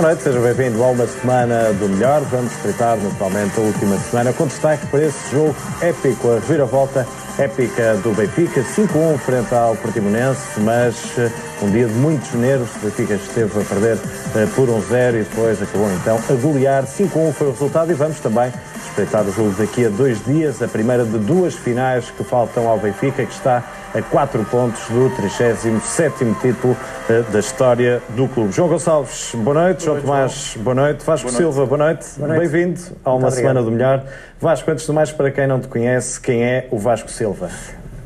Boa 0.00 0.12
noite, 0.12 0.22
seja 0.22 0.40
bem-vindo 0.40 0.82
a 0.82 0.86
uma 0.86 1.06
semana 1.06 1.74
do 1.74 1.86
melhor. 1.86 2.22
Vamos 2.22 2.50
espreitar 2.52 2.96
naturalmente 2.96 3.60
a 3.60 3.62
última 3.62 3.98
semana 3.98 4.32
com 4.32 4.46
destaque 4.46 4.86
para 4.86 5.04
esse 5.04 5.30
jogo 5.30 5.54
épico, 5.82 6.30
a 6.30 6.34
reviravolta 6.36 7.06
épica 7.36 7.96
do 7.96 8.10
Benfica, 8.14 8.62
5-1 8.62 9.18
frente 9.18 9.54
ao 9.54 9.76
Portimonense, 9.76 10.58
mas 10.60 10.96
uh, 11.18 11.30
um 11.66 11.70
dia 11.70 11.86
de 11.86 11.92
muitos 11.92 12.32
nervos. 12.32 12.70
O 12.76 12.78
Benfica 12.78 13.12
esteve 13.12 13.60
a 13.60 13.62
perder 13.62 13.96
uh, 13.96 14.48
por 14.54 14.70
1-0 14.70 15.16
e 15.16 15.18
depois 15.18 15.60
acabou 15.60 15.92
então 15.92 16.18
a 16.30 16.32
golear. 16.32 16.84
5-1 16.84 17.32
foi 17.34 17.48
o 17.48 17.50
resultado 17.50 17.90
e 17.90 17.94
vamos 17.94 18.20
também 18.20 18.50
espreitar 18.82 19.22
o 19.24 19.32
jogo 19.32 19.50
daqui 19.50 19.84
a 19.84 19.90
dois 19.90 20.24
dias, 20.24 20.62
a 20.62 20.68
primeira 20.68 21.04
de 21.04 21.18
duas 21.18 21.54
finais 21.54 22.10
que 22.10 22.24
faltam 22.24 22.66
ao 22.66 22.78
Benfica, 22.78 23.22
que 23.26 23.34
está 23.34 23.62
a 23.94 24.02
quatro 24.02 24.44
pontos 24.44 24.88
do 24.88 25.10
37º 25.10 26.40
título 26.40 26.74
uh, 26.74 27.32
da 27.32 27.40
história 27.40 28.00
do 28.10 28.28
clube. 28.28 28.52
João 28.52 28.68
Gonçalves, 28.68 29.32
boa 29.34 29.54
noite. 29.54 29.84
Boa 29.84 30.00
João 30.00 30.00
Tomás, 30.00 30.56
boa 30.60 30.74
noite. 30.74 31.04
Vasco 31.04 31.28
boa 31.28 31.36
Silva, 31.36 31.66
boa 31.66 31.78
noite. 31.78 32.06
noite. 32.18 32.38
Bem-vindo 32.38 32.80
a 33.04 33.14
uma 33.14 33.30
semana 33.30 33.62
do 33.62 33.70
melhor. 33.70 34.04
Vasco, 34.38 34.70
antes 34.70 34.86
de 34.86 34.92
mais, 34.92 35.10
para 35.10 35.30
quem 35.30 35.46
não 35.46 35.60
te 35.60 35.68
conhece, 35.68 36.20
quem 36.20 36.44
é 36.44 36.68
o 36.70 36.78
Vasco 36.78 37.10
Silva? 37.10 37.50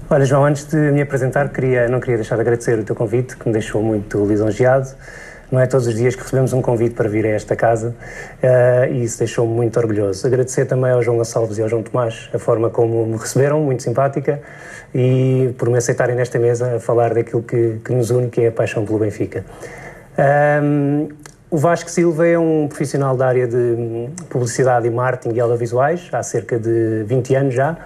Olha, 0.09 0.25
João, 0.25 0.45
antes 0.45 0.65
de 0.65 0.77
me 0.77 1.03
apresentar, 1.03 1.49
queria, 1.51 1.89
não 1.89 2.01
queria 2.01 2.17
deixar 2.17 2.37
de 2.37 2.41
agradecer 2.41 2.79
o 2.79 2.85
teu 2.85 2.95
convite, 2.95 3.37
que 3.37 3.47
me 3.47 3.53
deixou 3.53 3.83
muito 3.83 4.25
lisonjeado. 4.25 4.89
Não 5.51 5.61
é 5.61 5.67
todos 5.67 5.87
os 5.87 5.95
dias 5.95 6.15
que 6.15 6.23
recebemos 6.23 6.53
um 6.53 6.63
convite 6.63 6.95
para 6.95 7.09
vir 7.09 7.27
a 7.27 7.31
esta 7.31 7.55
casa 7.55 7.95
uh, 8.43 8.93
e 8.93 9.05
isso 9.05 9.19
deixou-me 9.19 9.55
muito 9.55 9.79
orgulhoso. 9.79 10.27
Agradecer 10.27 10.67
também 10.67 10.91
ao 10.91 11.03
João 11.03 11.19
Gonçalves 11.19 11.59
e 11.59 11.63
ao 11.63 11.69
João 11.69 11.83
Tomás 11.83 12.29
a 12.33 12.39
forma 12.39 12.71
como 12.71 13.07
me 13.07 13.17
receberam, 13.17 13.61
muito 13.61 13.83
simpática, 13.83 14.41
e 14.95 15.55
por 15.59 15.69
me 15.69 15.79
aceitarem 15.79 16.17
nesta 16.17 16.39
mesa 16.39 16.77
a 16.77 16.81
falar 16.81 17.15
daquilo 17.15 17.43
que, 17.43 17.81
que 17.85 17.93
nos 17.93 18.11
une, 18.11 18.29
que 18.29 18.43
é 18.43 18.49
a 18.49 18.53
paixão 18.53 18.85
pelo 18.85 18.99
Benfica. 18.99 19.45
Um, 20.63 21.09
o 21.51 21.57
Vasco 21.57 21.89
Silva 21.91 22.27
é 22.27 22.39
um 22.39 22.67
profissional 22.67 23.17
da 23.17 23.27
área 23.27 23.47
de 23.47 24.09
publicidade 24.29 24.87
e 24.89 24.91
marketing 24.91 25.37
e 25.37 25.41
audiovisuais, 25.41 26.09
há 26.13 26.23
cerca 26.23 26.59
de 26.59 27.05
20 27.07 27.35
anos 27.37 27.55
já. 27.55 27.77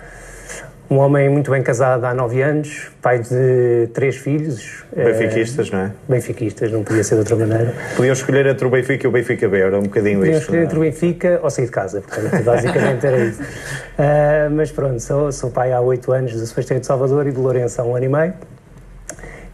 Um 0.91 0.97
homem 0.97 1.29
muito 1.29 1.51
bem 1.51 1.63
casado 1.63 2.07
há 2.07 2.15
nove 2.15 2.41
anos, 2.41 2.91
pai 3.03 3.19
de 3.19 3.91
três 3.93 4.17
filhos. 4.17 4.85
Benfiquistas, 4.97 5.71
não 5.71 5.81
é? 5.81 5.93
Benfiquistas, 6.09 6.73
não 6.73 6.83
podia 6.83 7.05
ser 7.05 7.17
de 7.17 7.21
outra 7.21 7.37
maneira. 7.37 7.75
Podiam 7.95 8.15
escolher 8.15 8.47
entre 8.47 8.67
o 8.67 8.71
Benfica 8.71 9.07
e 9.07 9.09
o 9.09 9.11
Benfica 9.13 9.47
B, 9.51 9.61
era 9.61 9.79
um 9.79 9.83
bocadinho 9.83 10.21
Podiam 10.21 10.33
isto. 10.33 10.43
escolher 10.45 10.65
entre 10.65 10.79
o 10.79 10.81
Benfica 10.81 11.41
ou 11.43 11.51
sair 11.51 11.67
de 11.67 11.71
casa, 11.73 12.01
portanto, 12.01 12.43
basicamente 12.43 13.07
era 13.07 13.19
isso. 13.19 13.43
Uh, 13.43 14.49
mas 14.57 14.73
pronto, 14.73 14.99
sou, 15.01 15.31
sou 15.31 15.51
pai 15.51 15.73
há 15.73 15.81
oito 15.83 16.11
anos 16.11 16.33
do 16.33 16.47
Sebastião 16.47 16.81
de 16.81 16.87
Salvador 16.87 17.27
e 17.27 17.33
de 17.33 17.39
Lourenço 17.39 17.83
há 17.83 17.85
um 17.85 17.95
ano 17.95 18.07
e 18.07 18.09
meio. 18.09 18.35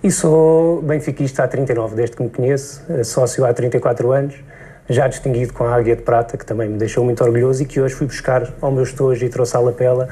E 0.04 0.12
sou 0.12 0.82
benfiquista 0.82 1.42
há 1.42 1.48
39, 1.48 1.96
desde 1.96 2.14
que 2.14 2.22
me 2.22 2.30
conheço, 2.30 2.80
sócio 3.02 3.44
há 3.44 3.52
34 3.52 4.12
anos 4.12 4.36
já 4.88 5.08
distinguido 5.08 5.52
com 5.52 5.64
a 5.64 5.74
Águia 5.74 5.96
de 5.96 6.02
Prata, 6.02 6.36
que 6.36 6.44
também 6.44 6.68
me 6.68 6.76
deixou 6.76 7.04
muito 7.04 7.24
orgulhoso 7.24 7.62
e 7.62 7.66
que 7.66 7.80
hoje 7.80 7.94
fui 7.94 8.06
buscar 8.06 8.52
ao 8.60 8.70
meu 8.70 8.82
estojo 8.82 9.24
e 9.24 9.28
trouxe 9.28 9.56
à 9.56 9.60
lapela 9.60 10.08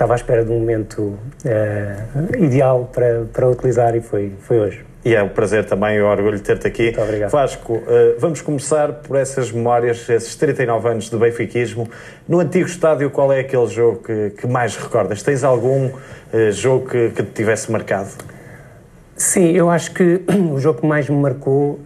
estava 0.00 0.14
à 0.14 0.16
espera 0.16 0.42
de 0.42 0.50
um 0.50 0.58
momento 0.58 1.18
uh, 1.44 2.42
ideal 2.42 2.88
para, 2.90 3.26
para 3.30 3.46
utilizar 3.46 3.94
e 3.94 4.00
foi, 4.00 4.32
foi 4.40 4.58
hoje. 4.58 4.84
E 5.04 5.14
é 5.14 5.22
um 5.22 5.28
prazer 5.28 5.66
também 5.66 5.96
e 5.96 6.02
um 6.02 6.06
orgulho 6.06 6.40
ter-te 6.40 6.66
aqui. 6.66 6.84
Muito 6.84 7.02
obrigado. 7.02 7.30
Vasco, 7.30 7.74
uh, 7.74 7.84
vamos 8.18 8.40
começar 8.40 8.92
por 8.94 9.18
essas 9.18 9.52
memórias, 9.52 10.08
esses 10.08 10.34
39 10.36 10.88
anos 10.88 11.10
de 11.10 11.16
benfiquismo. 11.18 11.86
No 12.26 12.40
antigo 12.40 12.66
estádio, 12.66 13.10
qual 13.10 13.30
é 13.30 13.40
aquele 13.40 13.66
jogo 13.66 14.02
que, 14.02 14.30
que 14.30 14.46
mais 14.46 14.74
recordas? 14.74 15.22
Tens 15.22 15.44
algum 15.44 15.88
uh, 15.88 16.50
jogo 16.50 16.88
que, 16.88 17.10
que 17.10 17.22
te 17.22 17.32
tivesse 17.32 17.70
marcado? 17.70 18.08
Sim, 19.14 19.52
eu 19.52 19.68
acho 19.68 19.92
que 19.92 20.22
o 20.50 20.58
jogo 20.58 20.80
que 20.80 20.86
mais 20.86 21.10
me 21.10 21.16
marcou, 21.20 21.78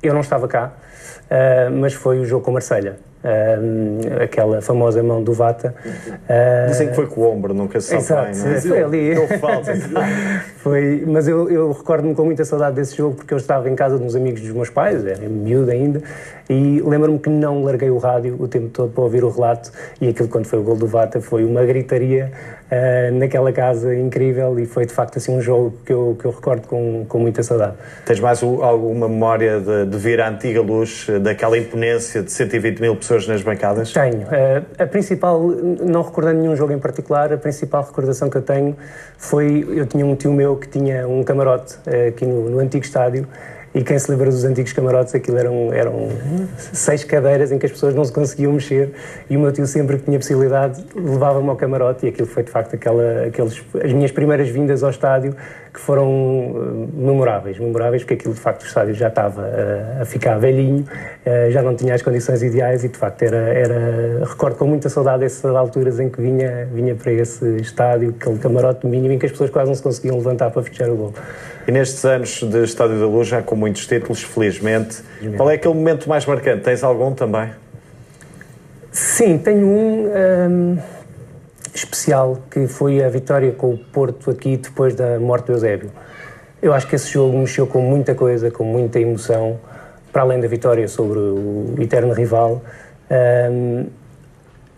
eu 0.00 0.14
não 0.14 0.20
estava 0.20 0.46
cá, 0.46 0.74
mas 1.72 1.92
foi 1.92 2.20
o 2.20 2.24
jogo 2.24 2.44
com 2.44 2.52
Marselha 2.52 2.98
aquela 4.22 4.60
famosa 4.60 5.02
mão 5.02 5.22
do 5.22 5.32
Vata. 5.32 5.74
Uh, 5.86 6.70
Dizem 6.70 6.88
que 6.88 6.94
foi 6.94 7.06
com 7.06 7.20
o 7.20 7.32
ombro, 7.32 7.54
nunca 7.54 7.80
se 7.80 8.00
sabe 8.00 8.30
exato, 8.30 8.32
bem, 8.32 8.50
não 8.50 8.56
é? 8.56 8.60
Foi 8.60 8.82
ali. 8.82 9.14
Foi, 10.62 11.04
mas 11.06 11.26
eu, 11.26 11.50
eu 11.50 11.72
recordo-me 11.72 12.14
com 12.14 12.24
muita 12.24 12.44
saudade 12.44 12.76
desse 12.76 12.96
jogo 12.96 13.16
porque 13.16 13.34
eu 13.34 13.38
estava 13.38 13.68
em 13.68 13.74
casa 13.74 13.98
de 13.98 14.04
uns 14.04 14.14
amigos 14.14 14.40
dos 14.40 14.52
meus 14.52 14.70
pais, 14.70 15.04
era 15.04 15.28
miúdo 15.28 15.70
ainda, 15.72 16.00
e 16.48 16.80
lembro-me 16.80 17.18
que 17.18 17.28
não 17.28 17.64
larguei 17.64 17.90
o 17.90 17.98
rádio 17.98 18.36
o 18.38 18.46
tempo 18.46 18.68
todo 18.68 18.92
para 18.92 19.02
ouvir 19.02 19.24
o 19.24 19.28
relato 19.28 19.72
e 20.00 20.08
aquilo 20.08 20.28
quando 20.28 20.46
foi 20.46 20.60
o 20.60 20.62
gol 20.62 20.76
do 20.76 20.86
Vata 20.86 21.20
foi 21.20 21.44
uma 21.44 21.64
gritaria 21.64 22.30
uh, 22.72 23.14
naquela 23.14 23.52
casa 23.52 23.94
incrível 23.94 24.58
e 24.58 24.66
foi 24.66 24.86
de 24.86 24.92
facto 24.92 25.18
assim 25.18 25.36
um 25.36 25.40
jogo 25.40 25.74
que 25.84 25.92
eu, 25.92 26.16
que 26.18 26.24
eu 26.24 26.30
recordo 26.30 26.66
com, 26.66 27.04
com 27.06 27.18
muita 27.18 27.42
saudade. 27.42 27.74
Tens 28.06 28.18
mais 28.18 28.42
alguma 28.42 29.08
memória 29.08 29.60
de, 29.60 29.86
de 29.86 29.98
vir 29.98 30.20
à 30.20 30.30
antiga 30.30 30.62
luz, 30.62 31.06
daquela 31.20 31.58
imponência 31.58 32.22
de 32.22 32.32
120 32.32 32.80
mil 32.80 32.96
pessoas 32.96 33.28
nas 33.28 33.42
bancadas? 33.42 33.92
Tenho. 33.92 34.22
Uh, 34.22 34.64
a 34.78 34.86
principal, 34.86 35.40
não 35.40 36.02
recordando 36.02 36.40
nenhum 36.40 36.56
jogo 36.56 36.72
em 36.72 36.78
particular, 36.78 37.32
a 37.32 37.36
principal 37.36 37.84
recordação 37.84 38.30
que 38.30 38.38
eu 38.38 38.42
tenho 38.42 38.76
foi, 39.18 39.66
eu 39.68 39.86
tinha 39.86 40.06
um 40.06 40.16
tio 40.16 40.32
meu 40.32 40.56
que 40.56 40.68
tinha 40.68 41.06
um 41.06 41.22
camarote 41.22 41.76
aqui 42.08 42.24
no, 42.24 42.48
no 42.48 42.58
antigo 42.58 42.84
estádio 42.84 43.26
e 43.74 43.82
quem 43.82 43.98
se 43.98 44.10
lembra 44.10 44.30
dos 44.30 44.44
antigos 44.44 44.72
camarotes, 44.72 45.14
aquilo 45.14 45.38
eram, 45.38 45.72
eram 45.72 46.08
seis 46.56 47.04
cadeiras 47.04 47.50
em 47.52 47.58
que 47.58 47.66
as 47.66 47.72
pessoas 47.72 47.94
não 47.94 48.04
se 48.04 48.12
conseguiam 48.12 48.52
mexer 48.52 48.92
e 49.30 49.36
o 49.36 49.40
meu 49.40 49.50
tio 49.50 49.66
sempre 49.66 49.96
que 49.96 50.04
tinha 50.04 50.18
possibilidade 50.18 50.84
levava-me 50.94 51.48
ao 51.48 51.56
camarote 51.56 52.06
e 52.06 52.08
aquilo 52.10 52.26
foi 52.26 52.42
de 52.42 52.50
facto 52.50 52.74
aquela, 52.74 53.26
aqueles, 53.26 53.64
as 53.82 53.92
minhas 53.92 54.10
primeiras 54.10 54.48
vindas 54.48 54.82
ao 54.82 54.90
estádio 54.90 55.34
que 55.72 55.80
foram 55.80 56.06
uh, 56.06 56.88
memoráveis, 56.92 57.58
memoráveis 57.58 58.02
porque 58.02 58.14
aquilo 58.14 58.34
de 58.34 58.40
facto 58.40 58.62
o 58.62 58.66
estádio 58.66 58.94
já 58.94 59.08
estava 59.08 59.40
uh, 59.40 60.02
a 60.02 60.04
ficar 60.04 60.38
velhinho, 60.38 60.84
uh, 60.84 61.50
já 61.50 61.62
não 61.62 61.74
tinha 61.74 61.94
as 61.94 62.02
condições 62.02 62.42
ideais 62.42 62.84
e 62.84 62.88
de 62.88 62.98
facto 62.98 63.22
era, 63.22 63.36
era 63.36 64.24
recordo 64.26 64.56
com 64.56 64.66
muita 64.66 64.90
saudade 64.90 65.24
essas 65.24 65.54
alturas 65.56 65.98
em 65.98 66.10
que 66.10 66.20
vinha, 66.20 66.68
vinha 66.70 66.94
para 66.94 67.10
esse 67.12 67.56
estádio, 67.56 68.14
aquele 68.20 68.38
camarote 68.38 68.86
mínimo 68.86 69.14
em 69.14 69.18
que 69.18 69.24
as 69.24 69.32
pessoas 69.32 69.48
quase 69.48 69.68
não 69.68 69.74
se 69.74 69.82
conseguiam 69.82 70.16
levantar 70.16 70.50
para 70.50 70.62
fechar 70.62 70.90
o 70.90 70.96
gol. 70.96 71.14
E 71.66 71.70
nestes 71.70 72.04
anos 72.04 72.42
de 72.42 72.64
Estádio 72.64 72.98
da 72.98 73.06
Luz, 73.06 73.28
já 73.28 73.40
com 73.40 73.54
muitos 73.54 73.86
títulos, 73.86 74.22
felizmente, 74.22 75.02
qual 75.36 75.48
é 75.48 75.54
aquele 75.54 75.74
momento 75.74 76.08
mais 76.08 76.26
marcante? 76.26 76.64
Tens 76.64 76.82
algum 76.82 77.14
também? 77.14 77.50
Sim, 78.90 79.38
tenho 79.38 79.66
um, 79.66 80.08
um, 80.08 80.78
especial, 81.72 82.38
que 82.50 82.66
foi 82.66 83.02
a 83.02 83.08
vitória 83.08 83.52
com 83.52 83.74
o 83.74 83.78
Porto 83.78 84.30
aqui 84.30 84.56
depois 84.56 84.94
da 84.94 85.20
morte 85.20 85.46
do 85.46 85.52
Eusébio. 85.52 85.90
Eu 86.60 86.72
acho 86.72 86.86
que 86.88 86.96
esse 86.96 87.10
jogo 87.10 87.38
mexeu 87.38 87.66
com 87.66 87.80
muita 87.80 88.14
coisa, 88.14 88.50
com 88.50 88.64
muita 88.64 88.98
emoção, 88.98 89.58
para 90.12 90.22
além 90.22 90.40
da 90.40 90.48
vitória 90.48 90.86
sobre 90.88 91.18
o 91.18 91.74
eterno 91.80 92.12
rival. 92.12 92.60
Um, 93.50 93.86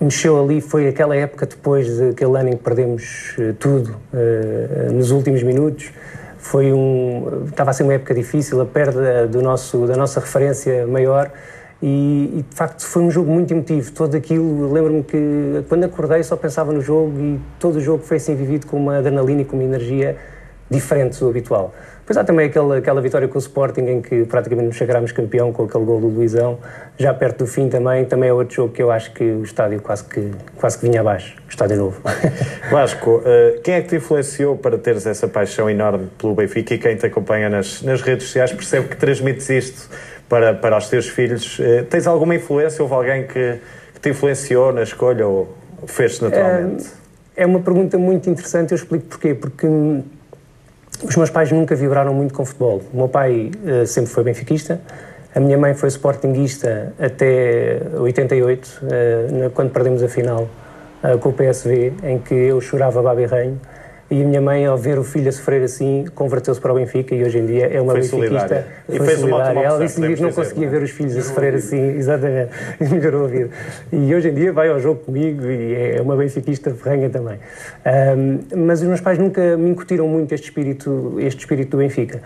mexeu 0.00 0.42
ali 0.42 0.60
foi 0.60 0.86
aquela 0.86 1.16
época 1.16 1.46
depois 1.46 1.98
daquele 1.98 2.38
ano 2.38 2.50
em 2.50 2.56
que 2.56 2.62
perdemos 2.62 3.34
uh, 3.38 3.54
tudo 3.54 3.96
uh, 4.12 4.92
nos 4.92 5.10
últimos 5.10 5.42
minutos 5.42 5.90
foi 6.44 6.72
um 6.74 7.46
estava 7.46 7.70
a 7.70 7.72
ser 7.72 7.84
uma 7.84 7.94
época 7.94 8.14
difícil 8.14 8.60
a 8.60 8.66
perda 8.66 9.26
do 9.26 9.40
nosso 9.40 9.86
da 9.86 9.96
nossa 9.96 10.20
referência 10.20 10.86
maior. 10.86 11.30
E, 11.82 12.38
e 12.38 12.44
de 12.48 12.54
facto 12.54 12.84
foi 12.86 13.02
um 13.02 13.10
jogo 13.10 13.30
muito 13.30 13.50
emotivo. 13.52 13.90
Todo 13.92 14.14
aquilo 14.14 14.70
lembro-me 14.72 15.02
que 15.02 15.64
quando 15.68 15.84
acordei 15.84 16.22
só 16.22 16.36
pensava 16.36 16.70
no 16.70 16.80
jogo 16.80 17.18
e 17.18 17.40
todo 17.58 17.76
o 17.76 17.80
jogo 17.80 18.04
foi 18.04 18.18
assim 18.18 18.34
vivido 18.34 18.66
com 18.66 18.76
uma 18.76 18.98
adrenalina 18.98 19.40
e 19.40 19.44
com 19.44 19.56
uma 19.56 19.64
energia 19.64 20.16
diferente 20.70 21.18
do 21.18 21.28
habitual 21.28 21.74
depois 22.04 22.18
há 22.18 22.24
também 22.24 22.46
aquela, 22.46 22.76
aquela 22.76 23.00
vitória 23.00 23.26
com 23.26 23.36
o 23.36 23.40
Sporting 23.40 23.80
em 23.80 24.02
que 24.02 24.26
praticamente 24.26 24.68
nos 24.68 24.76
sagrámos 24.76 25.10
campeão 25.10 25.50
com 25.54 25.64
aquele 25.64 25.84
gol 25.86 26.02
do 26.02 26.08
Luizão. 26.08 26.58
Já 26.98 27.14
perto 27.14 27.38
do 27.38 27.46
fim 27.46 27.70
também 27.70 28.04
também 28.04 28.28
é 28.28 28.32
outro 28.32 28.54
jogo 28.54 28.74
que 28.74 28.82
eu 28.82 28.90
acho 28.90 29.10
que 29.12 29.24
o 29.24 29.42
estádio 29.42 29.80
quase 29.80 30.04
que 30.04 30.30
quase 30.56 30.78
que 30.78 30.86
vinha 30.86 31.00
abaixo. 31.00 31.34
O 31.46 31.48
estádio 31.48 31.78
novo. 31.78 32.02
Vasco, 32.70 33.22
quem 33.62 33.74
é 33.74 33.80
que 33.80 33.88
te 33.88 33.96
influenciou 33.96 34.54
para 34.54 34.76
teres 34.76 35.06
essa 35.06 35.26
paixão 35.26 35.70
enorme 35.70 36.10
pelo 36.18 36.34
Benfica 36.34 36.74
e 36.74 36.78
quem 36.78 36.94
te 36.94 37.06
acompanha 37.06 37.48
nas, 37.48 37.80
nas 37.80 38.02
redes 38.02 38.26
sociais 38.26 38.52
percebe 38.52 38.88
que 38.88 38.96
transmites 38.98 39.48
isto 39.48 39.88
para, 40.28 40.52
para 40.52 40.76
os 40.76 40.90
teus 40.90 41.08
filhos? 41.08 41.58
Tens 41.88 42.06
alguma 42.06 42.34
influência? 42.34 42.82
Houve 42.82 42.94
alguém 42.96 43.26
que, 43.26 43.60
que 43.94 44.00
te 44.00 44.10
influenciou 44.10 44.74
na 44.74 44.82
escolha 44.82 45.26
ou 45.26 45.56
fez-se 45.86 46.22
naturalmente? 46.22 46.84
É, 47.34 47.44
é 47.44 47.46
uma 47.46 47.60
pergunta 47.60 47.96
muito 47.96 48.28
interessante, 48.28 48.72
eu 48.72 48.76
explico 48.76 49.06
porquê. 49.06 49.34
Porque 49.34 49.66
os 51.02 51.16
meus 51.16 51.30
pais 51.30 51.50
nunca 51.50 51.74
vibraram 51.74 52.14
muito 52.14 52.34
com 52.34 52.44
futebol. 52.44 52.82
O 52.92 52.96
meu 52.96 53.08
pai 53.08 53.50
uh, 53.64 53.86
sempre 53.86 54.10
foi 54.10 54.24
benfiquista, 54.24 54.80
a 55.34 55.40
minha 55.40 55.58
mãe 55.58 55.74
foi 55.74 55.88
sportinguista 55.88 56.92
até 56.98 57.80
88, 57.98 58.64
uh, 58.66 59.50
quando 59.50 59.70
perdemos 59.70 60.02
a 60.02 60.08
final 60.08 60.48
uh, 61.02 61.18
com 61.18 61.30
o 61.30 61.32
PSV, 61.32 61.92
em 62.04 62.18
que 62.18 62.34
eu 62.34 62.60
chorava 62.60 63.02
babirranho. 63.02 63.60
E 64.14 64.22
a 64.22 64.24
minha 64.24 64.40
mãe, 64.40 64.64
ao 64.64 64.78
ver 64.78 64.96
o 64.96 65.02
filho 65.02 65.28
a 65.28 65.32
sofrer 65.32 65.60
assim, 65.64 66.04
converteu-se 66.14 66.60
para 66.60 66.70
o 66.70 66.76
Benfica 66.76 67.16
e 67.16 67.24
hoje 67.24 67.36
em 67.36 67.46
dia 67.46 67.66
é 67.66 67.80
uma 67.80 67.94
foi 67.94 68.02
benfiquista. 68.02 68.64
Foi 68.86 68.94
e 68.94 69.00
fez 69.00 69.18
solidária. 69.18 69.52
uma 69.52 69.64
Ela 69.64 69.84
disse 69.84 70.00
que 70.00 70.22
não 70.22 70.30
conseguia 70.30 70.70
ver 70.70 70.82
os 70.84 70.90
filhos 70.92 71.16
a 71.16 71.22
sofrer 71.22 71.54
assim, 71.56 71.96
exatamente, 71.96 72.52
e 72.80 72.84
melhorou 72.84 73.24
a 73.24 73.26
vida. 73.26 73.50
E 73.92 74.14
hoje 74.14 74.28
em 74.28 74.34
dia 74.34 74.52
vai 74.52 74.68
ao 74.68 74.78
jogo 74.78 75.00
comigo 75.00 75.44
e 75.44 75.96
é 75.96 76.00
uma 76.00 76.14
benfiquista 76.14 76.70
ferrenha 76.70 77.10
também. 77.10 77.40
Um, 78.16 78.66
mas 78.66 78.82
os 78.82 78.86
meus 78.86 79.00
pais 79.00 79.18
nunca 79.18 79.56
me 79.56 79.70
incutiram 79.70 80.06
muito 80.06 80.32
este 80.32 80.44
espírito, 80.44 81.16
este 81.18 81.40
espírito 81.40 81.72
do 81.72 81.78
Benfica. 81.78 82.22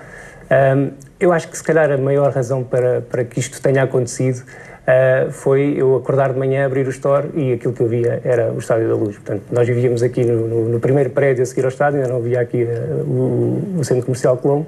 Um, 0.76 0.90
eu 1.18 1.32
acho 1.32 1.48
que 1.48 1.56
se 1.56 1.64
calhar 1.64 1.90
a 1.90 1.96
maior 1.96 2.30
razão 2.32 2.62
para, 2.62 3.00
para 3.00 3.24
que 3.24 3.40
isto 3.40 3.62
tenha 3.62 3.82
acontecido 3.82 4.42
uh, 4.88 5.30
foi 5.30 5.74
eu 5.76 5.96
acordar 5.96 6.32
de 6.32 6.38
manhã, 6.38 6.64
abrir 6.64 6.86
o 6.86 6.90
store 6.90 7.28
e 7.34 7.52
aquilo 7.52 7.72
que 7.72 7.82
eu 7.82 7.86
via 7.86 8.20
era 8.24 8.50
o 8.50 8.58
Estádio 8.58 8.88
da 8.88 8.94
Luz. 8.94 9.16
Portanto, 9.16 9.42
nós 9.50 9.66
vivíamos 9.68 10.02
aqui 10.02 10.24
no, 10.24 10.48
no, 10.48 10.68
no 10.70 10.80
primeiro 10.80 11.10
prédio 11.10 11.42
a 11.42 11.46
seguir 11.46 11.64
ao 11.64 11.68
estádio, 11.68 12.00
ainda 12.00 12.08
não 12.10 12.18
havia 12.18 12.40
aqui 12.40 12.64
uh, 12.64 13.04
o, 13.04 13.78
o, 13.80 13.84
Centro 13.84 14.06
Comercial 14.06 14.36
Colombo. 14.38 14.66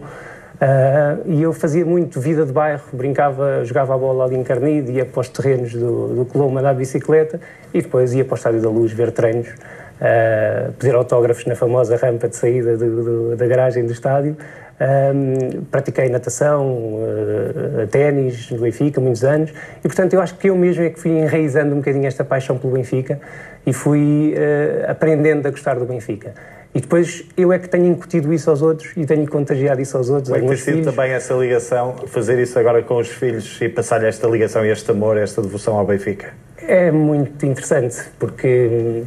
Uh, 0.61 1.23
e 1.25 1.43
eu 1.43 1.55
fazia 1.55 1.87
muito 1.87 2.21
vida 2.21 2.45
de 2.45 2.53
bairro, 2.53 2.83
brincava, 2.93 3.65
jogava 3.65 3.95
a 3.95 3.99
bola 3.99 4.25
ali 4.27 4.37
em 4.37 4.45
Carnide, 4.45 4.93
ia 4.93 5.07
para 5.07 5.21
os 5.21 5.29
terrenos 5.31 5.73
do, 5.73 6.09
do 6.09 6.25
Colombo 6.27 6.59
andar 6.59 6.75
de 6.75 6.81
bicicleta 6.81 7.41
e 7.73 7.81
depois 7.81 8.13
ia 8.13 8.27
para 8.27 8.35
o 8.35 8.37
Estádio 8.37 8.61
da 8.61 8.69
Luz 8.69 8.93
ver 8.93 9.11
treinos, 9.11 9.49
uh, 9.49 10.71
pedir 10.79 10.95
autógrafos 10.95 11.47
na 11.47 11.57
famosa 11.57 11.97
rampa 11.97 12.29
de 12.29 12.37
saída 12.37 12.77
do, 12.77 13.05
do, 13.05 13.37
da 13.37 13.47
garagem 13.47 13.87
do 13.87 13.93
estádio. 13.93 14.37
Um, 14.81 15.65
pratiquei 15.65 16.09
natação, 16.09 16.95
uh, 16.95 17.87
ténis 17.91 18.51
no 18.51 18.61
Benfica, 18.61 18.99
muitos 18.99 19.23
anos, 19.23 19.53
e 19.79 19.83
portanto 19.83 20.15
eu 20.15 20.23
acho 20.23 20.35
que 20.37 20.49
eu 20.49 20.57
mesmo 20.57 20.83
é 20.83 20.89
que 20.89 20.99
fui 20.99 21.11
enraizando 21.11 21.75
um 21.75 21.79
bocadinho 21.81 22.07
esta 22.07 22.25
paixão 22.25 22.57
pelo 22.57 22.73
Benfica 22.73 23.21
e 23.67 23.75
fui 23.75 24.35
uh, 24.35 24.91
aprendendo 24.91 25.47
a 25.47 25.51
gostar 25.51 25.79
do 25.79 25.85
Benfica. 25.85 26.33
E 26.75 26.81
depois 26.81 27.27
eu 27.37 27.53
é 27.53 27.59
que 27.59 27.69
tenho 27.69 27.87
incutido 27.87 28.33
isso 28.33 28.49
aos 28.49 28.63
outros 28.63 28.93
e 28.97 29.05
tenho 29.05 29.29
contagiado 29.29 29.83
isso 29.83 29.99
aos 29.99 30.09
outros. 30.09 30.33
Tem 30.33 30.57
sido 30.57 30.85
também 30.85 31.11
essa 31.11 31.35
ligação, 31.35 31.97
fazer 32.07 32.39
isso 32.39 32.59
agora 32.59 32.81
com 32.83 32.97
os 32.97 33.09
filhos 33.09 33.61
e 33.61 33.69
passar-lhe 33.69 34.07
esta 34.07 34.27
ligação 34.29 34.65
e 34.65 34.71
este 34.71 34.91
amor, 34.91 35.19
esta 35.19 35.43
devoção 35.43 35.77
ao 35.77 35.85
Benfica? 35.85 36.29
É 36.67 36.91
muito 36.91 37.45
interessante, 37.45 37.97
porque 38.19 39.03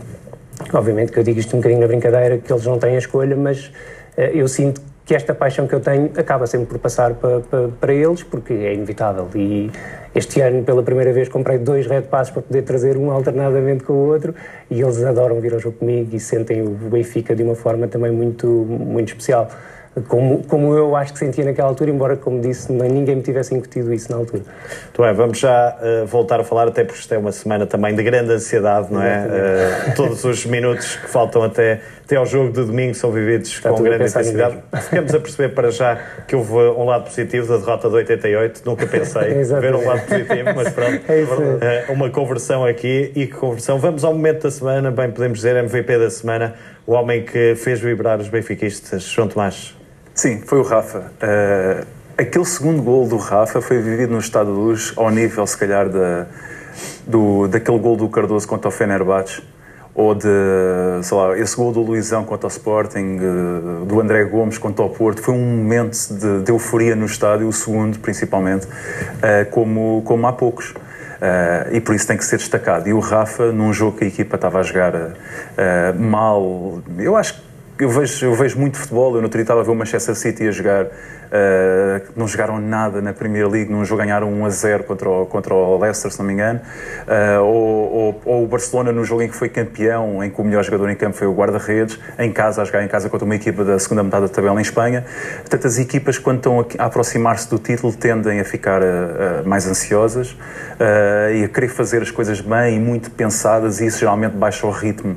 obviamente 0.72 1.12
que 1.12 1.18
eu 1.18 1.24
digo 1.24 1.40
isto 1.40 1.56
um 1.56 1.60
bocadinho 1.60 1.82
na 1.82 1.88
brincadeira, 1.88 2.38
que 2.38 2.52
eles 2.52 2.66
não 2.66 2.78
têm 2.78 2.96
a 2.96 3.00
escolha, 3.00 3.36
mas 3.36 3.68
uh, 4.18 4.22
eu 4.34 4.48
sinto 4.48 4.93
que 5.06 5.14
esta 5.14 5.34
paixão 5.34 5.68
que 5.68 5.76
eu 5.76 5.80
tenho 5.80 6.12
acaba 6.16 6.48
sempre 6.48 6.68
por 6.68 6.80
passar 6.80 7.14
para, 7.16 7.42
para, 7.42 7.68
para, 7.68 7.94
eles, 7.94 8.24
porque 8.24 8.54
é 8.54 8.74
inevitável. 8.74 9.28
E 9.36 9.70
este 10.16 10.40
ano, 10.40 10.64
pela 10.64 10.82
primeira 10.82 11.12
vez, 11.12 11.28
comprei 11.28 11.58
dois 11.58 11.88
Red 11.88 12.04
Passes 12.04 12.32
para 12.32 12.42
poder 12.42 12.62
trazer 12.62 12.96
um 12.96 13.12
alternadamente 13.12 13.84
com 13.84 13.94
o 13.94 14.08
outro, 14.08 14.34
e 14.70 14.80
eles 14.80 15.04
adoram 15.04 15.40
vir 15.42 15.54
ao 15.54 15.60
jogo 15.60 15.78
comigo 15.78 16.16
e 16.16 16.20
sentem 16.20 16.62
o 16.62 16.70
Benfica 16.70 17.36
de 17.36 17.44
uma 17.44 17.56
forma 17.56 17.88
também 17.88 18.12
muito, 18.12 18.48
muito 18.48 19.10
especial 19.10 19.50
como, 20.08 20.44
como 20.44 20.74
eu 20.74 20.96
acho 20.96 21.14
que 21.14 21.20
sentia 21.20 21.46
naquela 21.46 21.68
altura, 21.68 21.92
embora, 21.92 22.18
como 22.18 22.42
disse, 22.42 22.72
ninguém 22.72 23.16
me 23.16 23.22
tivesse 23.22 23.54
incutido 23.54 23.94
isso 23.94 24.12
na 24.12 24.18
altura. 24.18 24.44
Muito 24.84 25.02
bem, 25.02 25.14
vamos 25.14 25.38
já 25.38 25.78
uh, 25.78 26.06
voltar 26.08 26.40
a 26.40 26.44
falar, 26.44 26.68
até 26.68 26.84
porque 26.84 27.00
isto 27.00 27.14
é 27.14 27.18
uma 27.18 27.32
semana 27.32 27.68
também 27.68 27.94
de 27.94 28.02
grande 28.02 28.32
ansiedade, 28.32 28.92
não 28.92 29.02
é? 29.02 29.28
Uh, 29.92 29.96
todos 29.96 30.24
os 30.24 30.46
minutos 30.46 30.96
que 30.96 31.08
faltam 31.08 31.44
até, 31.44 31.82
até 32.04 32.18
ao 32.18 32.26
jogo 32.26 32.52
de 32.52 32.66
domingo 32.66 32.94
são 32.94 33.12
vividos 33.12 33.50
Está 33.50 33.70
com 33.70 33.82
grande 33.82 34.10
intensidade. 34.10 34.58
Ficamos 34.84 35.16
a 35.16 35.20
perceber 35.20 35.50
para 35.56 35.72
já 35.72 35.96
que 36.28 36.36
houve 36.36 36.52
um 36.52 36.86
lado 36.86 37.06
positivo 37.06 37.48
da 37.48 37.58
derrota 37.58 37.90
de 37.90 37.96
88, 37.96 38.62
nunca 38.66 38.86
pensei 38.86 39.34
ver 39.44 39.74
um 39.74 39.86
lado 39.86 40.02
positivo, 40.02 40.50
mas 40.54 40.70
pronto, 40.74 41.02
é 41.10 41.86
uh, 41.90 41.94
uma 41.94 42.10
conversão 42.10 42.66
aqui 42.66 43.12
e 43.16 43.26
que 43.26 43.34
conversão. 43.34 43.80
Vamos 43.80 44.04
ao 44.04 44.14
momento 44.14 44.44
da 44.44 44.52
semana, 44.52 44.92
bem 44.92 45.12
podemos 45.12 45.40
dizer 45.40 45.56
MVP 45.56 45.98
da 45.98 46.10
semana, 46.10 46.56
o 46.86 46.92
homem 46.92 47.24
que 47.24 47.56
fez 47.56 47.80
vibrar 47.80 48.20
os 48.20 48.28
benfiquistas, 48.28 49.04
João 49.04 49.30
Tomás. 49.30 49.74
Sim, 50.14 50.42
foi 50.46 50.60
o 50.60 50.64
Rafa. 50.64 51.12
Uh, 51.22 51.86
aquele 52.18 52.46
segundo 52.46 52.84
gol 52.84 53.08
do 53.08 53.16
Rafa 53.16 53.62
foi 53.62 53.82
vivido 53.82 54.12
no 54.12 54.20
estado 54.20 54.52
de 54.52 54.58
luz 54.58 54.92
ao 54.98 55.10
nível, 55.10 55.48
se 55.48 55.58
calhar, 55.58 55.88
da, 55.88 56.28
do, 57.08 57.48
daquele 57.48 57.80
gol 57.80 57.96
do 57.96 58.10
Cardoso 58.10 58.46
contra 58.46 58.68
o 58.68 58.72
Fenerbahçe 58.72 59.53
ou 59.96 60.16
de, 60.16 60.28
sei 61.04 61.18
lá, 61.18 61.38
esse 61.38 61.56
gol 61.56 61.72
do 61.72 61.82
Luizão 61.82 62.24
contra 62.24 62.48
o 62.48 62.50
Sporting, 62.50 63.18
eh, 63.18 63.86
do 63.86 64.02
André 64.02 64.24
Gomes 64.26 64.58
contra 64.58 64.84
o 64.84 64.90
Porto, 64.90 65.22
foi 65.22 65.36
um 65.36 65.58
momento 65.58 65.96
de, 66.10 66.42
de 66.42 66.52
euforia 66.52 66.96
no 66.96 67.06
estádio, 67.06 67.48
o 67.48 67.54
segundo 67.54 68.00
principalmente, 68.00 68.66
uh, 68.66 69.50
como, 69.52 70.02
como 70.04 70.26
há 70.26 70.34
poucos. 70.34 70.72
Uh, 70.72 71.74
e 71.74 71.80
por 71.80 71.96
isso 71.96 72.08
tem 72.08 72.18
que 72.18 72.26
ser 72.26 72.38
destacado. 72.38 72.90
E 72.90 72.94
o 72.94 73.00
Rafa, 73.00 73.52
num 73.52 73.72
jogo 73.72 73.98
que 73.98 74.04
a 74.04 74.08
equipa 74.08 74.36
estava 74.36 74.60
a 74.60 74.64
jogar 74.64 74.94
uh, 74.96 75.12
mal, 75.98 76.82
eu 76.98 77.16
acho 77.16 77.36
que 77.36 77.53
eu 77.80 77.90
vejo, 77.90 78.26
eu 78.26 78.36
vejo 78.36 78.60
muito 78.60 78.78
futebol, 78.78 79.16
eu 79.16 79.18
no 79.18 79.24
outro 79.24 79.38
dia 79.38 79.44
estava 79.44 79.62
a 79.62 79.64
ver 79.64 79.72
o 79.72 79.76
Manchester 79.76 80.16
City 80.16 80.48
a 80.48 80.52
jogar 80.52 80.88
Uh, 81.34 82.06
não 82.16 82.28
jogaram 82.28 82.60
nada 82.60 83.02
na 83.02 83.12
Premier 83.12 83.50
League, 83.50 83.74
jogo 83.86 84.04
ganharam 84.04 84.32
1 84.32 84.46
a 84.46 84.50
0 84.52 84.84
contra 84.84 85.10
o, 85.10 85.26
contra 85.26 85.52
o 85.52 85.80
Leicester, 85.80 86.12
se 86.12 86.20
não 86.20 86.28
me 86.28 86.34
engano. 86.34 86.60
Uh, 87.08 87.42
ou, 87.42 87.92
ou, 87.92 88.22
ou, 88.24 88.44
o 88.44 88.48
Barcelona, 88.48 88.92
no 88.92 89.04
jogo 89.04 89.24
em 89.24 89.28
que 89.28 89.36
foi 89.36 89.50
campeão, 89.50 90.24
em 90.24 90.30
que 90.30 90.40
o 90.40 90.44
melhor 90.44 90.64
jogador 90.64 90.88
em 90.92 90.96
campo 90.96 91.18
foi 91.18 91.26
o 91.26 91.34
guarda-redes, 91.34 92.00
em 92.20 92.32
casa, 92.32 92.62
a 92.62 92.66
jogar 92.66 92.84
em 92.84 92.88
casa 92.88 93.10
contra 93.10 93.26
uma 93.26 93.34
equipa 93.34 93.64
da 93.64 93.80
segunda 93.80 94.04
metade 94.04 94.28
da 94.28 94.30
tabela 94.32 94.60
em 94.60 94.62
Espanha. 94.62 95.06
Portanto, 95.40 95.66
as 95.66 95.80
equipas, 95.80 96.20
quando 96.20 96.38
estão 96.38 96.60
a, 96.60 96.86
aproximar-se 96.86 97.50
do 97.50 97.58
título, 97.58 97.92
tendem 97.92 98.40
a 98.40 98.46
ficar 98.46 98.84
uh, 98.84 99.44
mais 99.44 99.68
ansiosas 99.68 100.38
e 101.34 101.46
a 101.46 101.48
querer 101.48 101.70
fazer 101.70 102.02
as 102.02 102.12
coisas 102.12 102.42
bem 102.42 102.76
e 102.76 102.80
muito 102.80 103.10
pensadas, 103.10 103.80
e 103.80 103.86
isso 103.86 104.00
geralmente 104.00 104.34
baixa 104.34 104.68
o 104.68 104.72
ritmo 104.72 105.16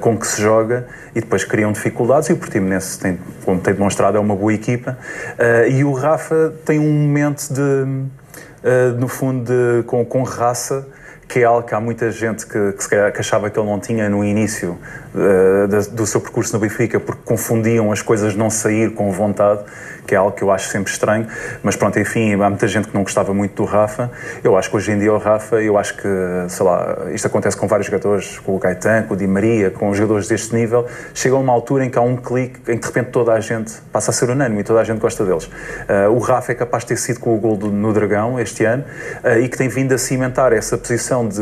com 0.00 0.16
que 0.18 0.26
se 0.26 0.42
joga 0.42 0.86
e 1.14 1.20
depois 1.20 1.44
criam 1.44 1.74
dificuldades. 1.88 2.28
E 2.28 2.32
o 2.32 2.36
Portimonense, 2.36 2.98
tem, 2.98 3.18
como 3.44 3.60
tem 3.60 3.74
demonstrado, 3.74 4.16
é 4.16 4.20
uma 4.20 4.36
boa 4.36 4.52
equipa. 4.52 4.98
Uh, 5.38 5.70
e 5.70 5.84
o 5.84 5.92
Rafa 5.92 6.52
tem 6.64 6.78
um 6.78 6.92
momento 6.92 7.52
de, 7.52 7.60
uh, 7.60 8.98
no 8.98 9.08
fundo, 9.08 9.44
de, 9.44 9.82
com, 9.84 10.04
com 10.04 10.22
raça 10.22 10.86
que 11.28 11.40
é 11.40 11.44
algo 11.44 11.66
que 11.66 11.74
há 11.74 11.80
muita 11.80 12.10
gente 12.10 12.46
que, 12.46 12.72
que, 12.72 12.88
que 12.88 13.20
achava 13.20 13.50
que 13.50 13.58
ele 13.58 13.68
não 13.68 13.78
tinha 13.78 14.08
no 14.08 14.24
início 14.24 14.78
uh, 15.14 15.94
do 15.94 16.06
seu 16.06 16.22
percurso 16.22 16.54
no 16.54 16.58
Benfica, 16.58 16.98
porque 16.98 17.20
confundiam 17.22 17.92
as 17.92 18.00
coisas 18.00 18.34
não 18.34 18.48
sair 18.48 18.94
com 18.94 19.12
vontade 19.12 19.60
que 20.08 20.14
é 20.14 20.18
algo 20.18 20.32
que 20.32 20.42
eu 20.42 20.50
acho 20.50 20.70
sempre 20.70 20.90
estranho, 20.90 21.26
mas 21.62 21.76
pronto, 21.76 21.98
enfim, 22.00 22.32
há 22.32 22.48
muita 22.48 22.66
gente 22.66 22.88
que 22.88 22.94
não 22.94 23.02
gostava 23.02 23.34
muito 23.34 23.54
do 23.62 23.64
Rafa. 23.64 24.10
Eu 24.42 24.56
acho 24.56 24.70
que 24.70 24.76
hoje 24.76 24.90
em 24.90 24.98
dia 24.98 25.12
o 25.12 25.18
Rafa, 25.18 25.56
eu 25.56 25.76
acho 25.76 25.94
que, 25.96 26.08
sei 26.48 26.64
lá, 26.64 26.96
isto 27.12 27.26
acontece 27.26 27.54
com 27.54 27.68
vários 27.68 27.86
jogadores, 27.88 28.38
com 28.38 28.56
o 28.56 28.58
Gaetan, 28.58 29.02
com 29.02 29.12
o 29.12 29.16
Di 29.16 29.26
Maria, 29.26 29.70
com 29.70 29.90
os 29.90 29.98
jogadores 29.98 30.26
deste 30.26 30.54
nível, 30.54 30.86
chega 31.12 31.36
uma 31.36 31.52
altura 31.52 31.84
em 31.84 31.90
que 31.90 31.98
há 31.98 32.00
um 32.00 32.16
clique 32.16 32.58
em 32.72 32.78
que 32.78 32.80
de 32.80 32.86
repente 32.86 33.10
toda 33.10 33.34
a 33.34 33.40
gente 33.40 33.74
passa 33.92 34.10
a 34.10 34.14
ser 34.14 34.30
unânime 34.30 34.62
e 34.62 34.64
toda 34.64 34.80
a 34.80 34.84
gente 34.84 34.98
gosta 34.98 35.22
deles. 35.26 35.44
Uh, 35.44 36.10
o 36.10 36.18
Rafa 36.18 36.52
é 36.52 36.54
capaz 36.54 36.84
de 36.84 36.88
ter 36.88 36.96
sido 36.96 37.20
com 37.20 37.36
o 37.36 37.38
gol 37.38 37.58
do, 37.58 37.70
no 37.70 37.92
Dragão 37.92 38.40
este 38.40 38.64
ano 38.64 38.84
uh, 39.22 39.38
e 39.38 39.46
que 39.46 39.58
tem 39.58 39.68
vindo 39.68 39.92
a 39.92 39.98
cimentar 39.98 40.54
essa 40.54 40.78
posição 40.78 41.28
de, 41.28 41.38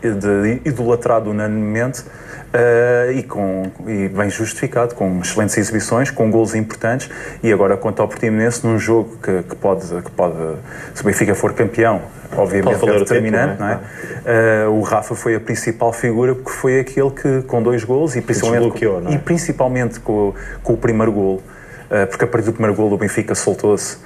de, 0.00 0.14
de 0.14 0.68
idolatrado 0.68 1.30
unanimemente 1.30 2.04
Uh, 2.52 3.12
e, 3.12 3.22
com, 3.22 3.70
e 3.86 4.08
bem 4.08 4.28
justificado, 4.28 4.94
com 4.94 5.20
excelentes 5.20 5.56
exibições, 5.56 6.10
com 6.10 6.30
gols 6.30 6.54
importantes. 6.54 7.08
E 7.42 7.50
agora 7.50 7.78
quanto 7.78 8.02
ao 8.02 8.08
Portimonense 8.08 8.66
num 8.66 8.78
jogo 8.78 9.16
que, 9.22 9.42
que, 9.42 9.56
pode, 9.56 9.86
que 9.86 10.10
pode, 10.10 10.36
se 10.92 11.00
o 11.00 11.04
Benfica 11.06 11.34
for 11.34 11.54
campeão, 11.54 12.02
obviamente 12.36 12.86
é 12.86 12.98
determinante, 12.98 13.56
tempo, 13.56 13.62
não 13.62 13.68
é? 13.70 14.66
Uh, 14.66 14.70
o 14.70 14.82
Rafa 14.82 15.14
foi 15.14 15.34
a 15.34 15.40
principal 15.40 15.94
figura 15.94 16.34
porque 16.34 16.50
foi 16.50 16.80
aquele 16.80 17.10
que 17.10 17.40
com 17.42 17.62
dois 17.62 17.84
gols 17.84 18.16
e 18.16 18.20
principalmente, 18.20 18.84
com, 18.84 19.08
é? 19.08 19.14
e 19.14 19.18
principalmente 19.18 20.00
com, 20.00 20.34
com 20.62 20.74
o 20.74 20.76
primeiro 20.76 21.10
gol 21.10 21.36
uh, 21.36 22.06
porque 22.06 22.24
a 22.24 22.28
partir 22.28 22.44
do 22.44 22.52
primeiro 22.52 22.76
gol 22.76 22.92
o 22.92 22.98
Benfica 22.98 23.34
soltou-se. 23.34 23.96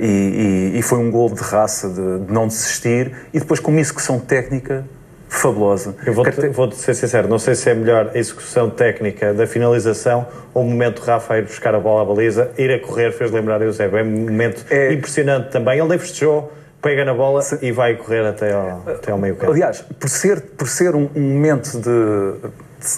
E, 0.00 0.72
e, 0.74 0.78
e, 0.78 0.82
foi 0.82 0.98
um 0.98 1.10
gol 1.10 1.30
de 1.30 1.40
raça, 1.40 1.88
de, 1.88 2.26
de 2.26 2.32
não 2.32 2.46
desistir. 2.46 3.10
E 3.32 3.40
depois 3.40 3.58
com 3.58 3.70
uma 3.70 3.80
execução 3.80 4.20
técnica 4.20 4.84
fabulosa. 5.32 5.96
Eu 6.04 6.12
vou-te 6.12 6.48
vou 6.48 6.70
ser 6.72 6.94
sincero, 6.94 7.26
não 7.26 7.38
sei 7.38 7.54
se 7.54 7.70
é 7.70 7.74
melhor 7.74 8.10
a 8.14 8.18
execução 8.18 8.68
técnica 8.68 9.32
da 9.32 9.46
finalização 9.46 10.26
ou 10.52 10.62
o 10.62 10.66
momento 10.66 11.00
de 11.00 11.06
Rafa 11.08 11.38
ir 11.38 11.44
buscar 11.44 11.74
a 11.74 11.80
bola 11.80 12.02
à 12.02 12.04
baliza, 12.04 12.50
ir 12.58 12.70
a 12.70 12.78
correr, 12.78 13.12
fez 13.12 13.30
lembrar 13.30 13.60
o 13.60 13.64
Eusébio. 13.64 13.98
É 13.98 14.02
um 14.02 14.10
momento 14.10 14.64
é... 14.70 14.92
impressionante 14.92 15.50
também. 15.50 15.78
Ele 15.78 15.88
nem 15.88 15.98
festejou, 15.98 16.52
pega 16.82 17.02
na 17.04 17.14
bola 17.14 17.40
Sim. 17.40 17.58
e 17.62 17.72
vai 17.72 17.96
correr 17.96 18.26
até 18.26 18.52
ao, 18.52 18.82
até 18.86 19.10
ao 19.10 19.16
meio 19.16 19.34
campo. 19.34 19.52
Aliás, 19.52 19.80
por 19.98 20.10
ser, 20.10 20.40
por 20.40 20.68
ser 20.68 20.94
um, 20.94 21.08
um 21.16 21.20
momento 21.20 21.78
de, 21.78 22.48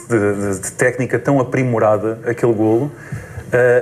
de, 0.08 0.34
de, 0.34 0.60
de, 0.60 0.72
técnica 0.72 1.20
tão 1.20 1.38
aprimorada, 1.38 2.18
aquele 2.26 2.52
golo, 2.52 2.86
uh, 2.86 2.90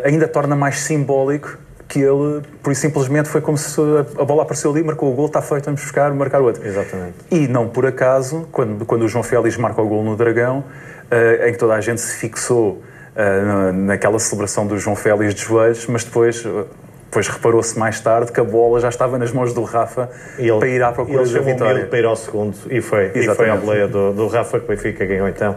ainda 0.04 0.28
torna 0.28 0.54
mais 0.54 0.80
simbólico 0.80 1.58
que 1.92 2.00
ele, 2.00 2.40
por 2.62 2.74
simplesmente, 2.74 3.28
foi 3.28 3.42
como 3.42 3.58
se 3.58 3.78
a 4.18 4.24
bola 4.24 4.44
apareceu 4.44 4.70
ali, 4.70 4.82
marcou 4.82 5.12
o 5.12 5.14
gol, 5.14 5.26
está 5.26 5.42
feito, 5.42 5.66
vamos 5.66 5.82
buscar, 5.82 6.10
marcar 6.14 6.40
o 6.40 6.46
outro. 6.46 6.66
Exatamente. 6.66 7.16
E 7.30 7.46
não 7.46 7.68
por 7.68 7.84
acaso, 7.84 8.48
quando, 8.50 8.86
quando 8.86 9.02
o 9.02 9.08
João 9.08 9.22
Félix 9.22 9.58
marca 9.58 9.82
o 9.82 9.86
gol 9.86 10.02
no 10.02 10.16
Dragão, 10.16 10.60
uh, 10.60 11.46
em 11.46 11.52
que 11.52 11.58
toda 11.58 11.74
a 11.74 11.82
gente 11.82 12.00
se 12.00 12.16
fixou 12.16 12.80
uh, 13.14 13.72
naquela 13.74 14.18
celebração 14.18 14.66
do 14.66 14.78
João 14.78 14.96
Félix 14.96 15.34
de 15.34 15.42
joelhos, 15.42 15.86
mas 15.86 16.02
depois 16.02 16.42
depois 17.04 17.28
reparou-se 17.28 17.78
mais 17.78 18.00
tarde 18.00 18.32
que 18.32 18.40
a 18.40 18.44
bola 18.44 18.80
já 18.80 18.88
estava 18.88 19.18
nas 19.18 19.30
mãos 19.30 19.52
do 19.52 19.62
Rafa 19.62 20.08
ele, 20.38 20.58
para 20.58 20.68
ir 20.68 20.82
à 20.82 20.92
procura 20.92 21.26
da 21.26 21.40
vitória. 21.40 21.80
Ele 21.80 21.86
para 21.88 21.98
ir 21.98 22.06
ao 22.06 22.16
segundo 22.16 22.56
e 22.70 22.80
foi, 22.80 23.12
e 23.14 23.26
foi 23.34 23.50
a 23.50 23.56
boleia 23.56 23.86
do, 23.86 24.14
do 24.14 24.28
Rafa 24.28 24.58
que 24.58 24.64
o 24.64 24.68
Benfica 24.68 25.04
ganhou 25.04 25.28
então 25.28 25.56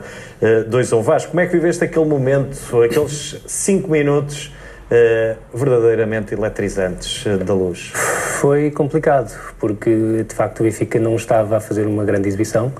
2 0.68 0.92
uh, 0.92 0.96
1 0.98 1.00
um. 1.00 1.02
Vasco, 1.02 1.32
como 1.32 1.40
é 1.40 1.46
que 1.46 1.54
viveste 1.54 1.82
aquele 1.82 2.04
momento, 2.04 2.58
aqueles 2.82 3.42
5 3.48 3.90
minutos 3.90 4.52
verdadeiramente 5.54 6.34
eletrizantes 6.34 7.26
uh, 7.26 7.38
da 7.38 7.54
luz? 7.54 7.92
Foi 8.40 8.72
complicado, 8.72 9.34
porque 9.60 10.24
de 10.28 10.36
facto 10.36 10.60
o 10.60 10.64
Benfica 10.64 11.00
não 11.00 11.16
estava 11.16 11.58
a 11.58 11.60
fazer 11.60 11.86
uma 11.88 12.04
grande 12.04 12.28
exibição. 12.28 12.72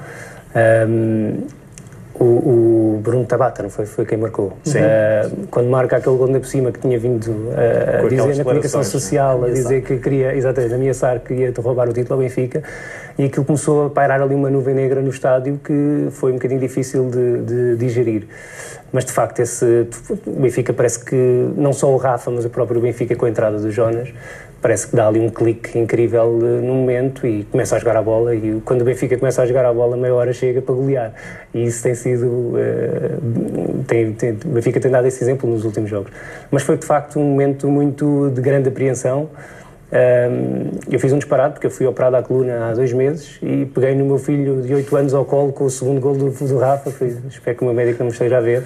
Um, 0.88 1.48
O, 2.18 2.24
o, 2.24 3.00
Bruno 3.04 3.26
Tabata, 3.26 3.62
não 3.62 3.70
foi? 3.70 3.86
Foi 3.86 4.06
quem 4.06 4.18
marcou. 4.18 4.54
Sim. 4.64 4.80
Uh, 4.80 5.48
quando 5.52 5.70
marca 5.70 5.98
aquele 5.98 6.16
gol 6.16 6.28
por 6.28 6.46
cima 6.46 6.72
que 6.72 6.80
tinha 6.80 6.98
vindo 6.98 7.28
uh, 7.28 8.06
a 8.06 8.08
dizer 8.08 8.38
na 8.38 8.44
comunicação 8.44 8.80
né? 8.80 8.86
social, 8.86 9.44
a 9.44 9.50
dizer 9.50 9.84
que 9.84 9.98
queria, 9.98 10.36
exatamente, 10.36 10.74
ameaçar 10.74 11.20
que 11.20 11.34
ia 11.34 11.54
roubar 11.58 11.90
o 11.90 11.94
título 11.94 12.16
ao 12.16 12.20
Benfica, 12.20 12.64
e 13.18 13.26
aquilo 13.26 13.46
começou 13.46 13.88
a 13.88 13.90
pairar 13.90 14.22
ali 14.22 14.34
uma 14.34 14.50
nuvem 14.50 14.74
negra 14.74 15.02
no 15.02 15.10
estádio 15.10 15.60
que 15.64 16.08
foi 16.12 16.32
um 16.32 16.36
bocadinho 16.36 16.60
difícil 16.60 17.10
de, 17.10 17.42
de 17.42 17.76
digerir. 17.76 18.28
Mas 18.92 19.04
de 19.04 19.12
facto, 19.12 19.42
esse 19.42 19.88
o 20.26 20.40
Benfica 20.40 20.72
parece 20.72 21.04
que 21.04 21.50
não 21.58 21.74
só 21.74 21.94
o 21.94 21.98
Rafa, 21.98 22.32
mas 22.32 22.46
o 22.46 22.50
próprio 22.50 22.80
Benfica 22.80 23.16
com 23.16 23.26
a 23.26 23.30
entrada 23.30 23.58
do 23.58 23.70
Jonas 23.70 24.14
parece 24.66 24.88
que 24.88 24.96
dá 24.96 25.08
ali 25.08 25.20
um 25.20 25.30
clique 25.30 25.78
incrível 25.78 26.24
uh, 26.24 26.60
no 26.60 26.74
momento 26.74 27.28
e 27.28 27.44
começa 27.44 27.76
a 27.76 27.80
jogar 27.80 27.98
a 27.98 28.02
bola 28.02 28.34
e 28.34 28.60
quando 28.66 28.82
o 28.82 28.84
Benfica 28.84 29.16
começa 29.16 29.44
a 29.44 29.46
jogar 29.46 29.64
a 29.64 29.72
bola 29.72 29.96
meia 29.96 30.16
hora 30.16 30.34
chega 30.34 30.60
para 30.60 30.74
golear. 30.74 31.14
E 31.54 31.66
isso 31.66 31.84
tem 31.84 31.94
sido 31.94 32.26
uh, 32.26 33.84
tem, 33.86 34.12
tem, 34.14 34.32
o 34.32 34.50
Benfica 34.50 34.80
tem 34.80 34.90
dado 34.90 35.06
esse 35.06 35.24
exemplo 35.24 35.48
nos 35.48 35.66
últimos 35.66 35.88
jogos. 35.88 36.12
Mas 36.50 36.64
foi 36.64 36.78
de 36.78 36.86
facto 36.88 37.20
um 37.20 37.24
momento 37.26 37.68
muito 37.68 38.32
de 38.32 38.42
grande 38.42 38.68
apreensão 38.68 39.30
eu 40.92 41.00
fiz 41.00 41.14
um 41.14 41.18
disparate 41.18 41.54
porque 41.54 41.68
eu 41.68 41.72
fui 41.72 41.86
operado 41.86 42.16
à 42.18 42.24
coluna 42.24 42.70
há 42.70 42.74
dois 42.74 42.92
meses 42.92 43.38
e 43.42 43.66
peguei 43.66 43.96
no 43.96 44.06
meu 44.06 44.18
filho 44.18 44.62
de 44.62 44.74
8 44.74 44.96
anos 44.96 45.14
ao 45.14 45.24
colo 45.24 45.54
com 45.54 45.66
o 45.66 45.70
segundo 45.70 46.02
gol 46.02 46.16
do, 46.16 46.30
do 46.30 46.58
Rafa. 46.58 46.92
Foi, 46.92 47.16
espero 47.30 47.58
que 47.58 47.64
o 47.64 47.66
meu 47.66 47.74
médico 47.74 48.00
não 48.00 48.08
me 48.08 48.12
esteja 48.12 48.38
a 48.38 48.42
ver. 48.42 48.64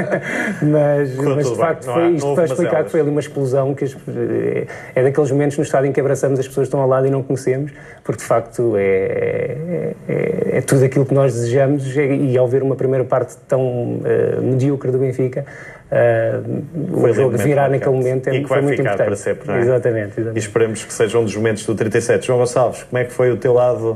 mas, 0.62 1.14
mas 1.14 1.50
de 1.50 1.56
facto 1.56 1.84
foi 1.84 2.12
isto 2.12 2.34
para 2.34 2.44
explicar 2.44 2.84
que 2.84 2.90
foi 2.90 3.00
ali 3.00 3.10
uma 3.10 3.20
explosão 3.20 3.74
que 3.74 3.84
é, 3.84 4.66
é 4.94 5.02
daqueles 5.02 5.30
momentos 5.30 5.58
no 5.58 5.62
estado 5.62 5.86
em 5.86 5.92
que 5.92 6.00
abraçamos 6.00 6.40
as 6.40 6.48
pessoas 6.48 6.64
que 6.64 6.68
estão 6.68 6.80
ao 6.80 6.88
lado 6.88 7.06
e 7.06 7.10
não 7.10 7.22
conhecemos, 7.22 7.72
porque 8.02 8.20
de 8.20 8.26
facto 8.26 8.74
é, 8.76 8.82
é, 8.86 9.94
é, 10.08 10.58
é 10.58 10.60
tudo 10.62 10.84
aquilo 10.84 11.04
que 11.04 11.14
nós 11.14 11.34
desejamos 11.34 11.94
e 11.96 12.36
ao 12.38 12.48
ver 12.48 12.62
uma 12.62 12.76
primeira 12.76 13.04
parte 13.04 13.36
tão 13.46 13.60
uh, 13.60 14.42
medíocre 14.42 14.90
do 14.90 14.98
Benfica 14.98 15.44
uh, 15.92 17.06
o 17.06 17.12
jogo 17.12 17.36
virar 17.36 17.68
naquele 17.68 17.94
momento 17.94 18.28
é, 18.28 18.36
e 18.36 18.42
que 18.42 18.48
vai 18.48 18.62
muito 18.62 18.76
ficar 18.76 18.94
importante. 18.94 19.06
para 19.06 19.16
sempre, 19.16 19.48
não 19.48 19.54
é? 19.54 19.60
Exatamente, 19.60 20.12
exatamente. 20.12 20.36
E 20.36 20.38
esperemos 20.38 20.84
que 20.84 20.92
seja 20.92 21.18
um 21.18 21.24
dos 21.24 21.36
momentos 21.36 21.66
do 21.66 21.74
37. 21.74 22.26
João 22.26 22.38
Gonçalves, 22.38 22.82
como 22.84 22.98
é 22.98 23.04
que 23.04 23.12
foi 23.12 23.30
o 23.30 23.36
teu 23.36 23.52
lado 23.52 23.90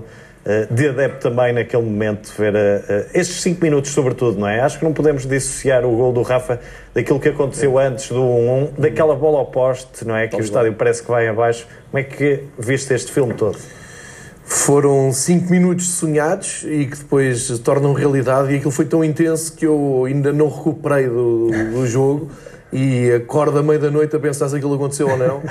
uh, 0.45 0.75
de 0.75 0.89
adepto 0.89 1.31
também 1.31 1.53
naquele 1.53 1.83
momento, 1.83 2.33
ver 2.37 2.55
uh, 2.55 3.07
estes 3.15 3.41
5 3.41 3.63
minutos 3.63 3.91
sobretudo, 3.91 4.39
não 4.39 4.49
é? 4.49 4.61
Acho 4.61 4.79
que 4.79 4.85
não 4.85 4.93
podemos 4.93 5.27
dissociar 5.27 5.85
o 5.85 5.97
gol 5.97 6.13
do 6.13 6.23
Rafa 6.23 6.61
daquilo 6.95 7.19
que 7.19 7.29
aconteceu 7.29 7.79
antes 7.79 8.09
do 8.09 8.23
1-1, 8.23 8.71
daquela 8.79 9.15
bola 9.15 9.39
ao 9.39 9.47
poste, 9.47 10.07
não 10.07 10.17
é? 10.17 10.29
Que 10.29 10.37
o 10.37 10.41
estádio 10.41 10.75
parece 10.75 11.03
que 11.03 11.09
vai 11.09 11.27
abaixo. 11.27 11.67
Como 11.91 12.01
é 12.01 12.05
que 12.05 12.45
viste 12.59 12.93
este 12.93 13.11
filme 13.11 13.35
todo? 13.35 13.57
Foram 14.47 15.13
cinco 15.13 15.51
minutos 15.51 15.89
sonhados 15.91 16.65
e 16.65 16.87
que 16.87 16.97
depois 16.97 17.59
tornam 17.59 17.93
realidade 17.93 18.53
e 18.53 18.57
aquilo 18.57 18.71
foi 18.71 18.85
tão 18.85 19.05
intenso 19.05 19.53
que 19.53 19.67
eu 19.67 20.05
ainda 20.07 20.33
não 20.33 20.49
recuperei 20.49 21.09
do, 21.09 21.51
do 21.73 21.87
jogo 21.87 22.31
e 22.73 23.11
acordo 23.13 23.59
à 23.59 23.63
meia 23.63 23.79
da 23.79 23.91
noite 23.91 24.15
a 24.15 24.21
pensar 24.21 24.49
se 24.49 24.57
aquilo 24.57 24.75
aconteceu 24.75 25.09
ou 25.09 25.19
não 25.19 25.43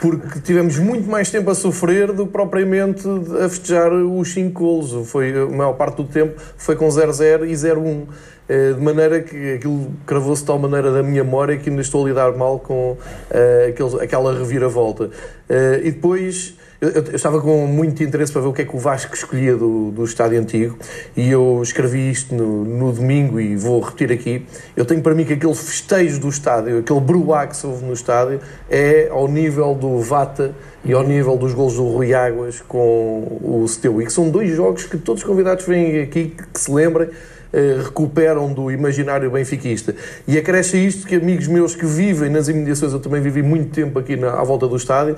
porque 0.00 0.40
tivemos 0.40 0.78
muito 0.78 1.08
mais 1.08 1.30
tempo 1.30 1.50
a 1.50 1.54
sofrer 1.54 2.12
do 2.12 2.26
que 2.26 2.32
propriamente 2.32 3.02
a 3.42 3.48
festejar 3.48 3.92
os 3.92 4.32
5 4.32 4.52
golos. 4.52 5.08
Foi, 5.08 5.32
a 5.32 5.46
maior 5.46 5.72
parte 5.72 5.96
do 5.96 6.04
tempo 6.04 6.34
foi 6.56 6.76
com 6.76 6.86
0-0 6.86 7.48
e 7.48 7.52
0-1. 7.52 8.06
Eh, 8.48 8.74
de 8.74 8.80
maneira 8.80 9.20
que 9.20 9.54
aquilo 9.54 9.90
cravou-se 10.06 10.42
de 10.42 10.46
tal 10.46 10.58
maneira 10.58 10.92
da 10.92 11.02
minha 11.02 11.24
memória 11.24 11.56
que 11.56 11.68
ainda 11.68 11.82
estou 11.82 12.04
a 12.04 12.08
lidar 12.08 12.32
mal 12.36 12.60
com 12.60 12.92
uh, 12.92 14.00
aquela 14.00 14.38
reviravolta. 14.38 15.04
Uh, 15.04 15.82
e 15.82 15.90
depois 15.90 16.56
eu, 16.80 16.90
eu, 16.90 17.14
estava 17.14 17.40
com 17.40 17.66
muito 17.66 18.02
interesse 18.02 18.32
para 18.32 18.42
ver 18.42 18.48
o 18.48 18.52
que 18.52 18.62
é 18.62 18.64
que 18.64 18.76
o 18.76 18.78
Vasco 18.78 19.14
escolhia 19.14 19.56
do, 19.56 19.90
do 19.90 20.04
estádio 20.04 20.38
antigo 20.38 20.78
e 21.16 21.30
eu 21.30 21.60
escrevi 21.62 22.10
isto 22.10 22.34
no, 22.34 22.64
no 22.64 22.92
domingo 22.92 23.40
e 23.40 23.56
vou 23.56 23.80
repetir 23.80 24.12
aqui. 24.12 24.46
Eu 24.76 24.84
tenho 24.84 25.00
para 25.00 25.14
mim 25.14 25.24
que 25.24 25.32
aquele 25.32 25.54
festejo 25.54 26.20
do 26.20 26.28
estádio, 26.28 26.78
aquele 26.78 27.00
bruá 27.00 27.46
que 27.46 27.56
se 27.56 27.66
ouve 27.66 27.84
no 27.84 27.92
estádio, 27.92 28.40
é 28.70 29.08
ao 29.10 29.26
nível 29.26 29.74
do 29.74 29.98
Vata 30.00 30.54
e 30.84 30.92
ao 30.92 31.02
nível 31.02 31.36
dos 31.36 31.54
gols 31.54 31.74
do 31.74 31.84
Rui 31.88 32.12
Águas 32.12 32.60
com 32.60 33.38
o 33.42 33.64
Steu. 33.66 33.96
Que 33.98 34.12
são 34.12 34.30
dois 34.30 34.54
jogos 34.54 34.84
que 34.84 34.98
todos 34.98 35.22
os 35.22 35.28
convidados 35.28 35.64
vêm 35.64 36.02
aqui 36.02 36.26
que, 36.26 36.46
que 36.46 36.60
se 36.60 36.70
lembrem 36.70 37.08
eh, 37.52 37.80
recuperam 37.82 38.52
do 38.52 38.70
imaginário 38.70 39.30
benfiquista. 39.30 39.94
E 40.28 40.36
acresce 40.36 40.76
isto 40.84 41.06
que 41.06 41.14
amigos 41.14 41.46
meus 41.46 41.74
que 41.74 41.86
vivem 41.86 42.28
nas 42.28 42.48
imediações, 42.48 42.92
eu 42.92 43.00
também 43.00 43.22
vivi 43.22 43.40
muito 43.40 43.70
tempo 43.70 43.98
aqui 43.98 44.14
na, 44.14 44.32
à 44.32 44.44
volta 44.44 44.66
do 44.66 44.76
estádio, 44.76 45.16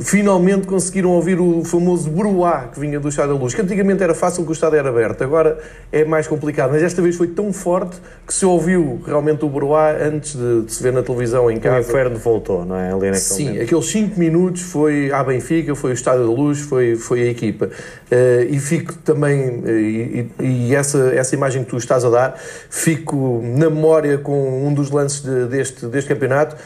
finalmente 0.00 0.66
conseguiram 0.66 1.10
ouvir 1.10 1.40
o 1.40 1.64
famoso 1.64 2.08
bruá 2.08 2.68
que 2.72 2.78
vinha 2.78 3.00
do 3.00 3.08
Estádio 3.08 3.34
da 3.34 3.40
Luz, 3.40 3.54
que 3.54 3.60
antigamente 3.60 4.02
era 4.02 4.14
fácil 4.14 4.44
que 4.44 4.50
o 4.50 4.52
estádio 4.52 4.78
era 4.78 4.88
aberto, 4.88 5.22
agora 5.24 5.58
é 5.90 6.04
mais 6.04 6.26
complicado, 6.28 6.70
mas 6.70 6.82
esta 6.82 7.02
vez 7.02 7.16
foi 7.16 7.26
tão 7.28 7.52
forte 7.52 7.96
que 8.26 8.32
se 8.32 8.46
ouviu 8.46 9.00
realmente 9.04 9.44
o 9.44 9.48
bruá 9.48 9.90
antes 9.92 10.36
de, 10.36 10.62
de 10.62 10.72
se 10.72 10.82
ver 10.82 10.92
na 10.92 11.02
televisão 11.02 11.50
em 11.50 11.58
casa. 11.58 11.88
O 11.88 11.90
inferno 11.90 12.16
voltou, 12.16 12.64
não 12.64 12.76
é? 12.76 12.92
Ali 12.92 13.06
naquele 13.06 13.16
Sim, 13.16 13.44
momento. 13.46 13.62
aqueles 13.62 13.86
5 13.86 14.20
minutos 14.20 14.62
foi 14.62 15.10
a 15.10 15.24
Benfica, 15.24 15.74
foi 15.74 15.90
o 15.90 15.94
Estádio 15.94 16.26
da 16.26 16.32
Luz, 16.32 16.60
foi, 16.60 16.94
foi 16.94 17.22
a 17.22 17.26
equipa. 17.26 17.66
Uh, 17.66 18.44
e 18.48 18.58
fico 18.60 18.94
também, 19.04 19.60
uh, 19.60 19.68
e, 19.68 20.30
e, 20.40 20.74
essa, 20.74 21.12
essa 21.14 21.34
imagem 21.34 21.64
que 21.64 21.70
tu 21.70 21.76
estás 21.76 22.04
a 22.04 22.10
dar, 22.10 22.38
fico 22.70 23.42
na 23.44 23.68
memória 23.68 24.16
com 24.18 24.66
um 24.66 24.72
dos 24.72 24.90
lances 24.90 25.22
de, 25.22 25.46
deste, 25.46 25.86
deste 25.86 26.08
campeonato, 26.08 26.56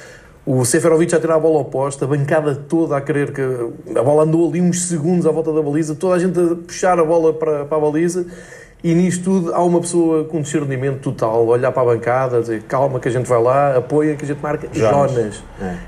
o 0.45 0.65
Seferovic 0.65 1.15
a 1.15 1.21
tirar 1.21 1.37
a 1.37 1.39
bola 1.39 1.61
oposta, 1.61 2.05
a 2.05 2.09
bancada 2.09 2.55
toda 2.55 2.97
a 2.97 3.01
querer 3.01 3.33
que. 3.33 3.43
A 3.97 4.03
bola 4.03 4.25
andou 4.25 4.49
ali 4.49 4.61
uns 4.61 4.83
segundos 4.89 5.27
à 5.27 5.31
volta 5.31 5.53
da 5.53 5.63
baliza, 5.63 5.95
toda 5.95 6.17
a 6.17 6.19
gente 6.19 6.39
a 6.39 6.57
puxar 6.57 6.99
a 6.99 7.05
bola 7.05 7.33
para, 7.33 7.65
para 7.65 7.77
a 7.77 7.81
baliza 7.81 8.27
e 8.85 8.95
nisto 8.95 9.23
tudo 9.25 9.55
há 9.55 9.63
uma 9.63 9.81
pessoa 9.81 10.25
com 10.25 10.41
discernimento 10.41 10.99
total, 10.99 11.47
olhar 11.47 11.71
para 11.71 11.83
a 11.83 11.95
bancada, 11.95 12.41
dizer 12.41 12.63
calma 12.63 12.99
que 12.99 13.09
a 13.09 13.11
gente 13.11 13.27
vai 13.27 13.41
lá, 13.41 13.77
apoia 13.77 14.17
que 14.17 14.25
a 14.25 14.29
gente 14.29 14.41
marca. 14.43 14.69
Jonas. 14.73 15.13
Jonas. 15.13 15.45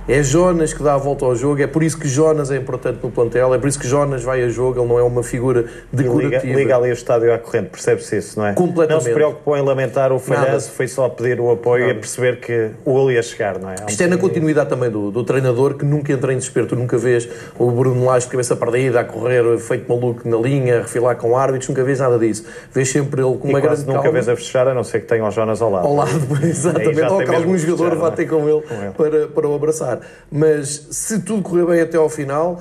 É. 0.08 0.18
é. 0.18 0.22
Jonas 0.22 0.72
que 0.72 0.82
dá 0.82 0.94
a 0.94 0.96
volta 0.96 1.24
ao 1.24 1.34
jogo, 1.34 1.60
é 1.60 1.66
por 1.66 1.82
isso 1.82 1.98
que 1.98 2.06
Jonas 2.06 2.52
é 2.52 2.56
importante 2.56 3.00
no 3.02 3.10
plantel, 3.10 3.52
é 3.52 3.58
por 3.58 3.68
isso 3.68 3.80
que 3.80 3.88
Jonas 3.88 4.22
vai 4.22 4.44
a 4.44 4.48
jogo, 4.48 4.80
ele 4.80 4.88
não 4.88 4.98
é 4.98 5.02
uma 5.02 5.24
figura 5.24 5.64
decorativa. 5.92 6.46
Liga, 6.46 6.58
liga 6.58 6.76
ali 6.76 6.90
o 6.90 6.92
estádio 6.92 7.34
à 7.34 7.38
corrente, 7.38 7.70
percebe-se 7.70 8.16
isso, 8.16 8.38
não 8.38 8.46
é? 8.46 8.52
Completamente. 8.52 8.94
Não 8.94 9.00
se 9.00 9.12
preocupou 9.12 9.56
em 9.56 9.62
lamentar 9.62 10.12
o 10.12 10.20
falhanço, 10.20 10.70
foi 10.70 10.86
só 10.86 11.08
pedir 11.08 11.40
o 11.40 11.50
apoio 11.50 11.86
Nada. 11.86 11.98
e 11.98 12.00
perceber 12.00 12.38
que 12.38 12.70
o 12.84 12.92
gol 12.92 13.10
ia 13.10 13.22
chegar, 13.22 13.58
não 13.58 13.70
é? 13.70 13.74
Isto 13.88 14.02
é 14.02 14.06
na 14.06 14.16
continuidade 14.16 14.70
também 14.70 14.90
do, 14.90 15.10
do 15.10 15.24
treinador 15.24 15.74
que 15.74 15.84
nunca 15.84 16.12
entra 16.12 16.32
em 16.32 16.36
desespero, 16.36 16.66
tu 16.66 16.76
nunca 16.76 16.96
vês 16.96 17.28
o 17.58 17.70
Bruno 17.70 18.04
Lage 18.04 18.26
de 18.26 18.30
cabeça 18.30 18.54
perdida 18.54 19.00
a 19.00 19.04
correr 19.04 19.58
feito 19.58 19.88
maluco 19.88 20.28
na 20.28 20.36
linha, 20.36 20.78
a 20.78 20.82
refilar 20.82 21.16
com 21.16 21.36
árbitros, 21.36 21.68
nunca 21.68 21.82
vês 21.82 21.98
nada 21.98 22.18
disso. 22.18 22.44
Vês 22.72 22.83
sempre 22.84 23.22
ele 23.22 23.36
com 23.36 23.48
uma 23.48 23.60
grande 23.60 23.80
nunca 23.80 23.94
calma. 23.94 24.12
vez 24.12 24.28
a 24.28 24.36
fechar, 24.36 24.68
a 24.68 24.74
não 24.74 24.84
ser 24.84 25.00
que 25.00 25.06
tenha 25.06 25.24
o 25.24 25.30
Jonas 25.30 25.60
ao 25.60 25.70
lado. 25.70 25.86
Ao 25.86 25.94
lado, 25.94 26.10
exatamente. 26.42 27.02
Ou 27.02 27.18
que 27.18 27.34
algum 27.34 27.56
jogador 27.56 27.96
vá 27.96 28.10
ter 28.10 28.26
com 28.26 28.48
ele, 28.48 28.62
com 28.62 28.74
ele, 28.74 28.92
Para, 28.92 29.28
para 29.28 29.48
o 29.48 29.54
abraçar. 29.54 30.00
Mas 30.30 30.88
se 30.90 31.20
tudo 31.20 31.42
correr 31.42 31.66
bem 31.66 31.80
até 31.80 31.96
ao 31.96 32.08
final, 32.08 32.60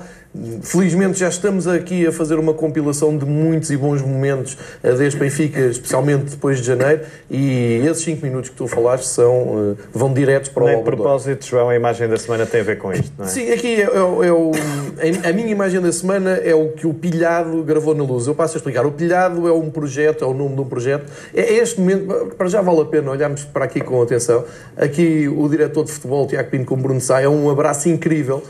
Felizmente 0.62 1.18
já 1.18 1.28
estamos 1.28 1.68
aqui 1.68 2.06
a 2.06 2.12
fazer 2.12 2.40
uma 2.40 2.52
compilação 2.52 3.16
de 3.16 3.24
muitos 3.24 3.70
e 3.70 3.76
bons 3.76 4.02
momentos 4.02 4.58
desde 4.82 5.16
Benfica, 5.16 5.60
especialmente 5.60 6.30
depois 6.32 6.58
de 6.58 6.66
janeiro, 6.66 7.02
e 7.30 7.80
esses 7.88 8.02
5 8.02 8.26
minutos 8.26 8.50
que 8.50 8.56
tu 8.56 8.66
falaste 8.66 9.06
são, 9.06 9.76
eh, 9.78 9.82
vão 9.92 10.12
diretos 10.12 10.50
para 10.50 10.64
o 10.64 10.66
Nem 10.66 10.82
propósito, 10.82 11.46
João, 11.46 11.68
a 11.68 11.76
imagem 11.76 12.08
da 12.08 12.16
semana 12.16 12.46
tem 12.46 12.62
a 12.62 12.64
ver 12.64 12.78
com 12.78 12.92
isto, 12.92 13.12
não 13.16 13.26
é? 13.26 13.28
Sim, 13.28 13.52
aqui 13.52 13.76
é, 13.76 13.84
é, 13.84 13.96
é 13.96 14.32
o, 14.32 14.50
a 15.28 15.32
minha 15.32 15.48
imagem 15.48 15.80
da 15.80 15.92
semana 15.92 16.30
é 16.30 16.54
o 16.54 16.70
que 16.70 16.86
o 16.86 16.92
Pilhado 16.92 17.62
gravou 17.62 17.94
na 17.94 18.02
luz. 18.02 18.26
Eu 18.26 18.34
passo 18.34 18.56
a 18.56 18.58
explicar. 18.58 18.84
O 18.84 18.90
Pilhado 18.90 19.46
é 19.46 19.52
um 19.52 19.70
projeto, 19.70 20.24
é 20.24 20.26
o 20.26 20.34
nome 20.34 20.56
de 20.56 20.60
um 20.62 20.66
projeto. 20.66 21.10
É, 21.32 21.42
é 21.42 21.54
este 21.58 21.80
momento, 21.80 22.34
para 22.36 22.48
já 22.48 22.60
vale 22.60 22.80
a 22.80 22.84
pena 22.84 23.10
olharmos 23.10 23.44
para 23.44 23.66
aqui 23.66 23.80
com 23.80 24.02
atenção. 24.02 24.44
Aqui 24.76 25.28
o 25.28 25.48
diretor 25.48 25.84
de 25.84 25.92
futebol, 25.92 26.26
Tiago 26.26 26.50
Pinto, 26.50 26.66
com 26.66 26.76
Bruno 26.76 27.00
Sá, 27.00 27.20
é 27.20 27.28
um 27.28 27.48
abraço 27.48 27.88
incrível 27.88 28.42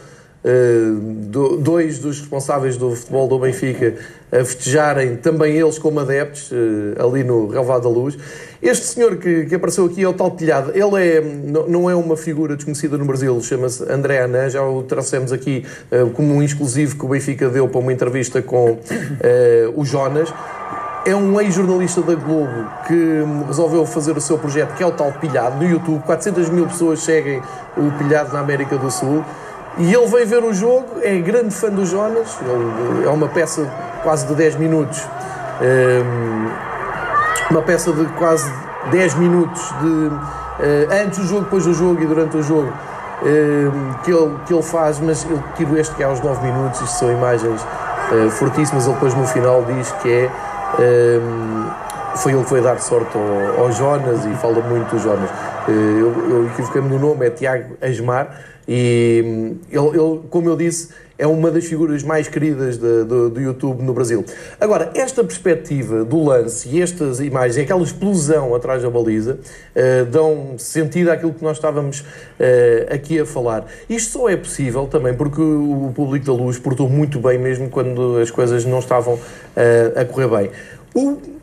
Uh, 0.44 1.56
dois 1.58 1.98
dos 1.98 2.20
responsáveis 2.20 2.76
do 2.76 2.94
futebol 2.94 3.26
do 3.26 3.38
Benfica 3.38 3.94
a 4.30 4.44
festejarem 4.44 5.16
também 5.16 5.56
eles 5.56 5.78
como 5.78 5.98
adeptos 5.98 6.50
uh, 6.52 7.02
ali 7.02 7.24
no 7.24 7.48
Relvado 7.48 7.84
da 7.84 7.88
Luz. 7.88 8.18
Este 8.60 8.84
senhor 8.84 9.16
que, 9.16 9.46
que, 9.46 9.54
apareceu 9.54 9.86
aqui 9.86 10.02
é 10.02 10.08
o 10.08 10.12
tal 10.12 10.32
Pilhado. 10.32 10.70
Ele 10.74 11.02
é, 11.02 11.22
não 11.66 11.88
é 11.88 11.94
uma 11.94 12.14
figura 12.14 12.56
desconhecida 12.56 12.98
no 12.98 13.06
Brasil, 13.06 13.40
chama-se 13.40 13.90
André 13.90 14.20
Anan. 14.20 14.50
Já 14.50 14.62
o 14.62 14.82
trouxemos 14.82 15.32
aqui 15.32 15.64
uh, 15.90 16.10
como 16.10 16.34
um 16.34 16.42
exclusivo 16.42 16.98
que 16.98 17.06
o 17.06 17.08
Benfica 17.08 17.48
deu 17.48 17.66
para 17.66 17.80
uma 17.80 17.92
entrevista 17.92 18.42
com 18.42 18.78
o 19.74 19.84
Jonas. 19.84 20.30
É 21.06 21.16
um 21.16 21.40
ex-jornalista 21.40 22.02
da 22.02 22.14
Globo 22.14 22.70
que 22.86 23.24
resolveu 23.46 23.86
fazer 23.86 24.14
o 24.14 24.20
seu 24.20 24.38
projeto, 24.38 24.74
que 24.74 24.82
é 24.82 24.86
o 24.86 24.92
tal 24.92 25.10
Pilhado, 25.12 25.56
no 25.56 25.70
YouTube. 25.70 26.02
400 26.04 26.50
mil 26.50 26.66
pessoas 26.66 27.00
seguem 27.00 27.40
o 27.78 27.90
Pilhado 27.98 28.32
na 28.34 28.40
América 28.40 28.76
do 28.76 28.90
Sul. 28.90 29.24
E 29.76 29.92
ele 29.92 30.06
veio 30.06 30.26
ver 30.26 30.44
o 30.44 30.54
jogo, 30.54 31.00
é 31.02 31.18
grande 31.18 31.52
fã 31.52 31.68
do 31.68 31.84
Jonas, 31.84 32.38
é 33.04 33.08
uma 33.08 33.26
peça 33.26 33.68
quase 34.04 34.24
de 34.26 34.34
10 34.34 34.54
minutos, 34.56 35.04
ehm, 35.60 36.48
uma 37.50 37.60
peça 37.60 37.92
de 37.92 38.04
quase 38.12 38.48
10 38.92 39.14
minutos 39.14 39.74
de, 39.80 40.10
eh, 40.60 41.02
antes 41.04 41.18
do 41.18 41.26
jogo, 41.26 41.42
depois 41.42 41.64
do 41.64 41.74
jogo 41.74 42.00
e 42.00 42.06
durante 42.06 42.36
o 42.36 42.42
jogo 42.42 42.72
ehm, 43.24 43.94
que, 44.04 44.12
ele, 44.12 44.36
que 44.46 44.54
ele 44.54 44.62
faz, 44.62 45.00
mas 45.00 45.26
eu 45.28 45.42
tiro 45.56 45.76
este 45.76 45.92
que 45.96 46.04
é 46.04 46.06
aos 46.06 46.20
9 46.20 46.46
minutos, 46.46 46.80
isto 46.80 46.96
são 46.96 47.10
imagens 47.10 47.60
eh, 48.12 48.30
fortíssimas, 48.30 48.84
ele 48.84 48.94
depois 48.94 49.12
no 49.14 49.26
final 49.26 49.64
diz 49.64 49.90
que 50.02 50.08
é 50.08 50.30
ehm, 50.78 51.66
foi 52.14 52.32
ele 52.32 52.42
que 52.42 52.48
foi 52.48 52.60
dar 52.60 52.78
sorte 52.78 53.10
ao, 53.16 53.64
ao 53.64 53.72
Jonas 53.72 54.24
e 54.24 54.34
fala 54.36 54.60
muito 54.60 54.94
do 54.94 55.00
Jonas. 55.00 55.28
Eu, 55.66 56.12
eu 56.30 56.46
equivoquei-me 56.46 56.88
no 56.88 56.98
nome, 56.98 57.26
é 57.26 57.30
Tiago 57.30 57.76
Asmar, 57.82 58.28
e 58.68 59.56
ele, 59.70 59.88
ele, 59.88 60.20
como 60.30 60.48
eu 60.48 60.56
disse, 60.56 60.88
é 61.16 61.26
uma 61.26 61.50
das 61.50 61.64
figuras 61.64 62.02
mais 62.02 62.26
queridas 62.28 62.76
do 62.76 63.40
YouTube 63.40 63.82
no 63.82 63.92
Brasil. 63.92 64.24
Agora, 64.60 64.90
esta 64.94 65.22
perspectiva 65.22 66.04
do 66.04 66.24
lance 66.24 66.68
e 66.68 66.82
estas 66.82 67.20
imagens, 67.20 67.56
aquela 67.56 67.82
explosão 67.82 68.54
atrás 68.54 68.82
da 68.82 68.90
baliza, 68.90 69.38
uh, 69.38 70.04
dão 70.06 70.58
sentido 70.58 71.10
àquilo 71.10 71.32
que 71.32 71.44
nós 71.44 71.56
estávamos 71.56 72.00
uh, 72.00 72.92
aqui 72.92 73.20
a 73.20 73.26
falar. 73.26 73.66
Isto 73.88 74.12
só 74.18 74.28
é 74.28 74.36
possível 74.36 74.86
também 74.86 75.14
porque 75.14 75.40
o 75.40 75.92
público 75.94 76.26
da 76.26 76.32
luz 76.32 76.58
portou 76.58 76.88
muito 76.88 77.20
bem, 77.20 77.38
mesmo 77.38 77.70
quando 77.70 78.18
as 78.18 78.30
coisas 78.30 78.64
não 78.64 78.80
estavam 78.80 79.14
uh, 79.14 79.20
a 80.00 80.04
correr 80.04 80.28
bem. 80.28 80.50
O, 80.94 81.33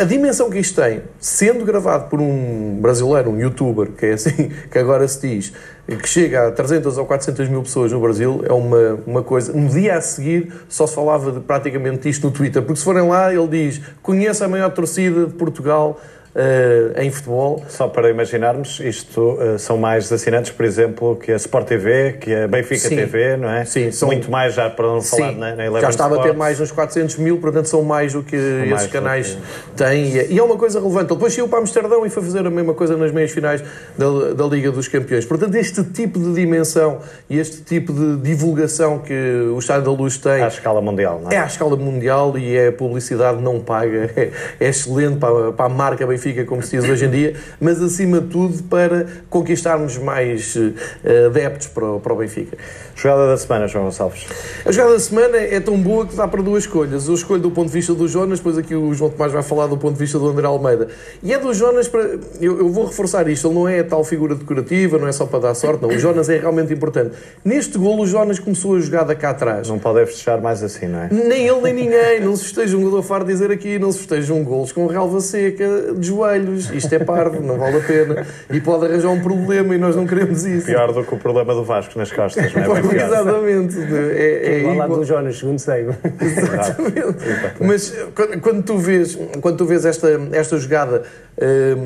a, 0.00 0.04
dimensão 0.04 0.50
que 0.50 0.58
isto 0.58 0.80
tem, 0.80 1.02
sendo 1.20 1.64
gravado 1.64 2.08
por 2.08 2.20
um 2.20 2.78
brasileiro, 2.80 3.30
um 3.30 3.38
youtuber, 3.38 3.88
que 3.88 4.06
é 4.06 4.12
assim 4.12 4.50
que 4.70 4.78
agora 4.78 5.06
se 5.06 5.26
diz, 5.26 5.52
que 5.86 6.08
chega 6.08 6.48
a 6.48 6.50
300 6.50 6.98
ou 6.98 7.06
400 7.06 7.48
mil 7.48 7.62
pessoas 7.62 7.92
no 7.92 8.00
Brasil, 8.00 8.42
é 8.44 8.52
uma, 8.52 8.98
uma 9.06 9.22
coisa. 9.22 9.56
Um 9.56 9.66
dia 9.66 9.96
a 9.96 10.00
seguir 10.00 10.52
só 10.68 10.86
se 10.86 10.94
falava 10.94 11.32
de 11.32 11.40
praticamente 11.40 12.08
isto 12.08 12.26
no 12.26 12.32
Twitter, 12.32 12.62
porque 12.62 12.78
se 12.78 12.84
forem 12.84 13.08
lá, 13.08 13.32
ele 13.32 13.48
diz: 13.48 13.80
conhece 14.02 14.44
a 14.44 14.48
maior 14.48 14.70
torcida 14.70 15.26
de 15.26 15.32
Portugal 15.32 16.00
uh, 16.34 17.00
em 17.00 17.10
futebol. 17.10 17.62
Só 17.68 17.88
para 17.88 18.10
imaginarmos, 18.10 18.80
isto 18.80 19.20
uh, 19.20 19.58
são 19.58 19.76
mais 19.76 20.10
assinantes, 20.12 20.50
por 20.50 20.64
exemplo, 20.64 21.16
que 21.16 21.32
a 21.32 21.36
Sport 21.36 21.66
TV, 21.66 22.12
que 22.20 22.34
a 22.34 22.48
Benfica 22.48 22.88
Sim. 22.88 22.96
TV, 22.96 23.36
não 23.36 23.50
é? 23.50 23.64
Sim, 23.64 23.90
são... 23.90 24.08
Muito 24.08 24.30
mais 24.30 24.54
já 24.54 24.68
para 24.70 24.86
não 24.86 25.02
falar 25.02 25.32
Sim. 25.32 25.38
na, 25.38 25.54
na 25.54 25.64
Eleven 25.64 25.80
Já 25.82 25.90
estava 25.90 26.14
Sports. 26.14 26.30
a 26.30 26.32
ter 26.32 26.38
mais 26.38 26.60
uns 26.60 26.72
400 26.72 27.16
mil, 27.18 27.38
portanto 27.38 27.66
são 27.66 27.82
mais 27.82 28.12
do 28.12 28.22
que 28.22 28.36
esses 28.36 28.68
mais 28.70 28.86
canais 28.86 29.34
do 29.34 29.40
têm. 29.76 30.08
E 30.08 30.18
é- 30.18 30.26
e 30.30 30.38
é 30.38 30.42
uma 30.42 30.56
coisa 30.56 30.78
relevante. 30.78 31.06
Ele 31.06 31.14
depois 31.14 31.32
saiu 31.34 31.48
para 31.48 31.58
Amsterdão 31.58 32.04
e 32.06 32.10
foi 32.10 32.22
fazer 32.22 32.46
a 32.46 32.50
mesma 32.50 32.74
coisa 32.74 32.96
nas 32.96 33.10
meias 33.12 33.30
finais 33.30 33.62
da, 33.96 34.34
da 34.34 34.44
Liga 34.44 34.70
dos 34.70 34.88
Campeões. 34.88 35.24
Portanto, 35.24 35.54
este 35.54 35.82
tipo 35.84 36.18
de 36.18 36.34
dimensão 36.34 36.98
e 37.28 37.38
este 37.38 37.62
tipo 37.62 37.92
de 37.92 38.16
divulgação 38.18 38.98
que 38.98 39.12
o 39.54 39.58
Estádio 39.58 39.84
da 39.84 39.90
Luz 39.90 40.18
tem. 40.18 40.42
À 40.42 40.48
escala 40.48 40.80
mundial, 40.80 41.20
não 41.22 41.30
é? 41.30 41.36
É 41.36 41.38
à 41.38 41.46
escala 41.46 41.76
mundial 41.76 42.36
e 42.36 42.56
é 42.56 42.70
publicidade 42.70 43.40
não 43.40 43.60
paga. 43.60 44.10
É, 44.18 44.30
é 44.60 44.68
excelente 44.68 45.18
para, 45.18 45.52
para 45.52 45.66
a 45.66 45.68
marca 45.68 46.06
Benfica, 46.06 46.17
como 46.46 46.62
se 46.62 46.76
diz 46.78 46.88
hoje 46.88 47.04
em 47.06 47.10
dia, 47.10 47.34
mas 47.60 47.80
acima 47.82 48.20
de 48.20 48.26
tudo 48.28 48.62
para 48.64 49.06
conquistarmos 49.30 49.96
mais 49.98 50.56
eh, 51.04 51.26
adeptos 51.26 51.68
para, 51.68 51.84
o- 51.84 52.00
para 52.00 52.12
o 52.12 52.16
Benfica. 52.16 52.56
Jogada 52.96 53.28
da 53.28 53.36
semana, 53.36 53.68
João 53.68 53.84
Gonçalves. 53.84 54.26
A 54.66 54.72
jogada 54.72 54.94
da 54.94 54.98
semana 55.00 55.36
é 55.36 55.60
tão 55.60 55.76
boa 55.78 56.04
que 56.06 56.16
dá 56.16 56.26
para 56.26 56.42
duas 56.42 56.64
escolhas. 56.64 57.06
Eu 57.06 57.14
escolho 57.14 57.40
do 57.40 57.50
ponto 57.50 57.68
de 57.68 57.72
vista 57.72 57.94
do 57.94 58.08
Jonas, 58.08 58.38
depois 58.40 58.58
aqui 58.58 58.74
o 58.74 58.92
João 58.92 59.10
Tomás 59.10 59.32
vai 59.32 59.42
falar 59.42 59.68
do 59.68 59.76
ponto 59.76 59.92
de 59.94 60.00
vista 60.00 60.18
do 60.18 60.26
André 60.28 60.46
Almeida. 60.46 60.88
E 61.22 61.32
é 61.32 61.38
do 61.38 61.54
Jonas 61.54 61.86
para. 61.86 62.02
Eu, 62.40 62.58
eu 62.58 62.68
vou 62.70 62.86
reforçar 62.86 63.28
isto, 63.28 63.46
ele 63.46 63.54
não 63.54 63.68
é 63.68 63.80
a 63.80 63.84
tal 63.84 64.02
figura 64.02 64.34
decorativa, 64.34 64.98
não 64.98 65.06
é 65.06 65.12
só 65.12 65.26
para 65.26 65.38
dar 65.38 65.54
sorte, 65.54 65.82
não. 65.82 65.90
O 65.90 65.98
Jonas 65.98 66.28
é 66.28 66.38
realmente 66.38 66.72
importante. 66.72 67.12
Neste 67.44 67.78
golo, 67.78 68.02
o 68.02 68.06
Jonas 68.06 68.40
começou 68.40 68.74
a 68.76 68.80
jogada 68.80 69.14
cá 69.14 69.30
atrás. 69.30 69.68
Não 69.68 69.78
pode 69.78 70.04
festejar 70.06 70.40
mais 70.40 70.62
assim, 70.64 70.86
não 70.88 71.02
é? 71.02 71.08
Nem 71.12 71.46
ele 71.46 71.60
nem 71.60 71.72
ninguém. 71.74 72.20
Não 72.20 72.34
se 72.34 72.44
festeja 72.44 72.76
um 72.76 72.90
gol, 72.90 73.00
farto 73.02 73.26
de 73.26 73.32
dizer 73.32 73.50
aqui, 73.52 73.78
não 73.78 73.92
se 73.92 73.98
festejam 73.98 74.42
golos 74.42 74.72
com 74.72 74.86
relva 74.88 75.20
seca 75.20 75.94
de 76.08 76.14
joelhos. 76.14 76.70
Isto 76.70 76.94
é 76.94 76.98
parvo, 76.98 77.40
não 77.42 77.58
vale 77.58 77.76
a 77.76 77.80
pena. 77.80 78.26
E 78.50 78.60
pode 78.60 78.86
arranjar 78.86 79.10
um 79.10 79.20
problema 79.20 79.74
e 79.74 79.78
nós 79.78 79.94
não 79.94 80.06
queremos 80.06 80.44
isso. 80.44 80.66
Pior 80.66 80.92
do 80.92 81.04
que 81.04 81.14
o 81.14 81.18
problema 81.18 81.54
do 81.54 81.64
Vasco 81.64 81.98
nas 81.98 82.10
costas, 82.10 82.52
não 82.52 82.62
é? 82.62 82.66
Pois. 82.66 82.92
Exatamente. 82.92 83.76
É, 83.78 84.46
é 84.46 84.58
Igual 84.60 84.76
lá 84.76 84.86
do 84.86 85.04
Jonas, 85.04 85.38
segundo 85.38 85.58
sei. 85.58 85.86
Exatamente. 86.20 87.18
Mas 87.60 87.94
eh, 87.94 88.06
quando, 88.14 88.40
quando 88.40 88.62
tu 88.62 88.78
vês, 88.78 89.18
quando 89.40 89.56
tu 89.56 89.66
vês 89.66 89.84
esta, 89.84 90.08
esta 90.32 90.56
jogada 90.56 91.02
eh, 91.36 91.76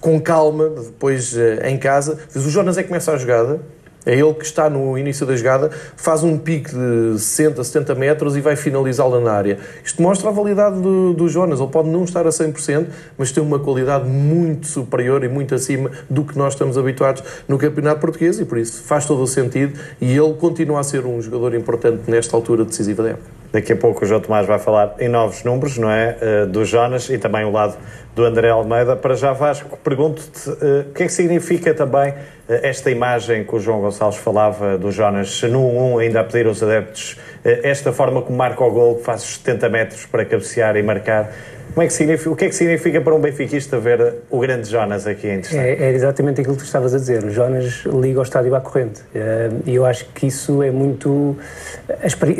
com 0.00 0.20
calma, 0.20 0.68
depois 0.68 1.36
eh, 1.36 1.68
em 1.70 1.78
casa, 1.78 2.18
vês 2.32 2.46
o 2.46 2.50
Jonas 2.50 2.78
é 2.78 2.82
que 2.82 2.88
começa 2.88 3.12
a 3.12 3.16
jogada. 3.16 3.60
É 4.04 4.14
ele 4.14 4.32
que 4.34 4.44
está 4.44 4.70
no 4.70 4.96
início 4.96 5.26
da 5.26 5.36
jogada, 5.36 5.70
faz 5.96 6.22
um 6.22 6.38
pique 6.38 6.70
de 6.70 7.18
60, 7.18 7.62
70 7.62 7.94
metros 7.94 8.36
e 8.36 8.40
vai 8.40 8.56
finalizá-la 8.56 9.20
na 9.20 9.32
área. 9.32 9.58
Isto 9.84 10.00
mostra 10.00 10.30
a 10.30 10.32
validade 10.32 10.80
do, 10.80 11.12
do 11.12 11.28
Jonas. 11.28 11.60
Ele 11.60 11.68
pode 11.70 11.88
não 11.88 12.04
estar 12.04 12.26
a 12.26 12.30
100%, 12.30 12.86
mas 13.18 13.30
tem 13.30 13.42
uma 13.42 13.58
qualidade 13.58 14.08
muito 14.08 14.66
superior 14.66 15.22
e 15.22 15.28
muito 15.28 15.54
acima 15.54 15.90
do 16.08 16.24
que 16.24 16.36
nós 16.38 16.54
estamos 16.54 16.78
habituados 16.78 17.22
no 17.46 17.58
Campeonato 17.58 18.00
Português 18.00 18.40
e 18.40 18.44
por 18.44 18.58
isso 18.58 18.82
faz 18.82 19.04
todo 19.04 19.22
o 19.22 19.26
sentido 19.26 19.78
e 20.00 20.16
ele 20.16 20.34
continua 20.34 20.80
a 20.80 20.82
ser 20.82 21.04
um 21.04 21.20
jogador 21.20 21.54
importante 21.54 22.10
nesta 22.10 22.36
altura 22.36 22.64
decisiva 22.64 23.02
da 23.02 23.10
época. 23.10 23.40
Daqui 23.52 23.72
a 23.72 23.76
pouco 23.76 24.04
o 24.04 24.06
João 24.06 24.20
Tomás 24.20 24.46
vai 24.46 24.60
falar 24.60 24.94
em 25.00 25.08
novos 25.08 25.42
números, 25.42 25.76
não 25.76 25.90
é? 25.90 26.16
Eh, 26.20 26.46
do 26.46 26.64
Jonas 26.64 27.10
e 27.10 27.18
também 27.18 27.44
o 27.44 27.50
lado 27.50 27.76
do 28.14 28.24
André 28.24 28.48
Almeida. 28.48 28.94
Para 28.94 29.14
já, 29.14 29.32
Vasco, 29.32 29.76
pergunto-te 29.82 30.50
eh, 30.50 30.86
o 30.88 30.92
que 30.92 31.02
é 31.02 31.06
que 31.06 31.12
significa 31.12 31.74
também 31.74 32.14
esta 32.62 32.90
imagem 32.90 33.44
que 33.44 33.54
o 33.54 33.60
João 33.60 33.80
Gonçalves 33.80 34.18
falava 34.18 34.76
do 34.76 34.90
Jonas 34.90 35.42
no 35.42 35.60
1-1, 35.60 36.02
ainda 36.02 36.20
a 36.20 36.24
pedir 36.24 36.46
aos 36.46 36.62
adeptos 36.62 37.16
eh, 37.44 37.60
esta 37.62 37.92
forma 37.92 38.22
como 38.22 38.36
marca 38.36 38.64
o 38.64 38.70
gol, 38.70 38.96
que 38.96 39.04
faz 39.04 39.22
os 39.22 39.36
70 39.36 39.68
metros 39.68 40.06
para 40.06 40.24
cabecear 40.24 40.76
e 40.76 40.82
marcar. 40.82 41.32
Como 41.74 41.82
é 41.82 41.86
que 41.86 41.92
significa, 41.92 42.30
o 42.30 42.36
que 42.36 42.44
é 42.44 42.48
que 42.48 42.54
significa 42.54 43.00
para 43.00 43.14
um 43.14 43.20
benfiquista 43.20 43.78
ver 43.78 44.14
o 44.28 44.38
grande 44.40 44.68
Jonas 44.68 45.06
aqui 45.06 45.28
em 45.28 45.40
destaque? 45.40 45.58
É, 45.60 45.84
é 45.84 45.92
exatamente 45.92 46.40
aquilo 46.40 46.56
que 46.56 46.62
tu 46.62 46.66
estavas 46.66 46.94
a 46.94 46.98
dizer. 46.98 47.22
O 47.24 47.30
Jonas 47.30 47.84
liga 47.86 48.18
ao 48.18 48.24
estádio 48.24 48.54
à 48.54 48.60
corrente. 48.60 49.00
Eh, 49.14 49.50
E 49.66 49.74
eu 49.74 49.84
acho 49.84 50.04
que 50.14 50.26
isso 50.26 50.62
é 50.62 50.70
muito. 50.70 51.36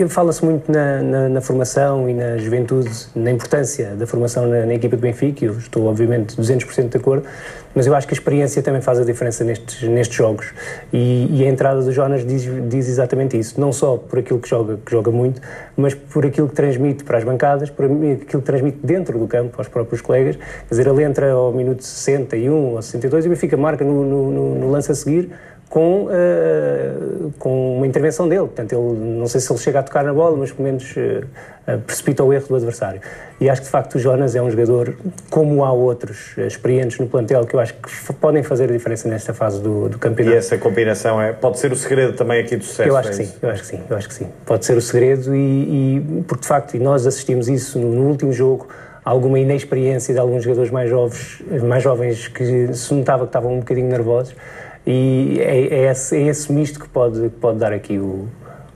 Fala-se 0.09 0.45
muito 0.45 0.71
na, 0.71 1.03
na- 1.03 1.29
na 1.29 1.40
formação 1.40 2.09
e 2.09 2.14
na 2.14 2.38
juventude, 2.38 2.90
na 3.14 3.31
importância 3.31 3.90
da 3.97 4.07
formação 4.07 4.47
na, 4.47 4.66
na 4.66 4.75
equipa 4.75 4.97
do 4.97 5.01
Benfica. 5.03 5.45
Eu 5.45 5.53
estou, 5.59 5.87
obviamente, 5.87 6.37
200% 6.37 6.88
de 6.90 6.97
acordo. 6.97 7.25
Mas 7.73 7.87
eu 7.87 7.95
acho 7.95 8.05
que 8.09 8.12
a 8.12 8.16
experiência 8.16 8.61
também 8.62 8.81
faz 8.81 8.99
a 8.99 9.05
diferença 9.05 9.45
nestes, 9.45 9.88
nestes 9.88 10.16
jogos. 10.16 10.47
E, 10.93 11.29
e 11.31 11.45
a 11.45 11.49
entrada 11.49 11.81
do 11.81 11.93
Jonas 11.93 12.27
diz, 12.27 12.43
diz 12.69 12.88
exatamente 12.88 13.38
isso. 13.38 13.61
Não 13.61 13.73
só 13.73 13.97
por 13.97 14.19
aquilo 14.19 14.40
que 14.40 14.49
joga, 14.49 14.77
que 14.85 14.90
joga 14.90 15.12
muito, 15.12 15.40
mas 15.81 15.95
por 15.95 16.25
aquilo 16.27 16.49
que 16.49 16.55
transmite 16.55 17.03
para 17.05 17.19
as 17.19 17.25
bancadas, 17.25 17.71
por 17.71 17.85
aquilo 17.87 18.19
que 18.19 18.38
transmite 18.43 18.79
dentro 18.83 19.19
do 19.19 19.27
campo 19.27 19.55
aos 19.59 19.69
próprios 19.69 20.01
colegas. 20.01 20.37
Quer 20.37 20.69
dizer, 20.71 20.87
ele 20.87 21.03
entra 21.03 21.33
ao 21.33 21.53
minuto 21.53 21.83
61 21.83 22.53
ou 22.53 22.83
62 22.83 23.25
e 23.25 23.29
o 23.29 23.31
Benfica 23.31 23.57
marca 23.57 23.85
no, 23.85 24.05
no, 24.05 24.55
no- 24.55 24.71
lance 24.71 24.93
a 24.93 24.95
seguir 24.95 25.31
com, 25.70 26.09
eh, 26.11 26.90
com 27.38 27.76
uma 27.76 27.87
intervenção 27.87 28.28
dele. 28.28 28.40
Portanto, 28.40 28.72
ele, 28.72 28.98
não 29.16 29.28
sei 29.28 29.40
se 29.40 29.50
ele 29.50 29.59
chega 29.61 29.78
a 29.78 29.83
tocar 29.85 30.02
na 30.02 30.12
bola, 30.12 30.37
mas 30.37 30.50
pelo 30.50 30.64
menos 30.64 30.92
eh, 30.96 31.76
precipita 31.87 32.24
o 32.24 32.33
erro 32.33 32.48
do 32.48 32.56
adversário. 32.56 33.00
E 33.40 33.48
acho 33.48 33.61
que 33.61 33.66
de 33.66 33.70
facto 33.70 33.94
o 33.94 33.98
Jonas 34.00 34.35
é 34.35 34.42
um 34.42 34.50
jogador, 34.50 34.96
como 35.30 35.64
há 35.64 35.72
outros 35.72 36.33
eh, 36.37 36.48
experientes 36.48 36.98
no 36.98 37.06
plantel, 37.06 37.46
que 37.46 37.54
eu 37.54 37.61
acho 37.61 37.74
que 37.74 38.12
podem 38.14 38.42
fazer 38.42 38.64
a 38.64 38.72
diferença 38.72 39.09
nesta 39.09 39.33
fase 39.33 39.61
do, 39.62 39.88
do 39.88 39.96
E 39.96 40.00
campeonato. 40.00 40.37
essa 40.37 40.59
combinação 40.59 41.22
é, 41.22 41.33
pode 41.33 41.61
ser 41.61 41.70
o 41.70 41.76
segredo 41.76 42.14
também 42.14 42.40
aqui 42.40 42.56
do 42.56 42.64
sucesso. 42.64 42.88
Eu 42.88 42.96
acho 42.96 43.09
é 43.09 43.11
que 43.12 43.16
sim, 43.24 43.33
eu 43.40 43.48
acho 43.48 43.62
que 43.62 43.68
sim, 43.68 43.80
eu 43.88 43.96
acho 43.96 44.09
que 44.09 44.14
sim. 44.14 44.26
Pode 44.44 44.66
ser 44.66 44.76
o 44.76 44.83
segredo 44.83 45.37
e, 45.37 45.38
e 45.38 46.24
porque 46.26 46.42
de 46.42 46.48
facto, 46.48 46.74
e 46.74 46.80
nós 46.80 47.06
assistimos 47.06 47.48
isso 47.48 47.78
no, 47.78 47.94
no 47.94 48.09
último 48.09 48.33
jogo, 48.33 48.66
alguma 49.04 49.38
inexperiência 49.38 50.12
de 50.12 50.18
alguns 50.18 50.42
jogadores 50.42 50.72
mais 50.72 50.90
jovens, 50.90 51.40
mais 51.62 51.83
jovens 51.85 52.26
que 52.26 52.74
se 52.74 52.92
notava 52.92 53.22
que 53.22 53.28
estavam 53.28 53.54
um 53.54 53.59
bocadinho 53.61 53.88
nervosos 53.88 54.35
e 54.90 55.40
é, 55.40 55.85
é, 55.85 55.90
esse, 55.90 56.16
é 56.16 56.22
esse 56.22 56.53
misto 56.53 56.81
que 56.81 56.88
pode, 56.88 57.20
que 57.20 57.37
pode 57.37 57.59
dar 57.59 57.72
aqui 57.72 57.96
o, 57.98 58.29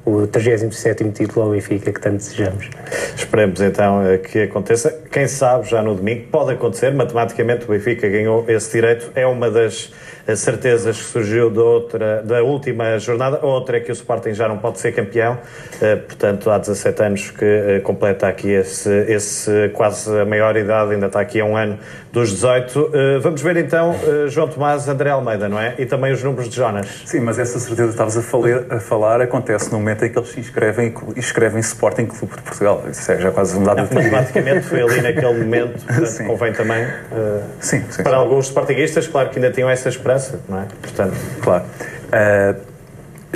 o 0.05 0.29
37º 0.29 1.13
título 1.13 1.47
ao 1.47 1.51
Benfica 1.53 1.93
que 1.93 2.01
tanto 2.01 2.19
desejamos. 2.19 2.71
Esperemos 3.17 3.61
então 3.61 4.07
eh, 4.07 4.19
que 4.19 4.43
aconteça. 4.43 4.91
Quem 5.11 5.27
sabe 5.27 5.69
já 5.69 5.83
no 5.83 5.95
domingo 5.95 6.27
pode 6.31 6.53
acontecer. 6.53 6.95
Matematicamente 6.95 7.65
o 7.65 7.69
Benfica 7.69 8.09
ganhou 8.09 8.45
esse 8.49 8.71
direito. 8.71 9.11
É 9.17 9.27
uma 9.27 9.51
das 9.51 9.93
certezas 10.37 10.97
que 10.97 11.05
surgiu 11.05 11.51
da, 11.51 11.63
outra, 11.63 12.23
da 12.23 12.43
última 12.43 12.99
jornada. 12.99 13.39
A 13.43 13.47
outra 13.47 13.77
é 13.77 13.81
que 13.81 13.91
o 13.91 13.95
Sporting 13.95 14.33
já 14.35 14.49
não 14.49 14.59
pode 14.59 14.79
ser 14.79 14.93
campeão. 14.93 15.39
Eh, 15.81 15.97
Portanto, 15.97 16.51
há 16.51 16.59
17 16.59 17.03
anos 17.03 17.31
que 17.31 17.45
eh, 17.45 17.81
completa 17.81 18.27
aqui 18.29 18.51
esse, 18.51 18.89
esse 19.09 19.71
quase 19.75 20.11
a 20.19 20.25
maior 20.25 20.57
idade. 20.57 20.93
Ainda 20.93 21.07
está 21.07 21.21
aqui 21.21 21.41
a 21.41 21.45
um 21.45 21.57
ano 21.57 21.79
dos 22.13 22.31
18. 22.31 22.91
Eh, 22.95 23.19
Vamos 23.19 23.43
ver 23.43 23.57
então 23.57 23.95
João 24.29 24.49
Tomás, 24.49 24.89
André 24.89 25.11
Almeida, 25.11 25.49
não 25.49 25.59
é? 25.61 25.75
E 25.79 25.87
também 25.87 26.13
os 26.13 26.23
números 26.23 26.49
de 26.49 26.57
Jonas. 26.57 27.03
Sim, 27.05 27.21
mas 27.21 27.39
essa 27.39 27.59
certeza 27.59 27.89
que 27.89 27.95
estavas 27.95 28.17
a, 28.17 28.23
falar- 28.23 28.65
a 28.71 28.81
falar 28.81 29.21
acontece 29.21 29.71
no 29.73 29.79
momento 29.79 30.05
em 30.05 30.11
que 30.11 30.19
eles 30.19 30.29
se 30.31 30.41
inscrevem 30.41 30.95
e 31.17 31.19
escrevem 31.21 31.61
Sporting 31.61 32.07
Clube 32.07 32.35
de 32.37 32.43
Portugal. 32.43 32.83
Isso 32.91 33.11
é 33.13 33.19
já 33.19 33.31
quase 33.31 33.59
um 33.59 33.63
dado 33.63 33.79
Não, 33.79 33.85
matematicamente 33.85 34.67
foi 34.67 34.81
ali 34.83 35.01
naquele 35.03 35.39
momento. 35.45 35.79
Portanto, 35.85 36.07
Sim. 36.07 36.25
convém 36.27 36.53
também. 36.53 36.83
eh, 36.83 37.41
Sim, 37.61 37.83
sim. 37.91 38.03
Para 38.03 38.13
sim. 38.13 38.19
alguns 38.19 38.47
sportinguistas, 38.47 39.07
claro 39.07 39.29
que 39.31 39.39
ainda 39.39 39.51
tinham 39.51 39.69
essa 39.69 39.89
esperança, 39.89 40.14
não 40.49 40.61
é? 40.61 40.67
Portanto, 40.81 41.17
Claro. 41.43 41.65
Uh, 41.65 42.74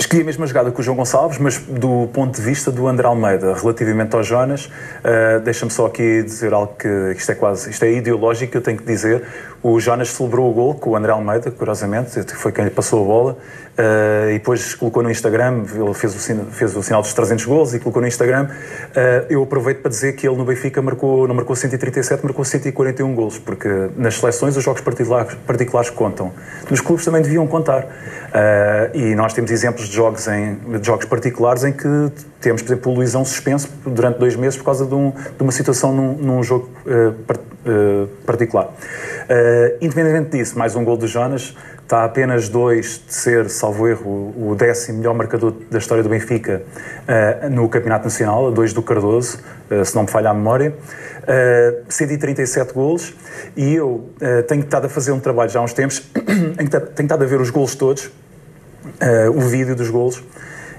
escolhi 0.01 0.21
a 0.21 0.25
mesma 0.25 0.47
jogada 0.47 0.71
que 0.71 0.79
o 0.79 0.83
João 0.83 0.95
Gonçalves, 0.95 1.37
mas 1.37 1.57
do 1.57 2.07
ponto 2.13 2.35
de 2.35 2.41
vista 2.41 2.71
do 2.71 2.87
André 2.87 3.07
Almeida, 3.07 3.53
relativamente 3.53 4.15
ao 4.15 4.23
Jonas, 4.23 4.65
uh, 4.65 5.39
deixa-me 5.43 5.71
só 5.71 5.87
aqui 5.87 6.23
dizer 6.23 6.53
algo 6.53 6.73
que 6.77 6.87
isto 7.15 7.31
é 7.31 7.35
quase, 7.35 7.69
isto 7.69 7.83
é 7.83 7.91
ideológico, 7.91 8.55
eu 8.55 8.61
tenho 8.61 8.77
que 8.77 8.85
dizer. 8.85 9.23
O 9.61 9.77
Jonas 9.77 10.09
celebrou 10.09 10.49
o 10.49 10.53
gol 10.53 10.75
com 10.75 10.91
o 10.91 10.95
André 10.95 11.11
Almeida, 11.11 11.51
curiosamente, 11.51 12.23
foi 12.33 12.51
quem 12.51 12.63
lhe 12.63 12.69
passou 12.69 13.03
a 13.03 13.05
bola, 13.05 13.31
uh, 13.33 14.29
e 14.29 14.33
depois 14.33 14.73
colocou 14.73 15.03
no 15.03 15.11
Instagram, 15.11 15.63
ele 15.75 15.93
fez 15.93 16.15
o, 16.15 16.45
fez 16.45 16.75
o 16.77 16.81
sinal 16.81 17.01
dos 17.01 17.13
300 17.13 17.45
gols 17.45 17.73
e 17.73 17.79
colocou 17.79 18.01
no 18.01 18.07
Instagram. 18.07 18.45
Uh, 18.45 19.25
eu 19.29 19.43
aproveito 19.43 19.81
para 19.81 19.89
dizer 19.89 20.13
que 20.13 20.25
ele 20.25 20.37
no 20.37 20.45
Benfica 20.45 20.81
marcou, 20.81 21.27
não 21.27 21.35
marcou 21.35 21.57
137, 21.57 22.23
marcou 22.23 22.45
141 22.45 23.13
gols, 23.13 23.37
porque 23.37 23.67
nas 23.97 24.15
seleções 24.15 24.55
os 24.55 24.63
jogos 24.63 24.79
particulares, 24.79 25.33
particulares 25.45 25.89
contam. 25.89 26.31
Nos 26.69 26.79
clubes 26.79 27.03
também 27.03 27.21
deviam 27.21 27.45
contar. 27.45 27.85
Uh, 28.29 28.95
e 28.95 29.15
nós 29.15 29.33
temos 29.33 29.49
exemplos 29.49 29.87
de 29.87 29.95
jogos, 29.95 30.27
em, 30.27 30.55
de 30.55 30.85
jogos 30.85 31.05
particulares 31.05 31.63
em 31.63 31.71
que 31.71 32.11
temos, 32.39 32.61
por 32.61 32.73
exemplo, 32.73 32.91
o 32.91 32.95
Luizão 32.95 33.25
suspenso 33.25 33.69
durante 33.85 34.19
dois 34.19 34.35
meses 34.35 34.57
por 34.57 34.65
causa 34.65 34.85
de, 34.85 34.93
um, 34.93 35.11
de 35.11 35.41
uma 35.41 35.51
situação 35.51 35.93
num, 35.93 36.13
num 36.13 36.43
jogo 36.43 36.69
particular. 38.25 38.65
Uh, 38.67 39.77
independentemente 39.81 40.37
disso, 40.37 40.57
mais 40.57 40.75
um 40.75 40.83
gol 40.83 40.97
do 40.97 41.07
Jonas, 41.07 41.55
está 41.89 42.01
a 42.01 42.05
apenas 42.05 42.47
dois 42.49 43.01
de 43.07 43.13
ser, 43.15 43.49
salvo 43.49 43.87
erro, 43.87 44.31
o 44.37 44.55
décimo 44.55 44.99
melhor 44.99 45.15
marcador 45.15 45.53
da 45.71 45.79
história 45.79 46.03
do 46.03 46.09
Benfica 46.09 46.61
uh, 46.63 47.49
no 47.49 47.67
Campeonato 47.67 48.03
Nacional, 48.03 48.51
dois 48.51 48.73
do 48.73 48.83
Cardoso, 48.83 49.39
uh, 49.71 49.83
se 49.83 49.95
não 49.95 50.03
me 50.03 50.07
falha 50.07 50.29
a 50.29 50.33
memória. 50.33 50.75
Uh, 51.23 51.83
137 51.89 52.73
golos 52.73 53.15
e 53.55 53.73
eu 53.73 54.07
tenho 54.47 54.61
estado 54.61 54.85
a 54.85 54.89
fazer 54.89 55.11
um 55.11 55.19
trabalho 55.19 55.49
já 55.49 55.59
há 55.59 55.63
uns 55.63 55.73
tempos, 55.73 55.99
tenho 56.95 57.05
estado 57.05 57.23
a 57.23 57.27
ver 57.27 57.41
os 57.41 57.49
golos 57.49 57.75
todos, 57.75 58.11
o 59.35 59.41
vídeo 59.41 59.75
dos 59.75 59.89
golos 59.89 60.23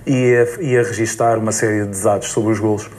e 0.07 0.35
a, 0.35 0.63
e 0.63 0.79
a 0.79 0.83
registar 0.83 1.39
uma 1.39 1.53
série 1.53 1.87
de 1.87 2.03
dados 2.03 2.29
sobre 2.29 2.53
os 2.53 2.59
golos. 2.59 2.91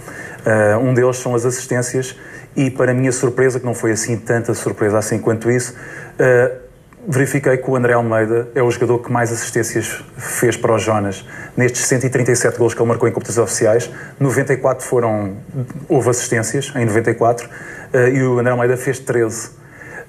um 0.81 0.93
deles 0.93 1.17
são 1.17 1.35
as 1.35 1.45
assistências 1.45 2.15
e 2.55 2.69
para 2.69 2.93
minha 2.93 3.11
surpresa, 3.11 3.59
que 3.59 3.65
não 3.65 3.73
foi 3.73 3.91
assim 3.91 4.17
tanta 4.17 4.53
surpresa 4.53 4.97
assim 4.97 5.19
quanto 5.19 5.49
isso, 5.49 5.73
uh, 5.73 6.61
verifiquei 7.07 7.57
que 7.57 7.69
o 7.69 7.75
André 7.75 7.93
Almeida 7.93 8.49
é 8.53 8.61
o 8.61 8.69
jogador 8.69 8.99
que 8.99 9.11
mais 9.11 9.31
assistências 9.31 10.03
fez 10.17 10.55
para 10.55 10.73
o 10.73 10.77
Jonas. 10.77 11.25
Nestes 11.57 11.85
137 11.85 12.57
gols 12.57 12.73
que 12.73 12.81
ele 12.81 12.89
marcou 12.89 13.07
em 13.07 13.11
competições 13.11 13.43
oficiais, 13.43 13.91
94 14.19 14.85
foram, 14.85 15.37
houve 15.89 16.09
assistências, 16.09 16.71
em 16.75 16.85
94, 16.85 17.47
uh, 17.47 17.49
eh, 17.93 18.09
e 18.11 18.23
o 18.23 18.39
André 18.39 18.51
Almeida 18.51 18.77
fez 18.77 18.99
13. 18.99 19.47
Uh, 19.47 19.51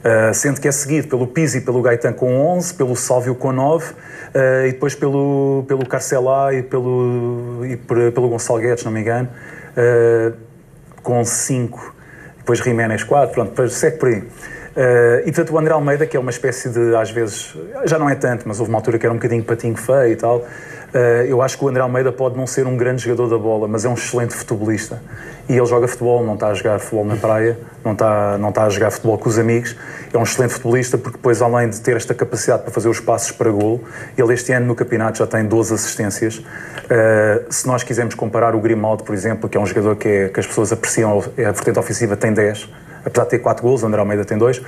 eh, 0.05 0.33
sendo 0.33 0.61
que 0.61 0.66
é 0.66 0.72
seguido 0.72 1.07
pelo 1.07 1.28
Pizzi 1.28 1.59
e 1.59 1.61
pelo 1.61 1.81
Gaetan 1.81 2.12
com 2.12 2.35
11, 2.57 2.74
pelo 2.74 2.96
Sálvio 2.96 3.37
com 3.37 3.52
9 3.52 3.92
uh, 3.92 4.66
e 4.66 4.72
depois 4.72 4.96
pelo, 4.96 5.64
pelo 5.68 5.87
Carcelá 5.87 6.52
e 6.52 6.62
pelo, 6.62 7.61
e 7.64 7.76
pelo 7.76 8.28
Gonçalo 8.28 8.59
Guedes, 8.59 8.85
não 8.85 8.90
me 8.90 9.00
engano, 9.00 9.28
uh, 9.76 10.37
com 11.02 11.24
5 11.24 12.02
depois 12.42 12.59
Jiménez 12.59 13.05
4, 13.05 13.33
pronto, 13.33 13.50
depois 13.50 13.72
segue 13.72 13.98
por 13.98 14.09
aí. 14.09 14.18
Uh, 14.18 15.20
e 15.20 15.33
portanto 15.33 15.52
o 15.52 15.59
André 15.59 15.72
Almeida, 15.72 16.07
que 16.07 16.16
é 16.16 16.20
uma 16.20 16.31
espécie 16.31 16.68
de, 16.68 16.96
às 16.96 17.11
vezes, 17.11 17.55
já 17.85 17.98
não 17.98 18.09
é 18.09 18.14
tanto, 18.14 18.48
mas 18.48 18.59
houve 18.59 18.70
uma 18.70 18.78
altura 18.78 18.98
que 18.98 19.07
era 19.07 19.12
um 19.12 19.16
bocadinho 19.16 19.44
patinho 19.44 19.76
feio 19.76 20.12
e 20.12 20.16
tal, 20.16 20.44
eu 21.26 21.40
acho 21.40 21.57
que 21.57 21.64
o 21.64 21.68
André 21.68 21.83
Almeida 21.83 22.12
pode 22.12 22.37
não 22.37 22.46
ser 22.46 22.66
um 22.66 22.76
grande 22.76 23.02
jogador 23.02 23.28
da 23.28 23.38
bola, 23.38 23.66
mas 23.66 23.85
é 23.85 23.88
um 23.88 23.94
excelente 23.94 24.35
futebolista. 24.35 25.02
E 25.48 25.57
ele 25.57 25.66
joga 25.66 25.88
futebol, 25.88 26.24
não 26.24 26.35
está 26.35 26.48
a 26.48 26.55
jogar 26.55 26.78
futebol 26.78 27.05
na 27.05 27.16
praia, 27.16 27.59
não 27.85 27.92
está, 27.92 28.38
não 28.38 28.50
está 28.50 28.64
a 28.64 28.68
jogar 28.68 28.90
futebol 28.90 29.18
com 29.18 29.28
os 29.28 29.38
amigos, 29.38 29.76
é 30.12 30.18
um 30.18 30.22
excelente 30.22 30.52
futebolista 30.52 30.98
porque 30.98 31.16
depois, 31.16 31.40
além 31.42 31.68
de 31.68 31.81
ter 31.81 31.96
esta 31.96 32.14
capacidade 32.14 32.62
para 32.62 32.70
fazer 32.70 32.88
os 32.88 33.00
passos 33.00 33.33
para 33.33 33.50
golo, 33.50 33.83
ele 34.16 34.33
este 34.35 34.52
ano 34.52 34.66
no 34.66 34.74
campeonato 34.74 35.18
já 35.18 35.26
tem 35.26 35.44
12 35.44 35.74
assistências. 35.74 36.38
Uh, 36.38 37.44
se 37.50 37.66
nós 37.66 37.83
quisermos 37.83 38.14
comparar 38.14 38.55
o 38.55 38.61
Grimaldo, 38.61 39.02
por 39.02 39.14
exemplo, 39.14 39.48
que 39.48 39.57
é 39.57 39.61
um 39.61 39.66
jogador 39.66 39.96
que, 39.96 40.09
é, 40.09 40.28
que 40.28 40.40
as 40.40 40.46
pessoas 40.46 40.72
apreciam, 40.72 41.24
é 41.37 41.46
a 41.46 41.52
vertente 41.52 41.78
ofensiva, 41.78 42.16
tem 42.16 42.33
10 42.33 42.68
apesar 43.05 43.25
de 43.25 43.31
ter 43.31 43.38
4 43.38 43.62
gols, 43.62 43.83
o 43.83 43.87
André 43.87 44.01
Almeida 44.01 44.25
tem 44.25 44.38
2. 44.38 44.62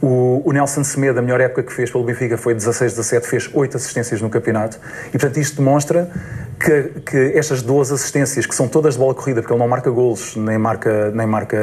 O, 0.00 0.42
o, 0.44 0.52
Nelson 0.52 0.84
Semedo, 0.84 1.18
a 1.18 1.22
melhor 1.22 1.40
época 1.40 1.62
que 1.62 1.72
fez 1.72 1.90
pelo 1.90 2.04
Benfica 2.04 2.36
foi 2.36 2.54
16-17, 2.54 3.22
fez 3.22 3.50
8 3.52 3.76
assistências 3.76 4.22
no 4.22 4.30
campeonato. 4.30 4.78
E, 5.08 5.12
portanto, 5.12 5.38
isto 5.38 5.56
demonstra 5.56 6.08
que, 6.58 7.00
que 7.04 7.32
estas 7.36 7.62
duas 7.62 7.90
assistências, 7.90 8.46
que 8.46 8.54
são 8.54 8.68
todas 8.68 8.94
de 8.94 9.00
bola 9.00 9.14
corrida, 9.14 9.40
porque 9.40 9.52
ele 9.52 9.60
não 9.60 9.68
marca 9.68 9.90
golos 9.90 10.36
nem 10.36 10.56
marca, 10.56 11.10
nem 11.10 11.26
marca 11.26 11.56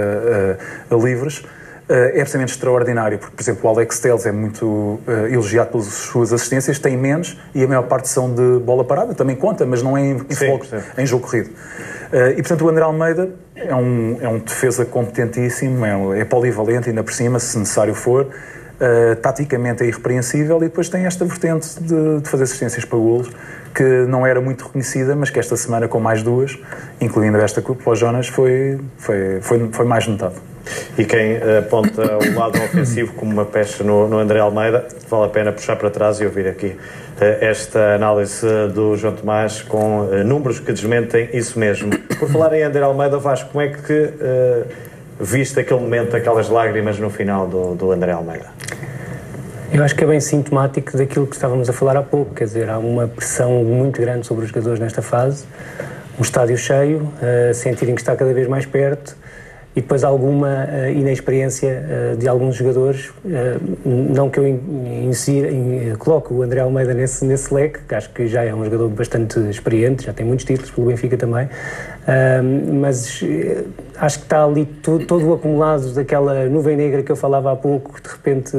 uh, 0.91 1.05
livres, 1.05 1.39
uh, 1.39 1.45
é 1.87 2.21
absolutamente 2.21 2.53
extraordinário, 2.53 3.19
porque, 3.19 3.35
por 3.35 3.41
exemplo, 3.41 3.69
o 3.69 3.73
Alex 3.73 3.99
Telles 3.99 4.25
é 4.25 4.31
muito 4.31 4.65
uh, 4.65 5.01
elogiado 5.29 5.71
pelas 5.71 5.85
suas 5.85 6.33
assistências, 6.33 6.77
tem 6.77 6.97
menos 6.97 7.39
e 7.53 7.63
a 7.63 7.67
maior 7.67 7.83
parte 7.83 8.09
são 8.09 8.33
de 8.33 8.59
bola 8.59 8.83
parada, 8.83 9.13
também 9.13 9.35
conta, 9.35 9.65
mas 9.65 9.81
não 9.81 9.97
é 9.97 10.01
em, 10.01 10.15
em, 10.17 10.35
sim, 10.35 10.59
sim. 10.63 10.77
em 10.97 11.05
jogo 11.05 11.25
corrido. 11.25 11.49
Uh, 11.49 12.31
e, 12.31 12.35
portanto, 12.35 12.65
o 12.65 12.69
André 12.69 12.83
Almeida 12.83 13.29
é 13.55 13.73
um, 13.73 14.17
é 14.21 14.27
um 14.27 14.39
defesa 14.39 14.85
competentíssimo, 14.85 15.85
é, 15.85 16.19
é 16.19 16.25
polivalente, 16.25 16.89
ainda 16.89 17.03
por 17.03 17.13
cima, 17.13 17.39
se 17.39 17.57
necessário 17.57 17.93
for. 17.93 18.27
Uh, 18.75 19.15
taticamente 19.21 19.83
é 19.83 19.87
irrepreensível 19.87 20.57
e 20.57 20.65
depois 20.65 20.89
tem 20.89 21.05
esta 21.05 21.23
vertente 21.23 21.79
de, 21.79 22.19
de, 22.19 22.29
fazer 22.29 22.43
assistências 22.43 22.83
para 22.83 22.97
golos 22.97 23.31
que 23.73 23.83
não 24.09 24.27
era 24.27 24.41
muito 24.41 24.65
reconhecida, 24.65 25.15
mas 25.15 25.29
que 25.29 25.39
esta 25.39 25.55
semana 25.55 25.87
com 25.87 25.97
mais 25.97 26.21
duas, 26.21 26.59
incluindo 26.99 27.37
esta 27.37 27.61
para 27.61 27.89
o 27.89 27.95
Jonas, 27.95 28.27
foi, 28.27 28.77
foi, 28.97 29.39
foi, 29.41 29.69
foi 29.71 29.85
mais 29.85 30.05
notado. 30.07 30.35
E 30.97 31.05
quem 31.05 31.37
aponta 31.59 32.17
o 32.17 32.39
lado 32.39 32.57
ofensivo 32.57 33.13
como 33.13 33.31
uma 33.31 33.45
pecha 33.45 33.83
no, 33.83 34.07
no 34.07 34.17
André 34.17 34.39
Almeida, 34.39 34.87
vale 35.09 35.25
a 35.25 35.29
pena 35.29 35.51
puxar 35.51 35.75
para 35.75 35.89
trás 35.89 36.19
e 36.19 36.25
ouvir 36.25 36.47
aqui 36.47 36.75
eh, 37.19 37.49
esta 37.49 37.95
análise 37.95 38.45
do 38.73 38.97
João 38.97 39.15
Tomás 39.15 39.61
com 39.61 40.09
eh, 40.11 40.23
números 40.23 40.59
que 40.59 40.73
desmentem 40.73 41.29
isso 41.33 41.57
mesmo. 41.57 41.97
Por 42.19 42.29
falar 42.29 42.53
em 42.53 42.63
André 42.63 42.83
Almeida, 42.83 43.17
Vasco, 43.17 43.51
como 43.51 43.63
é 43.63 43.69
que 43.69 43.93
uh, 43.93 44.65
viste 45.19 45.59
aquele 45.59 45.79
momento, 45.79 46.15
aquelas 46.15 46.49
lágrimas 46.49 46.99
no 46.99 47.09
final 47.09 47.47
do, 47.47 47.73
do 47.73 47.91
André 47.91 48.11
Almeida? 48.11 48.47
Eu 49.71 49.83
acho 49.83 49.95
que 49.95 50.03
é 50.03 50.07
bem 50.07 50.19
sintomático 50.19 50.97
daquilo 50.97 51.25
que 51.25 51.35
estávamos 51.35 51.69
a 51.69 51.73
falar 51.73 51.95
há 51.95 52.03
pouco, 52.03 52.33
quer 52.33 52.45
dizer, 52.45 52.69
há 52.69 52.77
uma 52.77 53.07
pressão 53.07 53.63
muito 53.63 54.01
grande 54.01 54.27
sobre 54.27 54.43
os 54.43 54.49
jogadores 54.49 54.79
nesta 54.79 55.01
fase, 55.01 55.45
um 56.19 56.21
estádio 56.21 56.57
cheio, 56.57 56.99
uh, 56.99 57.53
sentirem 57.53 57.95
que 57.95 58.01
está 58.01 58.13
cada 58.15 58.33
vez 58.33 58.47
mais 58.47 58.65
perto, 58.65 59.15
e 59.75 59.81
depois 59.81 60.05
alguma 60.05 60.65
uh, 60.65 60.89
inexperiência 60.89 61.83
uh, 62.13 62.17
de 62.17 62.27
alguns 62.29 62.55
jogadores. 62.55 63.09
Uh, 63.25 63.59
não 63.85 64.29
que 64.29 64.39
eu 64.39 64.47
insira, 64.47 65.51
in, 65.51 65.95
coloque 65.97 66.33
o 66.33 66.41
André 66.41 66.61
Almeida 66.61 66.93
nesse, 66.93 67.25
nesse 67.25 67.53
leque, 67.53 67.79
que 67.87 67.93
acho 67.93 68.09
que 68.11 68.25
já 68.25 68.43
é 68.43 68.55
um 68.55 68.63
jogador 68.63 68.87
bastante 68.89 69.37
experiente, 69.49 70.05
já 70.05 70.13
tem 70.13 70.25
muitos 70.25 70.45
títulos 70.45 70.71
pelo 70.71 70.87
Benfica 70.87 71.17
também, 71.17 71.49
mas 72.79 73.21
acho 73.97 74.19
que 74.19 74.25
está 74.25 74.45
ali 74.45 74.65
todo, 74.65 75.05
todo 75.05 75.27
o 75.27 75.33
acumulado 75.33 75.93
daquela 75.93 76.45
nuvem 76.45 76.77
negra 76.77 77.03
que 77.03 77.11
eu 77.11 77.15
falava 77.15 77.51
há 77.51 77.55
pouco, 77.55 77.99
de 78.01 78.09
repente 78.09 78.55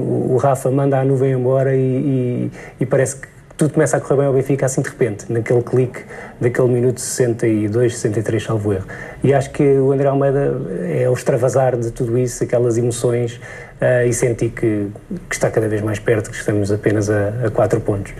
o 0.00 0.36
Rafa 0.36 0.70
manda 0.70 0.98
a 0.98 1.04
nuvem 1.04 1.32
embora 1.32 1.74
e, 1.74 1.80
e, 1.80 2.50
e 2.80 2.86
parece 2.86 3.16
que 3.16 3.28
tudo 3.58 3.74
começa 3.74 3.96
a 3.96 4.00
correr 4.00 4.18
bem 4.18 4.26
ao 4.26 4.32
Benfica 4.32 4.66
assim 4.66 4.80
de 4.80 4.88
repente, 4.88 5.30
naquele 5.30 5.62
clique 5.62 6.04
daquele 6.40 6.68
minuto 6.68 7.00
62, 7.00 7.98
63, 7.98 8.40
salvo 8.40 8.72
erro. 8.72 8.86
E 9.22 9.34
acho 9.34 9.50
que 9.50 9.64
o 9.64 9.90
André 9.90 10.06
Almeida 10.06 10.56
é 10.88 11.10
o 11.10 11.12
extravasar 11.12 11.76
de 11.76 11.90
tudo 11.90 12.16
isso, 12.16 12.44
aquelas 12.44 12.78
emoções, 12.78 13.40
uh, 13.82 14.06
e 14.06 14.12
senti 14.12 14.48
que, 14.48 14.86
que, 15.28 15.34
está 15.34 15.50
cada 15.50 15.66
vez 15.66 15.82
mais 15.82 15.98
perto, 15.98 16.30
que 16.30 16.36
estamos 16.36 16.70
apenas 16.70 17.10
a, 17.10 17.46
a 17.46 17.50
quatro 17.50 17.80
pontos. 17.80 18.14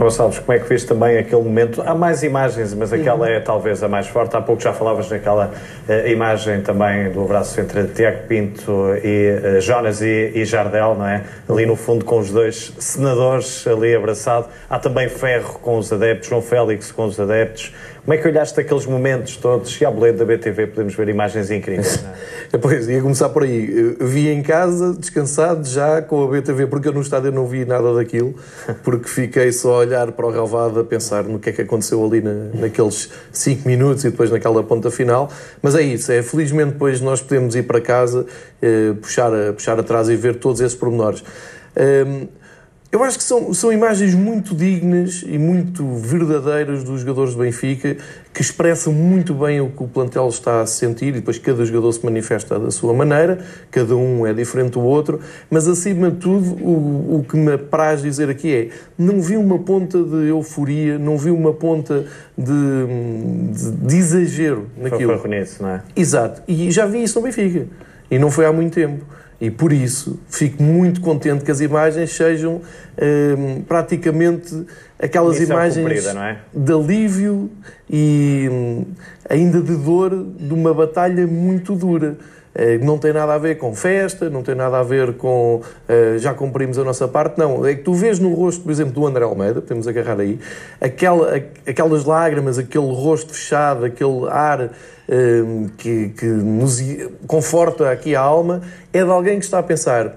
Gonçalves, 0.00 0.38
como 0.38 0.52
é 0.54 0.58
que 0.58 0.66
vês 0.66 0.82
também 0.84 1.18
aquele 1.18 1.42
momento? 1.42 1.82
Há 1.84 1.94
mais 1.94 2.22
imagens, 2.22 2.72
mas 2.72 2.90
aquela 2.90 3.28
é 3.28 3.38
talvez 3.38 3.82
a 3.82 3.88
mais 3.88 4.06
forte. 4.06 4.34
Há 4.34 4.40
pouco 4.40 4.62
já 4.62 4.72
falavas 4.72 5.10
naquela 5.10 5.52
uh, 5.86 6.08
imagem 6.08 6.62
também 6.62 7.12
do 7.12 7.22
abraço 7.22 7.60
entre 7.60 7.84
Tiago 7.88 8.26
Pinto 8.26 8.94
e 9.04 9.58
uh, 9.58 9.60
Jonas 9.60 10.00
e, 10.00 10.32
e, 10.34 10.42
Jardel, 10.46 10.94
não 10.94 11.06
é? 11.06 11.22
Ali 11.46 11.66
no 11.66 11.76
fundo 11.76 12.02
com 12.02 12.18
os 12.18 12.30
dois 12.30 12.72
senadores 12.78 13.66
ali 13.66 13.94
abraçado. 13.94 14.48
Há 14.70 14.78
também 14.78 15.06
Ferro 15.10 15.58
com 15.58 15.76
os 15.76 15.92
adeptos, 15.92 16.30
João 16.30 16.40
Félix 16.40 16.90
com 16.90 17.04
os 17.04 17.20
adeptos. 17.20 17.70
Como 18.10 18.18
é 18.18 18.22
que 18.22 18.26
olhaste 18.26 18.58
aqueles 18.58 18.86
momentos 18.86 19.36
todos? 19.36 19.80
E 19.80 19.84
à 19.84 19.90
boleto 19.92 20.18
da 20.18 20.24
BTV 20.24 20.66
podemos 20.66 20.96
ver 20.96 21.08
imagens 21.10 21.48
incríveis. 21.48 22.02
É? 22.52 22.58
pois, 22.58 22.88
ia 22.88 23.00
começar 23.00 23.28
por 23.28 23.44
aí. 23.44 23.94
Eu 24.00 24.04
vi 24.08 24.28
em 24.28 24.42
casa, 24.42 24.92
descansado, 24.92 25.64
já 25.68 26.02
com 26.02 26.24
a 26.24 26.26
BTV, 26.26 26.66
porque 26.66 26.88
eu 26.88 26.92
no 26.92 27.00
estádio 27.00 27.30
não 27.30 27.46
vi 27.46 27.64
nada 27.64 27.94
daquilo, 27.94 28.34
porque 28.82 29.08
fiquei 29.08 29.52
só 29.52 29.74
a 29.74 29.78
olhar 29.78 30.10
para 30.10 30.26
o 30.26 30.32
relvado 30.32 30.80
a 30.80 30.84
pensar 30.84 31.22
no 31.22 31.38
que 31.38 31.50
é 31.50 31.52
que 31.52 31.62
aconteceu 31.62 32.04
ali 32.04 32.20
na, 32.20 32.50
naqueles 32.52 33.08
5 33.30 33.68
minutos 33.68 34.04
e 34.04 34.10
depois 34.10 34.32
naquela 34.32 34.64
ponta 34.64 34.90
final. 34.90 35.30
Mas 35.62 35.76
é 35.76 35.82
isso, 35.82 36.10
é 36.10 36.20
felizmente 36.20 36.72
depois 36.72 37.00
nós 37.00 37.22
podemos 37.22 37.54
ir 37.54 37.62
para 37.62 37.80
casa, 37.80 38.26
eh, 38.60 38.92
puxar, 39.00 39.30
puxar 39.52 39.78
atrás 39.78 40.08
e 40.08 40.16
ver 40.16 40.34
todos 40.34 40.60
esses 40.60 40.76
pormenores. 40.76 41.22
Um, 41.76 42.26
eu 42.92 43.04
acho 43.04 43.18
que 43.18 43.24
são, 43.24 43.54
são 43.54 43.72
imagens 43.72 44.16
muito 44.16 44.52
dignas 44.52 45.22
e 45.24 45.38
muito 45.38 45.86
verdadeiras 45.94 46.82
dos 46.82 47.02
jogadores 47.02 47.34
do 47.34 47.40
Benfica, 47.40 47.96
que 48.34 48.42
expressam 48.42 48.92
muito 48.92 49.32
bem 49.32 49.60
o 49.60 49.70
que 49.70 49.84
o 49.84 49.86
plantel 49.86 50.28
está 50.28 50.60
a 50.60 50.66
sentir, 50.66 51.08
e 51.08 51.12
depois 51.12 51.38
cada 51.38 51.64
jogador 51.64 51.92
se 51.92 52.04
manifesta 52.04 52.58
da 52.58 52.70
sua 52.72 52.92
maneira, 52.92 53.38
cada 53.70 53.94
um 53.94 54.26
é 54.26 54.32
diferente 54.32 54.72
do 54.72 54.80
outro, 54.80 55.20
mas 55.48 55.68
acima 55.68 56.10
de 56.10 56.16
tudo, 56.16 56.56
o, 56.64 57.18
o 57.18 57.24
que 57.24 57.36
me 57.36 57.52
apraz 57.52 58.02
dizer 58.02 58.28
aqui 58.28 58.52
é: 58.52 58.68
não 58.98 59.20
vi 59.20 59.36
uma 59.36 59.60
ponta 59.60 60.02
de 60.02 60.26
euforia, 60.28 60.98
não 60.98 61.16
vi 61.16 61.30
uma 61.30 61.52
ponta 61.52 62.06
de, 62.36 62.52
de, 63.52 63.70
de 63.86 63.96
exagero 63.96 64.66
naquilo. 64.76 65.16
Foi 65.16 65.30
nisso, 65.30 65.62
não 65.62 65.70
é? 65.70 65.82
Exato, 65.94 66.42
e 66.48 66.72
já 66.72 66.86
vi 66.86 67.04
isso 67.04 67.20
no 67.20 67.24
Benfica, 67.24 67.68
e 68.10 68.18
não 68.18 68.32
foi 68.32 68.46
há 68.46 68.52
muito 68.52 68.74
tempo. 68.74 69.04
E 69.40 69.50
por 69.50 69.72
isso 69.72 70.20
fico 70.28 70.62
muito 70.62 71.00
contente 71.00 71.42
que 71.42 71.50
as 71.50 71.60
imagens 71.60 72.10
sejam 72.10 72.60
hum, 72.60 73.62
praticamente 73.66 74.66
aquelas 74.98 75.40
Missão 75.40 75.56
imagens 75.56 75.82
cumprida, 75.82 76.28
é? 76.28 76.38
de 76.52 76.72
alívio 76.72 77.50
e 77.88 78.48
hum, 78.52 78.84
ainda 79.28 79.62
de 79.62 79.74
dor 79.76 80.10
de 80.38 80.52
uma 80.52 80.74
batalha 80.74 81.26
muito 81.26 81.74
dura. 81.74 82.18
Eh, 82.54 82.78
Não 82.78 82.98
tem 82.98 83.12
nada 83.12 83.34
a 83.34 83.38
ver 83.38 83.58
com 83.58 83.74
festa, 83.74 84.28
não 84.28 84.42
tem 84.42 84.54
nada 84.54 84.78
a 84.78 84.82
ver 84.82 85.14
com 85.14 85.62
eh, 85.88 86.16
já 86.18 86.34
cumprimos 86.34 86.78
a 86.78 86.84
nossa 86.84 87.06
parte, 87.06 87.38
não. 87.38 87.64
É 87.64 87.74
que 87.74 87.82
tu 87.82 87.94
vês 87.94 88.18
no 88.18 88.34
rosto, 88.34 88.62
por 88.62 88.72
exemplo, 88.72 88.92
do 88.92 89.06
André 89.06 89.24
Almeida, 89.24 89.60
podemos 89.60 89.86
agarrar 89.86 90.18
aí, 90.20 90.38
aquela, 90.80 91.36
aquelas 91.66 92.04
lágrimas, 92.04 92.58
aquele 92.58 92.92
rosto 92.92 93.32
fechado, 93.32 93.84
aquele 93.84 94.28
ar 94.28 94.70
eh, 95.08 95.42
que, 95.78 96.08
que 96.10 96.26
nos 96.26 96.82
conforta 97.26 97.90
aqui 97.90 98.16
a 98.16 98.20
alma, 98.20 98.62
é 98.92 99.04
de 99.04 99.10
alguém 99.10 99.38
que 99.38 99.44
está 99.44 99.58
a 99.60 99.62
pensar: 99.62 100.16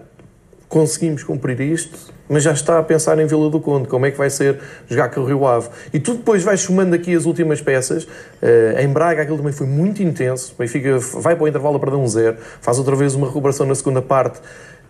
conseguimos 0.74 1.22
cumprir 1.24 1.62
isto, 1.62 2.12
mas 2.28 2.42
já 2.42 2.52
está 2.52 2.80
a 2.80 2.84
pensar 2.84 3.20
em 3.20 3.28
Vila 3.28 3.48
do 3.48 3.60
Conde, 3.60 3.88
como 3.88 4.08
é 4.08 4.12
que 4.12 4.18
vai 4.18 4.28
ser 4.32 4.60
jogar 4.90 5.10
com 5.10 5.22
o 5.22 5.24
Rio 5.24 5.46
Ave. 5.46 5.70
E 5.94 6.00
tu 6.00 6.16
depois 6.16 6.42
vais 6.42 6.62
somando 6.62 6.96
aqui 6.96 7.16
as 7.16 7.28
últimas 7.28 7.62
peças. 7.62 8.08
Eh, 8.42 8.84
em 8.84 8.88
Braga 8.88 9.22
aquilo 9.22 9.38
também 9.38 9.54
foi 9.54 9.68
muito 9.68 10.02
intenso. 10.02 10.52
O 10.56 10.58
Benfica 10.60 10.98
vai 10.98 11.36
para 11.36 11.44
o 11.44 11.48
intervalo 11.48 11.76
a 11.76 11.80
perder 11.80 11.98
um 11.98 12.08
zero, 12.08 12.38
faz 12.60 12.80
outra 12.80 12.96
vez 12.96 13.14
uma 13.14 13.28
recuperação 13.28 13.68
na 13.68 13.76
segunda 13.76 14.02
parte 14.02 14.40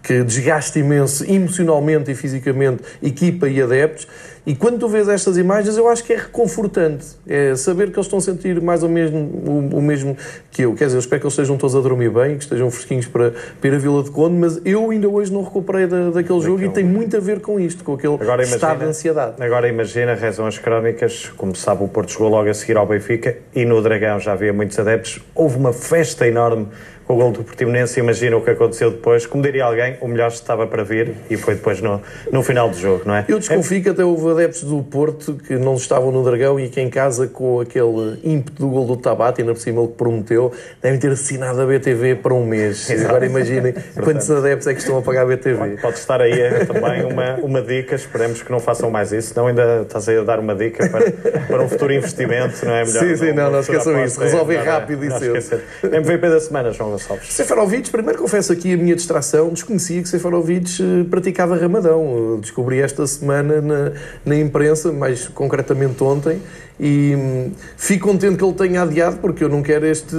que 0.04 0.22
desgasta 0.22 0.78
imenso 0.78 1.24
emocionalmente 1.24 2.12
e 2.12 2.16
fisicamente 2.16 2.84
equipa 3.02 3.48
e 3.48 3.62
adeptos. 3.62 4.06
E 4.46 4.54
quando 4.54 4.78
tu 4.78 4.90
vês 4.90 5.08
estas 5.08 5.38
imagens, 5.38 5.78
eu 5.78 5.88
acho 5.88 6.04
que 6.04 6.12
é 6.12 6.18
reconfortante. 6.18 7.06
É 7.26 7.56
saber 7.56 7.92
que 7.92 7.96
eles 7.96 8.08
estão 8.08 8.20
a 8.20 8.22
sentir 8.22 8.62
mais 8.62 8.84
ou 8.84 8.90
menos 8.90 9.14
o, 9.14 9.78
o 9.78 9.82
mesmo 9.82 10.18
que 10.52 10.64
eu. 10.64 10.76
Quer 10.76 10.86
dizer, 10.86 10.98
eu 10.98 11.00
espero 11.00 11.22
que 11.22 11.28
eles 11.28 11.34
estejam 11.34 11.56
todos 11.56 11.74
a 11.78 11.80
dormir 11.80 12.10
bem, 12.10 12.36
que 12.36 12.44
estejam 12.44 12.70
fresquinhos 12.70 13.08
para, 13.08 13.32
para 13.62 13.70
ir 13.70 13.76
a 13.76 13.78
Vila 13.78 14.04
de 14.04 14.12
Conde, 14.12 14.36
mas 14.36 14.60
eu 14.66 14.92
ainda 14.92 15.08
hoje 15.08 15.32
não 15.32 15.44
recuperei 15.44 15.88
da, 15.88 16.10
daquele 16.10 16.42
jogo 16.42 16.62
e 16.62 16.68
tem 16.68 16.84
muito 16.84 17.16
a 17.16 17.22
ver 17.22 17.40
com 17.40 17.58
isto, 17.58 17.86
com 17.86 17.94
aquele 17.94 18.16
Agora 18.16 18.42
imagina, 18.42 18.56
estado 18.56 18.80
de 18.80 18.86
ansiedade. 18.86 19.42
Agora 19.42 19.70
imagina, 19.70 20.14
rezam 20.14 20.46
as 20.46 20.58
crónicas, 20.58 21.32
como 21.38 21.56
sabe, 21.56 21.82
o 21.82 21.88
Porto 21.88 22.12
chegou 22.12 22.28
logo 22.28 22.50
a 22.50 22.54
seguir 22.54 22.76
ao 22.76 22.86
Benfica 22.86 23.38
e 23.56 23.64
no 23.64 23.82
Dragão 23.82 24.20
já 24.20 24.34
havia 24.34 24.52
muitos 24.52 24.78
adeptos. 24.78 25.22
Houve 25.34 25.56
uma 25.56 25.72
festa 25.72 26.28
enorme 26.28 26.68
com 27.06 27.14
o 27.14 27.18
gol 27.18 27.32
do 27.32 27.44
Portimonense. 27.44 28.00
Imagina 28.00 28.38
o 28.38 28.42
que 28.42 28.52
aconteceu 28.52 28.92
depois. 28.92 29.26
Como 29.26 29.44
diria 29.44 29.66
alguém, 29.66 29.98
o 30.02 30.08
melhor 30.08 30.30
estava 30.30 30.66
para 30.68 30.84
vir 30.84 31.14
e 31.30 31.38
foi 31.38 31.56
depois 31.56 31.82
no, 31.82 32.02
no 32.32 32.44
final 32.44 32.70
do 32.70 32.78
jogo, 32.78 33.04
não 33.06 33.16
é? 33.16 33.26
Eu 33.28 33.40
desconfio 33.40 33.82
que 33.82 33.90
até 33.90 34.04
houve 34.04 34.32
adeptos 34.32 34.64
do 34.64 34.82
Porto 34.84 35.34
que 35.36 35.56
não 35.56 35.76
estavam 35.76 36.12
no 36.12 36.24
Dragão 36.24 36.60
e 36.60 36.70
que 36.70 36.80
em 36.80 36.90
casa, 36.90 37.28
com 37.28 37.60
aquele 37.60 38.20
ímpeto 38.24 38.62
do 38.62 38.70
gol 38.70 38.86
do 38.86 38.98
Tabata, 38.98 39.42
e 39.42 39.44
na 39.44 39.54
por 39.54 39.60
cima 39.60 39.82
ele 39.82 39.92
prometeu, 39.92 40.52
devem 40.82 41.00
ter 41.00 41.12
assinado 41.12 41.62
a 41.62 41.66
BTV 41.66 42.16
para 42.16 42.34
um 42.34 42.46
mês. 42.46 42.90
Agora 43.06 43.26
imaginem 43.26 43.74
quantos 44.04 44.30
adeptos 44.30 44.68
é 44.68 44.74
que 44.74 44.80
estão 44.80 44.98
a 44.98 45.02
pagar 45.02 45.24
a 45.24 45.26
BTV. 45.26 45.78
Pode 45.82 45.98
estar 45.98 46.22
aí 46.22 46.40
eh, 46.40 46.66
também 46.66 47.06
uma, 47.06 47.36
uma 47.36 47.62
dica, 47.62 47.96
esperemos 47.96 48.42
que 48.42 48.52
não 48.52 48.60
façam 48.60 48.90
mais 48.90 49.12
isso, 49.12 49.34
não 49.36 49.48
ainda 49.48 49.82
estás 49.82 50.08
aí 50.10 50.18
a 50.18 50.24
dar 50.24 50.40
uma 50.40 50.56
dica 50.56 50.90
para, 50.90 51.12
para 51.48 51.62
um 51.62 51.70
futuro 51.70 51.94
investimento, 51.94 52.66
não 52.66 52.74
é? 52.74 52.86
Melhor 52.86 53.04
Sim, 53.04 53.16
sim, 53.16 53.32
não, 53.34 53.52
não 53.52 53.62
futura 53.62 53.78
esqueçam 53.78 54.04
isso, 54.04 54.20
resolvem 54.22 54.58
é 54.58 54.62
rápido 54.62 55.06
e 55.06 55.10
não 55.10 55.18
esquecer. 55.18 55.64
MVP 55.84 56.30
da 56.30 56.40
semana, 56.40 56.72
João 56.72 56.94
Gonçalves. 57.04 57.34
Seferovic, 57.34 57.90
primeiro 57.90 58.20
confesso 58.20 58.52
aqui 58.54 58.74
a 58.74 58.78
minha 58.78 58.96
distração, 58.96 59.50
desconhecia 59.50 60.02
que 60.02 60.10
Seferovic 60.10 60.82
eh, 60.82 61.04
praticava 61.10 61.56
ramadão. 61.56 62.40
Descobri 62.40 62.80
esta 62.80 63.06
semana 63.06 63.62
na, 63.62 63.92
na 64.26 64.36
imprensa, 64.36 64.92
mais 64.92 65.28
concretamente 65.28 66.02
ontem, 66.04 66.42
e 66.80 67.16
hum, 67.16 67.52
fico 67.78 68.08
contente 68.08 68.38
que 68.38 68.44
ele 68.44 68.54
tenha 68.54 68.82
adiado, 68.82 69.18
porque 69.18 69.44
eu 69.44 69.50
não 69.50 69.62
quero 69.62 69.86
este, 69.86 70.16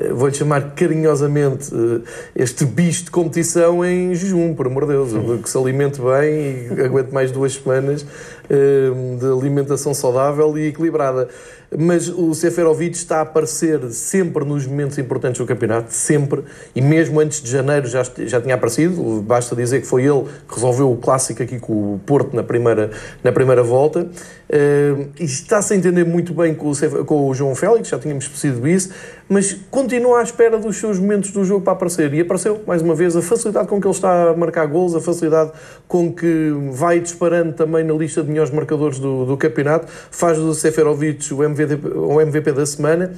eh, 0.00 0.12
vou-lhe 0.12 0.34
chamar 0.34 0.74
carinhosamente, 0.74 1.72
eh, 1.74 2.00
este 2.34 2.64
bicho 2.64 3.04
de 3.04 3.10
competição 3.10 3.84
em 3.84 4.14
jejum, 4.14 4.54
por 4.54 4.66
amor 4.66 4.86
de 4.86 4.92
Deus, 4.92 5.12
Eu 5.12 5.38
que 5.38 5.48
se 5.48 5.56
alimente 5.56 6.00
bem 6.00 6.76
e 6.76 6.80
aguente 6.84 7.12
mais 7.12 7.30
duas 7.30 7.54
semanas 7.54 8.04
de 8.48 9.26
alimentação 9.26 9.92
saudável 9.94 10.56
e 10.56 10.68
equilibrada. 10.68 11.28
Mas 11.76 12.08
o 12.08 12.32
Seferovic 12.32 12.96
está 12.96 13.18
a 13.18 13.20
aparecer 13.22 13.82
sempre 13.90 14.44
nos 14.44 14.66
momentos 14.66 14.98
importantes 14.98 15.40
do 15.40 15.46
campeonato, 15.46 15.92
sempre, 15.92 16.44
e 16.74 16.80
mesmo 16.80 17.18
antes 17.18 17.42
de 17.42 17.50
janeiro 17.50 17.88
já, 17.88 18.04
já 18.18 18.40
tinha 18.40 18.54
aparecido, 18.54 19.20
basta 19.22 19.56
dizer 19.56 19.80
que 19.80 19.86
foi 19.86 20.04
ele 20.04 20.24
que 20.48 20.54
resolveu 20.54 20.92
o 20.92 20.96
clássico 20.96 21.42
aqui 21.42 21.58
com 21.58 21.94
o 21.94 22.00
Porto 22.06 22.36
na 22.36 22.44
primeira, 22.44 22.90
na 23.22 23.32
primeira 23.32 23.64
volta, 23.64 24.08
E 24.48 25.24
está-se 25.24 25.74
a 25.74 25.76
entender 25.76 26.04
muito 26.04 26.32
bem 26.32 26.54
com 26.54 26.70
o, 26.70 27.04
com 27.04 27.28
o 27.28 27.34
João 27.34 27.54
Félix, 27.54 27.88
já 27.88 27.98
tínhamos 27.98 28.28
percebido 28.28 28.68
isso, 28.68 28.90
mas 29.28 29.54
continua 29.70 30.20
à 30.20 30.22
espera 30.22 30.56
dos 30.56 30.76
seus 30.76 31.00
momentos 31.00 31.32
do 31.32 31.44
jogo 31.44 31.64
para 31.64 31.72
aparecer, 31.72 32.14
e 32.14 32.20
apareceu, 32.20 32.62
mais 32.64 32.80
uma 32.80 32.94
vez, 32.94 33.16
a 33.16 33.22
facilidade 33.22 33.66
com 33.66 33.80
que 33.80 33.86
ele 33.86 33.94
está 33.94 34.30
a 34.30 34.36
marcar 34.36 34.66
gols, 34.66 34.94
a 34.94 35.00
facilidade 35.00 35.50
com 35.88 36.12
que 36.12 36.52
vai 36.70 37.00
disparando 37.00 37.54
também 37.54 37.82
na 37.82 37.94
lista 37.94 38.22
de 38.22 38.28
melhores 38.28 38.52
marcadores 38.52 39.00
do, 39.00 39.26
do 39.26 39.36
campeonato, 39.36 39.88
faz 40.10 40.38
do 40.38 40.54
Seferovic 40.54 41.34
o 41.34 41.42
MVP, 41.42 41.88
o 41.88 42.20
MVP 42.20 42.52
da 42.52 42.66
semana, 42.66 43.12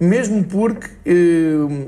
mesmo 0.00 0.42
porque 0.42 0.88
eh, 1.06 1.86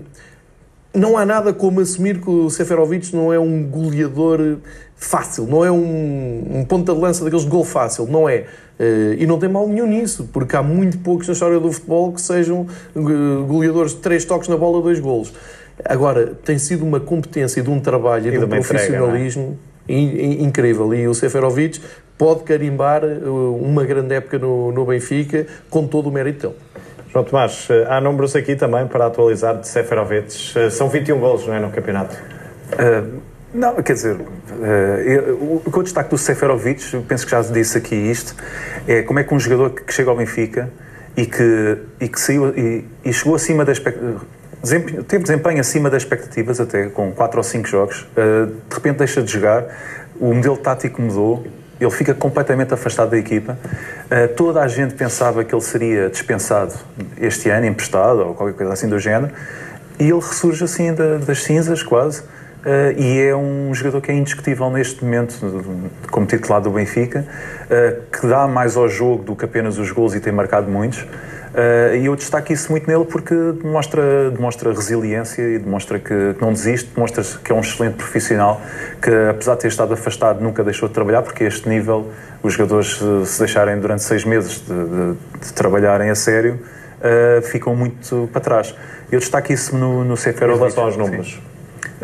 não 0.94 1.18
há 1.18 1.26
nada 1.26 1.52
como 1.52 1.80
assumir 1.80 2.20
que 2.20 2.30
o 2.30 2.48
Seferovic 2.48 3.14
não 3.14 3.32
é 3.32 3.38
um 3.38 3.64
goleador 3.64 4.58
fácil, 4.96 5.46
não 5.46 5.64
é 5.64 5.70
um, 5.70 6.44
um 6.60 6.64
ponta 6.64 6.94
de 6.94 7.00
lança 7.00 7.22
daqueles 7.24 7.44
de 7.44 7.50
gol 7.50 7.64
fácil, 7.64 8.06
não 8.06 8.28
é. 8.28 8.44
Eh, 8.78 9.16
e 9.18 9.26
não 9.26 9.38
tem 9.38 9.48
mal 9.48 9.68
nenhum 9.68 9.86
nisso, 9.86 10.28
porque 10.32 10.56
há 10.56 10.62
muito 10.62 10.98
poucos 10.98 11.26
na 11.28 11.32
história 11.32 11.60
do 11.60 11.70
futebol 11.70 12.12
que 12.12 12.20
sejam 12.20 12.66
eh, 12.96 13.00
goleadores 13.46 13.92
de 13.92 13.98
três 13.98 14.24
toques 14.24 14.48
na 14.48 14.56
bola, 14.56 14.80
dois 14.82 14.98
golos. 14.98 15.32
Agora, 15.84 16.32
tem 16.44 16.58
sido 16.58 16.84
uma 16.84 17.00
competência 17.00 17.62
de 17.62 17.70
um 17.70 17.80
trabalho 17.80 18.28
e, 18.28 18.30
de 18.30 18.38
um 18.38 18.44
entrega, 18.44 18.62
profissionalismo 18.62 19.58
in- 19.88 20.08
in- 20.40 20.44
incrível. 20.44 20.94
E 20.94 21.06
o 21.06 21.14
Seferovic 21.14 21.80
pode 22.16 22.42
carimbar 22.44 23.04
eh, 23.04 23.28
uma 23.28 23.84
grande 23.84 24.14
época 24.14 24.38
no, 24.38 24.72
no 24.72 24.84
Benfica 24.86 25.46
com 25.70 25.86
todo 25.86 26.08
o 26.08 26.12
mérito 26.12 26.48
dele. 26.48 26.60
João 27.12 27.24
Tomás, 27.24 27.68
há 27.88 28.00
números 28.00 28.34
aqui 28.34 28.56
também 28.56 28.88
para 28.88 29.06
atualizar 29.06 29.60
de 29.60 29.68
Seferovic. 29.68 30.32
São 30.72 30.88
21 30.88 31.20
golos, 31.20 31.46
não 31.46 31.54
é, 31.54 31.60
no 31.60 31.70
campeonato? 31.70 32.16
Uh, 32.72 33.20
não, 33.54 33.74
quer 33.82 33.92
dizer, 33.92 34.16
uh, 34.16 35.62
o 35.64 35.70
que 35.70 35.78
eu 35.78 35.82
destaco 35.84 36.10
do 36.10 36.18
Seferovic, 36.18 36.82
penso 37.08 37.24
que 37.24 37.30
já 37.30 37.40
disse 37.40 37.78
aqui 37.78 37.94
isto, 37.94 38.34
é 38.86 39.02
como 39.02 39.20
é 39.20 39.24
que 39.24 39.32
um 39.32 39.38
jogador 39.38 39.70
que, 39.70 39.92
chega 39.92 40.10
ao 40.10 40.16
Benfica 40.16 40.68
e 41.16 41.24
que, 41.24 41.78
e 42.00 42.08
que 42.08 42.18
saiu 42.20 42.48
e, 42.48 42.84
e 43.04 43.12
chegou 43.12 43.36
acima 43.36 43.64
da 43.64 43.70
expectativa. 43.72 44.20
Teve 45.06 45.22
desempenho 45.24 45.60
acima 45.60 45.88
das 45.88 46.02
expectativas, 46.02 46.58
até 46.58 46.86
com 46.88 47.12
4 47.12 47.38
ou 47.38 47.44
5 47.44 47.68
jogos. 47.68 48.02
uh, 48.16 48.46
de 48.46 48.74
repente 48.74 48.96
deixa 48.98 49.22
de 49.22 49.30
jogar, 49.32 49.64
o 50.18 50.34
modelo 50.34 50.56
tático 50.56 51.00
mudou, 51.00 51.46
ele 51.80 51.90
fica 51.90 52.12
completamente 52.14 52.74
afastado 52.74 53.10
da 53.10 53.18
equipa. 53.18 53.56
Uh, 54.06 54.34
toda 54.34 54.62
a 54.62 54.66
gente 54.68 54.94
pensava 54.94 55.44
que 55.44 55.54
ele 55.54 55.62
seria 55.62 56.10
dispensado 56.10 56.72
este 57.20 57.50
ano, 57.50 57.66
emprestado 57.66 58.20
ou 58.20 58.34
qualquer 58.34 58.56
coisa 58.56 58.72
assim 58.72 58.88
do 58.88 58.98
género, 58.98 59.32
e 59.98 60.04
ele 60.04 60.14
ressurge 60.14 60.64
assim 60.64 60.92
da- 60.92 61.18
das 61.18 61.42
cinzas, 61.44 61.82
quase. 61.82 62.22
Uh, 62.64 62.98
e 62.98 63.20
é 63.20 63.36
um 63.36 63.74
jogador 63.74 64.00
que 64.00 64.10
é 64.10 64.14
indiscutível 64.14 64.70
neste 64.70 65.04
momento, 65.04 65.34
como 66.10 66.24
titular 66.24 66.62
do 66.62 66.70
Benfica, 66.70 67.26
uh, 67.66 68.02
que 68.10 68.26
dá 68.26 68.48
mais 68.48 68.74
ao 68.74 68.88
jogo 68.88 69.22
do 69.22 69.36
que 69.36 69.44
apenas 69.44 69.76
os 69.76 69.90
gols 69.90 70.14
e 70.14 70.20
tem 70.20 70.32
marcado 70.32 70.70
muitos. 70.70 71.00
Uh, 71.02 71.94
e 72.00 72.06
eu 72.06 72.16
destaco 72.16 72.50
isso 72.54 72.72
muito 72.72 72.88
nele 72.90 73.04
porque 73.04 73.34
demonstra, 73.62 74.30
demonstra 74.30 74.72
resiliência 74.72 75.42
e 75.42 75.58
demonstra 75.58 75.98
que, 75.98 76.34
que 76.34 76.40
não 76.40 76.52
desiste, 76.54 76.88
demonstra 76.94 77.22
que 77.44 77.52
é 77.52 77.54
um 77.54 77.60
excelente 77.60 77.96
profissional, 77.96 78.60
que 79.00 79.10
apesar 79.30 79.56
de 79.56 79.60
ter 79.60 79.68
estado 79.68 79.92
afastado 79.92 80.40
nunca 80.40 80.64
deixou 80.64 80.88
de 80.88 80.94
trabalhar, 80.94 81.20
porque 81.20 81.44
a 81.44 81.46
este 81.46 81.68
nível 81.68 82.10
os 82.42 82.54
jogadores 82.54 82.98
se, 83.26 83.38
deixarem 83.40 83.78
durante 83.78 84.02
seis 84.02 84.24
meses 84.24 84.64
de, 84.66 84.72
de- 84.74 85.14
de 85.46 85.52
trabalharem 85.52 86.08
a 86.08 86.14
sério, 86.14 86.58
ficam 87.42 87.76
muito 87.76 88.28
para 88.32 88.40
trás. 88.40 88.74
Eu 89.12 89.18
destaco 89.18 89.52
isso 89.52 89.76
no, 89.76 90.02
no 90.02 90.16
Seferovic. 90.16 90.58
relação 90.58 90.84
aos 90.84 90.94
Sim. 90.94 91.40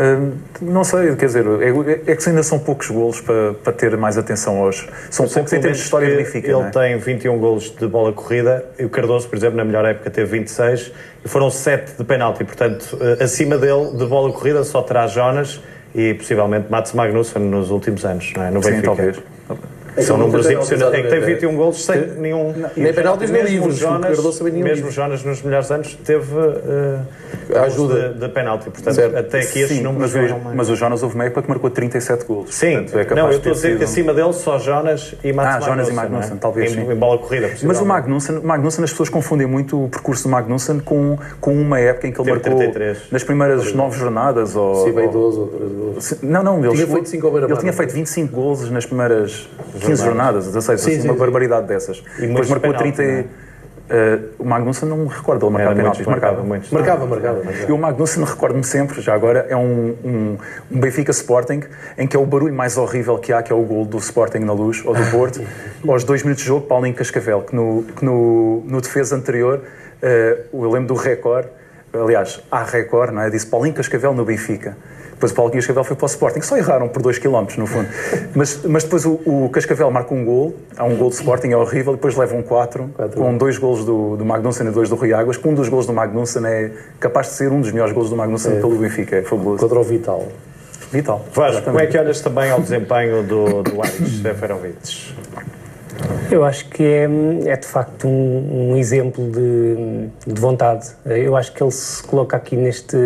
Hum, 0.00 0.32
não 0.62 0.82
sei, 0.82 1.14
quer 1.14 1.26
dizer, 1.26 1.44
é, 1.46 2.10
é 2.10 2.16
que 2.16 2.26
ainda 2.26 2.42
são 2.42 2.58
poucos 2.58 2.88
golos 2.88 3.20
para, 3.20 3.52
para 3.52 3.70
ter 3.70 3.94
mais 3.98 4.16
atenção 4.16 4.62
hoje. 4.62 4.88
São 5.10 5.28
poucos 5.28 5.52
em 5.52 5.60
termos 5.60 5.76
de 5.76 5.84
história 5.84 6.16
Benfica. 6.16 6.50
Ele 6.50 6.62
é? 6.62 6.70
tem 6.70 6.96
21 6.96 7.38
golos 7.38 7.70
de 7.70 7.86
bola 7.86 8.10
corrida 8.10 8.64
e 8.78 8.84
o 8.86 8.88
Cardoso, 8.88 9.28
por 9.28 9.36
exemplo, 9.36 9.58
na 9.58 9.64
melhor 9.64 9.84
época 9.84 10.08
teve 10.08 10.38
26 10.38 10.90
e 11.22 11.28
foram 11.28 11.50
7 11.50 11.98
de 11.98 12.04
penalti. 12.04 12.44
Portanto, 12.44 12.96
eh, 12.98 13.22
acima 13.22 13.58
dele, 13.58 13.90
de 13.94 14.06
bola 14.06 14.32
corrida, 14.32 14.64
só 14.64 14.80
terá 14.80 15.06
Jonas 15.06 15.60
e 15.94 16.14
possivelmente 16.14 16.70
Mats 16.70 16.94
Magnussen 16.94 17.42
nos 17.42 17.70
últimos 17.70 18.02
anos, 18.06 18.32
não 18.34 18.44
é? 18.44 18.50
No 18.50 18.62
Sim, 18.62 18.70
Benfica. 18.70 18.86
talvez. 18.86 19.22
São 20.02 20.16
números 20.18 20.48
impressionantes. 20.50 20.98
É 20.98 21.02
que 21.02 21.08
tem 21.08 21.20
penaltis, 21.20 21.34
21 21.34 21.56
golos 21.56 21.84
sem 21.84 22.06
nenhum. 22.18 22.54
Nem 22.76 22.92
penaltis 22.92 23.30
nem 23.30 23.42
livros, 23.42 23.76
Jonas, 23.76 24.18
mesmo. 24.52 24.90
Jonas 24.90 25.22
nos 25.24 25.42
melhores 25.42 25.70
anos 25.70 25.94
teve 26.04 26.34
uh, 26.34 27.00
A 27.56 27.62
ajuda. 27.62 28.10
de, 28.10 28.18
de 28.20 28.28
penalti. 28.28 28.70
Portanto, 28.70 28.94
Certo. 28.94 29.16
até 29.16 29.38
aqui 29.40 29.60
estes 29.60 29.76
Sim, 29.78 29.82
números 29.82 30.14
mas, 30.14 30.30
o, 30.30 30.34
mas 30.54 30.70
o 30.70 30.76
Jonas 30.76 31.02
houve 31.02 31.14
uma 31.14 31.24
época 31.24 31.42
que 31.42 31.48
marcou 31.48 31.70
37 31.70 32.24
golos. 32.24 32.54
Sim, 32.54 32.84
Portanto, 32.84 33.12
é 33.12 33.14
não, 33.14 33.30
eu 33.30 33.36
estou 33.36 33.52
a 33.52 33.54
dizer 33.54 33.78
que 33.78 33.84
acima 33.84 34.14
dele 34.14 34.32
só 34.32 34.58
Jonas 34.58 35.14
e 35.22 35.32
Mats 35.32 35.56
Ah, 35.56 35.60
Jonas 35.60 35.88
e 35.88 35.92
Magnussen, 35.92 35.94
Magnussen, 36.10 36.36
é? 36.36 36.40
talvez, 36.40 36.72
Em, 36.72 36.74
sim. 36.86 36.92
em 36.92 36.96
bola 36.96 37.18
corrida, 37.18 37.50
Mas 37.62 37.80
o. 37.80 37.84
Magnussen, 37.86 38.38
o 38.38 38.46
Magnussen, 38.46 38.84
as 38.84 38.90
pessoas 38.90 39.08
confundem 39.08 39.46
muito 39.46 39.84
o 39.84 39.88
percurso 39.88 40.24
do 40.24 40.28
Magnussen 40.30 40.80
com, 40.80 41.18
com 41.40 41.52
uma 41.54 41.78
época 41.80 42.06
em 42.08 42.12
que 42.12 42.20
ele 42.20 42.30
marcou 42.30 42.54
33. 42.56 42.98
nas 43.10 43.24
primeiras 43.24 43.72
nove 43.72 43.98
jornadas. 43.98 44.54
Ou, 44.56 44.84
Sim, 44.86 44.92
veio 44.92 45.06
ou- 45.08 45.12
12 45.12 45.38
ou 45.38 45.46
13 45.48 45.74
gols. 45.74 46.14
Não, 46.22 46.42
não, 46.42 46.64
ele, 46.64 46.74
Tinha 46.74 46.86
feito 46.86 47.08
cinco 47.08 47.26
ao 47.26 47.32
Beira-Mar, 47.32 47.52
Ele 47.52 47.60
tinha 47.60 47.72
não 47.72 47.76
feito 47.76 47.92
25 47.92 48.34
golos 48.34 48.70
nas 48.70 48.86
primeiras 48.86 49.48
15 49.90 50.04
jornadas, 50.04 50.46
16, 50.46 50.80
assim, 50.80 51.00
sim, 51.00 51.06
uma 51.08 51.14
sim. 51.14 51.18
barbaridade 51.18 51.66
dessas. 51.66 52.00
Depois 52.00 52.28
muitos 52.30 52.50
marcou 52.50 52.70
penaltis, 52.72 52.96
30. 52.96 53.20
e- 53.20 53.50
eh, 53.92 54.20
o 54.38 54.44
Magnussen 54.44 54.88
não 54.88 54.98
me 54.98 55.08
recordo 55.08 55.44
ele 55.46 55.52
marcar 55.52 55.74
penaltis, 55.74 56.06
marcava 56.06 56.26
marcava. 56.34 56.48
muitos. 56.48 56.70
Marcava, 56.70 57.06
marcava. 57.06 57.42
marcava. 57.44 57.68
E 57.68 57.72
o 57.72 57.78
Magnussen, 57.78 58.24
recordo-me 58.24 58.62
sempre, 58.62 59.00
já 59.00 59.12
agora, 59.14 59.46
é 59.48 59.56
um, 59.56 59.96
um, 60.04 60.38
um 60.70 60.78
Benfica 60.78 61.10
Sporting 61.10 61.62
em 61.98 62.06
que 62.06 62.16
é 62.16 62.20
o 62.20 62.24
barulho 62.24 62.54
mais 62.54 62.76
horrível 62.76 63.18
que 63.18 63.32
há, 63.32 63.42
que 63.42 63.52
é 63.52 63.56
o 63.56 63.62
gol 63.62 63.84
do 63.84 63.98
Sporting 63.98 64.38
na 64.38 64.52
luz, 64.52 64.80
ou 64.86 64.94
do 64.94 65.02
Porto, 65.10 65.40
aos 65.88 66.04
dois 66.04 66.22
minutos 66.22 66.44
de 66.44 66.48
jogo, 66.48 66.66
Paulinho 66.68 66.94
Cascavel, 66.94 67.42
que 67.42 67.54
no, 67.56 67.82
que 67.96 68.04
no, 68.04 68.62
no 68.64 68.80
defesa 68.80 69.16
anterior, 69.16 69.60
eh, 70.00 70.38
eu 70.52 70.70
lembro 70.70 70.94
do 70.94 70.94
Record, 70.94 71.46
aliás, 71.92 72.40
há 72.48 72.62
Record, 72.62 73.12
não 73.12 73.22
é? 73.22 73.28
Disse 73.30 73.46
Paulinho 73.46 73.74
Cascavel 73.74 74.14
no 74.14 74.24
Benfica. 74.24 74.76
Depois 75.20 75.32
o 75.32 75.34
Paulinho 75.34 75.58
Cascavel 75.58 75.84
foi 75.84 75.96
para 75.96 76.04
o 76.04 76.06
Sporting, 76.06 76.40
só 76.40 76.56
erraram 76.56 76.88
por 76.88 77.02
2 77.02 77.18
km 77.18 77.44
no 77.58 77.66
fundo. 77.66 77.86
Mas, 78.34 78.62
mas 78.64 78.84
depois 78.84 79.04
o, 79.04 79.20
o 79.26 79.50
Cascavel 79.52 79.90
marca 79.90 80.14
um 80.14 80.24
gol, 80.24 80.54
há 80.78 80.84
um 80.84 80.96
gol 80.96 81.10
do 81.10 81.14
Sporting, 81.14 81.48
é 81.48 81.56
horrível, 81.56 81.92
depois 81.92 82.16
levam 82.16 82.42
4, 82.42 82.90
com 83.14 83.36
dois 83.36 83.58
golos 83.58 83.84
do, 83.84 84.16
do 84.16 84.24
Magnussen 84.24 84.68
e 84.68 84.70
dois 84.70 84.88
do 84.88 84.94
Rui 84.94 85.12
Águas, 85.12 85.36
que 85.36 85.46
um 85.46 85.52
dos 85.52 85.68
golos 85.68 85.86
do 85.86 85.92
Magnussen 85.92 86.46
é 86.46 86.70
capaz 86.98 87.26
de 87.28 87.32
ser 87.34 87.52
um 87.52 87.60
dos 87.60 87.70
melhores 87.70 87.92
golos 87.92 88.08
do 88.08 88.16
Magnussen 88.16 88.60
pelo 88.60 88.76
Benfica, 88.76 89.16
é 89.16 89.22
fabuloso. 89.22 89.58
Contra 89.58 89.78
o 89.78 89.82
Vital. 89.82 90.28
Vital. 90.90 91.24
Vasco, 91.34 91.62
como 91.62 91.80
é 91.80 91.86
que 91.86 91.98
olhas 91.98 92.20
também 92.20 92.50
ao 92.50 92.60
desempenho 92.60 93.22
do, 93.22 93.62
do 93.62 93.82
Aris 93.82 94.22
Seferovic? 94.22 95.14
Eu 96.30 96.44
acho 96.44 96.68
que 96.68 96.82
é, 96.82 97.08
é 97.46 97.56
de 97.56 97.66
facto 97.66 98.06
um, 98.06 98.70
um 98.72 98.76
exemplo 98.76 99.24
de, 99.30 100.08
de 100.32 100.40
vontade. 100.40 100.86
Eu 101.04 101.36
acho 101.36 101.52
que 101.52 101.62
ele 101.62 101.70
se 101.72 102.02
coloca 102.04 102.36
aqui 102.36 102.56
neste, 102.56 102.96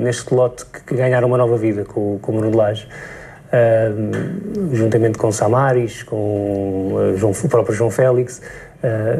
neste 0.00 0.34
lote 0.34 0.66
que, 0.66 0.80
que 0.82 0.94
ganharam 0.94 1.28
uma 1.28 1.38
nova 1.38 1.56
vida 1.56 1.84
com, 1.84 2.18
com 2.20 2.32
o 2.32 2.40
Bruno 2.40 2.56
Lage. 2.56 2.86
Ahm, 3.52 4.72
juntamente 4.74 5.16
com 5.16 5.30
Samaris, 5.30 6.02
com 6.02 6.96
eh, 7.14 7.16
João- 7.16 7.32
o 7.32 7.48
próprio 7.48 7.74
João 7.74 7.90
Félix. 7.90 8.42
Ah, 8.82 9.18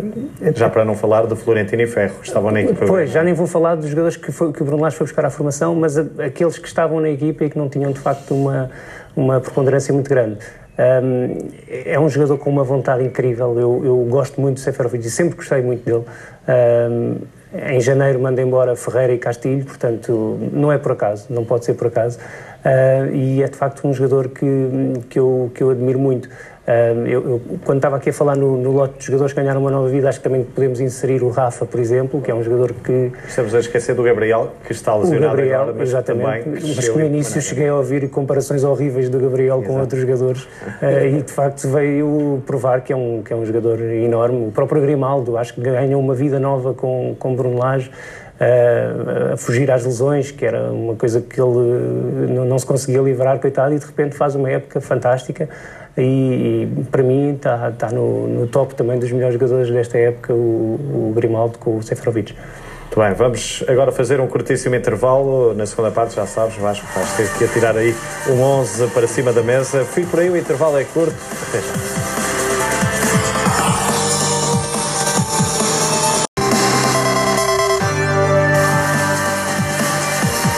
Já 0.55 0.69
para 0.69 0.85
não 0.85 0.95
falar 0.95 1.23
do 1.27 1.37
Florentino 1.37 1.81
e 1.83 1.87
Ferro, 1.87 2.17
que 2.21 2.27
estavam 2.27 2.51
na 2.51 2.61
equipa. 2.61 2.85
Pois, 2.85 3.09
já 3.11 3.23
nem 3.23 3.33
vou 3.33 3.47
falar 3.47 3.77
dos 3.77 3.89
jogadores 3.89 4.17
que, 4.17 4.31
foi, 4.33 4.53
que 4.53 4.61
o 4.61 4.65
Bruno 4.67 4.83
Lage 4.83 4.97
foi 4.97 5.07
buscar 5.07 5.25
à 5.25 5.31
formação, 5.31 5.75
mas 5.75 5.97
a- 5.97 6.05
aqueles 6.27 6.59
que 6.59 6.67
estavam 6.69 7.01
na 7.01 7.09
equipa 7.11 7.45
e 7.45 7.51
que 7.51 7.57
não 7.57 7.69
tinham 7.69 7.93
de 7.93 8.01
facto 8.01 8.35
uma, 8.35 8.71
uma 9.17 9.41
preponderância 9.41 9.95
muito 9.95 10.09
grande. 10.11 10.39
Ahm, 10.77 11.39
é 11.69 11.99
um 12.01 12.09
jogador 12.09 12.39
com 12.39 12.51
uma 12.51 12.65
vontade 12.65 13.05
incrível, 13.05 13.59
eu, 13.59 13.83
eu 13.85 13.97
gosto 14.09 14.41
muito 14.41 14.57
do 14.57 14.61
Seferovic 14.61 15.07
e 15.07 15.11
sempre 15.11 15.37
gostei 15.37 15.63
muito 15.63 15.85
dele. 15.85 16.05
Ahm, 16.49 17.19
em 17.71 17.81
janeiro 17.81 18.19
manda 18.19 18.43
embora 18.43 18.75
Ferreira 18.75 19.13
e 19.13 19.19
Castilho, 19.19 19.65
portanto 19.65 20.39
não 20.53 20.73
é 20.73 20.79
por 20.79 20.93
acaso, 20.93 21.27
não 21.31 21.45
pode 21.45 21.65
ser 21.65 21.75
por 21.75 21.87
acaso. 21.87 22.19
Ah, 22.65 23.07
e 23.13 23.43
é 23.43 23.47
de 23.47 23.57
facto 23.57 23.87
um 23.87 23.93
jogador 23.93 24.29
que, 24.29 24.47
que, 25.11 25.19
eu, 25.19 25.53
que 25.55 25.63
eu 25.63 25.71
admiro 25.71 25.99
muito. 25.99 26.29
Eu, 26.67 27.29
eu, 27.29 27.43
quando 27.63 27.77
estava 27.77 27.97
aqui 27.97 28.09
a 28.09 28.13
falar 28.13 28.37
no, 28.37 28.57
no 28.57 28.73
lote 28.73 28.99
de 28.99 29.05
jogadores 29.07 29.35
que 29.35 29.41
ganharam 29.41 29.61
uma 29.61 29.71
nova 29.71 29.87
vida, 29.89 30.09
acho 30.09 30.19
que 30.19 30.25
também 30.25 30.43
podemos 30.43 30.81
inserir 30.81 31.23
o 31.23 31.29
Rafa, 31.29 31.67
por 31.67 31.79
exemplo, 31.79 32.23
que 32.23 32.31
é 32.31 32.35
um 32.35 32.43
jogador 32.43 32.73
que. 32.73 33.13
Estamos 33.29 33.55
a 33.55 33.59
esquecer 33.61 33.95
do 33.95 34.03
Gabriel, 34.03 34.53
que 34.65 34.73
está 34.73 34.95
O 34.95 35.01
lesionado 35.01 35.37
Gabriel, 35.37 35.61
agora, 35.61 35.77
mas 35.79 35.89
exatamente. 35.91 36.49
mas 36.49 36.89
que 36.89 36.99
no 36.99 37.05
início 37.05 37.43
cheguei 37.43 37.69
a 37.69 37.75
ouvir 37.75 38.09
comparações 38.09 38.65
horríveis 38.65 39.11
do 39.11 39.19
Gabriel 39.19 39.63
com 39.63 39.79
outros 39.79 40.01
jogadores 40.01 40.49
eh, 40.81 41.09
e 41.19 41.23
de 41.23 41.33
facto 41.33 41.69
veio 41.69 42.43
provar 42.47 42.81
que 42.81 42.93
é, 42.95 42.97
um, 42.97 43.23
que 43.23 43.33
é 43.33 43.37
um 43.37 43.45
jogador 43.45 43.81
enorme. 43.83 44.49
O 44.49 44.51
próprio 44.51 44.81
Grimaldo, 44.81 45.37
acho 45.37 45.53
que 45.53 45.61
ganhou 45.61 46.01
uma 46.01 46.15
vida 46.15 46.41
nova 46.41 46.73
com, 46.73 47.15
com 47.19 47.35
Bruno 47.37 47.59
Lage. 47.59 47.91
eh, 48.41 49.33
a 49.35 49.37
fugir 49.37 49.71
às 49.71 49.85
lesões, 49.85 50.31
que 50.31 50.45
era 50.45 50.73
uma 50.73 50.97
coisa 50.97 51.21
que 51.21 51.41
ele 51.41 51.51
eh, 51.51 52.33
não, 52.33 52.45
não 52.45 52.59
se 52.59 52.67
conseguia 52.67 53.01
livrar, 53.01 53.39
coitado, 53.39 53.75
e 53.75 53.79
de 53.79 53.87
repente 53.87 54.17
faz 54.17 54.35
uma 54.35 54.51
época 54.51 54.81
fantástica. 54.81 55.49
E, 55.97 56.69
e 56.81 56.85
para 56.91 57.03
mim 57.03 57.35
está, 57.35 57.71
está 57.71 57.91
no, 57.91 58.27
no 58.27 58.47
top 58.49 58.75
também 58.75 58.99
dos 58.99 59.13
melhores 59.13 59.35
jogadores 59.35 59.71
desta 59.71 59.97
época, 59.97 60.33
o, 60.33 61.11
o 61.11 61.13
Grimaldo 61.15 61.59
com 61.59 61.77
o 61.77 61.83
Seferovic. 61.83 62.35
Muito 62.95 63.09
bem, 63.09 63.15
vamos 63.15 63.65
agora 63.67 63.91
fazer 63.91 64.21
um 64.21 64.29
curtíssimo 64.29 64.77
intervalo. 64.77 65.53
Na 65.55 65.67
segunda 65.67 65.91
parte, 65.91 66.15
já 66.15 66.27
sabes, 66.27 66.57
Vasco, 66.57 66.87
vais 66.95 67.13
ter 67.17 67.29
que 67.37 67.45
atirar 67.45 67.77
aí 67.77 67.93
um 68.29 68.41
11 68.41 68.87
para 68.89 69.09
cima 69.09 69.33
da 69.33 69.43
mesa. 69.43 69.85
Fui 69.85 70.05
por 70.07 70.21
aí, 70.21 70.31
o 70.31 70.37
intervalo 70.37 70.79
é 70.79 70.85
curto. 70.85 71.17
Até 71.49 71.61
já. 71.61 72.15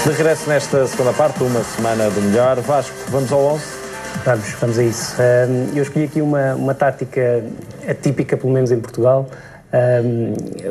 De 0.04 0.12
regresso 0.12 0.48
nesta 0.48 0.86
segunda 0.86 1.12
parte, 1.14 1.42
uma 1.42 1.64
semana 1.64 2.10
do 2.10 2.20
melhor. 2.20 2.60
Vasco, 2.60 2.94
vamos 3.08 3.32
ao 3.32 3.40
11? 3.54 3.85
Vamos, 4.24 4.52
vamos 4.60 4.78
a 4.78 4.82
isso. 4.82 5.16
Eu 5.74 5.82
escolhi 5.82 6.06
aqui 6.06 6.20
uma, 6.20 6.54
uma 6.54 6.74
tática 6.74 7.44
atípica, 7.88 8.36
pelo 8.36 8.52
menos 8.52 8.72
em 8.72 8.80
Portugal, 8.80 9.28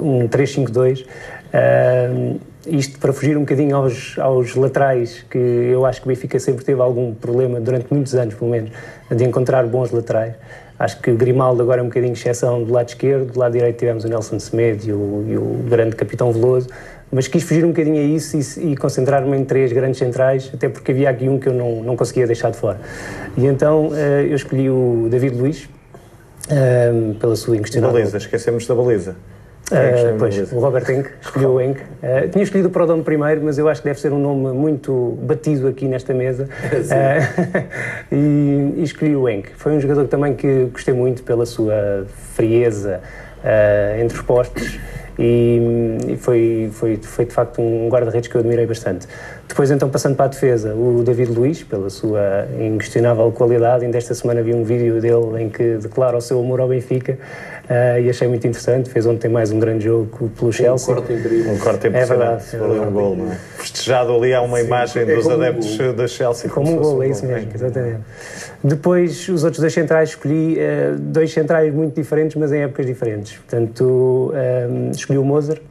um 0.02 0.28
3-5-2. 0.28 1.06
Ahm, 1.54 2.38
isto 2.68 3.00
para 3.00 3.14
fugir 3.14 3.38
um 3.38 3.42
bocadinho 3.42 3.76
aos, 3.76 4.18
aos 4.18 4.56
laterais, 4.56 5.24
que 5.30 5.38
eu 5.38 5.86
acho 5.86 6.02
que 6.02 6.08
o 6.08 6.10
Benfica 6.10 6.40
sempre 6.40 6.66
teve 6.66 6.82
algum 6.82 7.14
problema, 7.14 7.60
durante 7.60 7.94
muitos 7.94 8.16
anos 8.16 8.34
pelo 8.34 8.50
menos, 8.50 8.72
de 9.10 9.24
encontrar 9.24 9.66
bons 9.68 9.92
laterais. 9.92 10.34
Acho 10.78 11.00
que 11.00 11.12
o 11.12 11.16
Grimaldo 11.16 11.62
agora 11.62 11.80
é 11.80 11.84
um 11.84 11.88
bocadinho 11.88 12.14
exceção 12.14 12.64
do 12.64 12.74
lado 12.74 12.90
esquerdo, 12.90 13.32
do 13.32 13.40
lado 13.40 13.54
direito 13.54 13.78
tivemos 13.78 14.04
o 14.04 14.10
Nelson 14.10 14.40
Semedo 14.40 14.86
e 14.86 14.92
o, 14.92 15.26
e 15.30 15.38
o 15.38 15.64
grande 15.70 15.96
capitão 15.96 16.32
Veloso, 16.34 16.68
mas 17.12 17.28
quis 17.28 17.44
fugir 17.44 17.64
um 17.64 17.70
bocadinho 17.70 17.98
a 17.98 18.04
isso 18.04 18.38
e, 18.38 18.72
e 18.72 18.78
concentrar-me 18.78 19.38
em 19.38 19.46
três 19.46 19.72
grandes 19.72 19.98
centrais, 19.98 20.52
até 20.54 20.68
porque 20.70 20.92
havia 20.92 21.10
aqui 21.10 21.30
um 21.30 21.40
que 21.40 21.48
eu 21.48 21.54
não, 21.54 21.84
não 21.84 21.96
conseguia 21.96 22.28
deixar 22.28 22.52
de 22.52 22.58
fora. 22.58 22.80
E 23.38 23.46
então 23.46 23.92
eh, 23.94 24.28
eu 24.30 24.36
escolhi 24.36 24.70
o 24.70 25.08
David 25.10 25.38
Luiz, 25.38 25.70
eh, 26.50 27.14
pela 27.20 27.36
sua 27.36 27.56
inquestionável... 27.56 27.98
Baliza, 27.98 28.18
esquecemos 28.18 28.68
da 28.68 28.76
baliza. 28.76 29.16
Uh, 29.72 30.16
pois, 30.20 30.52
o 30.52 30.60
Robert 30.60 30.88
Enck, 30.92 31.10
escolheu 31.20 31.54
o 31.54 31.62
Enck. 31.62 31.82
Uh, 31.82 32.30
tinha 32.30 32.44
escolhido 32.44 32.70
o 32.70 32.72
Prodome 32.72 33.02
primeiro, 33.02 33.42
mas 33.44 33.58
eu 33.58 33.68
acho 33.68 33.82
que 33.82 33.88
deve 33.88 34.00
ser 34.00 34.12
um 34.14 34.20
nome 34.20 34.56
muito 34.56 35.18
batido 35.24 35.68
aqui 35.68 35.88
nesta 35.88 36.14
mesa. 36.14 36.48
Uh, 36.86 38.14
e, 38.14 38.74
e 38.78 38.84
escolhi 38.84 39.16
o 39.16 39.28
Enck. 39.28 39.50
Foi 39.56 39.72
um 39.72 39.80
jogador 39.80 40.08
também 40.08 40.36
que 40.36 40.66
gostei 40.66 40.94
muito 40.94 41.24
pela 41.24 41.46
sua 41.46 42.06
frieza 42.36 43.02
entre 44.00 44.18
os 44.18 44.24
postos 44.24 44.80
e, 45.18 45.98
e 46.10 46.18
foi, 46.18 46.70
foi, 46.72 46.98
foi 46.98 47.26
de 47.26 47.32
facto 47.32 47.62
um 47.62 47.88
guarda-redes 47.90 48.30
que 48.30 48.36
eu 48.36 48.42
admirei 48.42 48.66
bastante. 48.66 49.08
Depois, 49.48 49.72
então, 49.72 49.90
passando 49.90 50.16
para 50.16 50.26
a 50.26 50.30
defesa, 50.30 50.74
o 50.74 51.04
David 51.04 51.32
Luiz, 51.32 51.64
pela 51.64 51.90
sua 51.90 52.48
inquestionável 52.60 53.32
qualidade. 53.32 53.86
Ainda 53.86 53.98
esta 53.98 54.14
semana 54.14 54.42
vi 54.42 54.54
um 54.54 54.64
vídeo 54.64 55.00
dele 55.00 55.44
em 55.44 55.50
que 55.50 55.78
declara 55.78 56.18
o 56.18 56.22
seu 56.22 56.40
amor 56.40 56.60
ao 56.60 56.68
Benfica 56.68 57.18
uh, 57.70 58.00
e 58.00 58.10
achei 58.10 58.28
muito 58.28 58.46
interessante. 58.48 58.90
Fez 58.90 59.06
ontem 59.06 59.28
mais 59.30 59.52
um 59.52 59.60
grande 59.60 59.86
jogo 59.86 60.30
pelo 60.38 60.52
Chelsea. 60.52 60.92
Um 60.94 60.96
corte 60.98 61.14
incrível. 61.14 61.54
Um 61.54 61.58
corte 61.58 61.86
É 61.86 61.90
impressionante. 61.90 62.20
verdade, 62.20 62.44
é 62.44 62.58
Foi 62.58 62.60
ali 62.60 62.70
um 62.70 62.74
verdade. 62.74 62.92
gol, 62.94 63.16
não 63.16 63.32
é? 63.32 63.36
Festejado 63.58 64.16
ali 64.16 64.34
há 64.34 64.42
uma 64.42 64.62
imagem 64.62 65.02
é 65.04 65.06
dos 65.06 65.24
como 65.24 65.36
um 65.36 65.42
adeptos 65.42 65.78
da 65.96 66.08
Chelsea. 66.08 66.50
Como 66.50 66.68
um 66.68 66.72
se 66.72 66.78
fosse 66.78 66.92
gol, 66.92 67.04
é 67.04 67.08
isso 67.10 67.26
mesmo, 67.26 67.52
exatamente. 67.54 68.02
Depois, 68.64 69.30
os 69.30 69.44
outros 69.44 69.60
dois 69.62 69.74
centrais, 69.74 70.10
escolhi 70.10 70.58
eh, 70.60 70.94
dois 70.98 71.32
centrais 71.32 71.74
muito 71.74 71.96
diferentes, 71.96 72.36
mas 72.36 72.52
em 72.52 72.64
épocas 72.64 72.86
diferentes. 72.86 73.34
Portanto, 73.38 74.32
eh, 74.36 74.68
escolhi 74.96 75.20
o 75.20 75.24
Moser, 75.24 75.62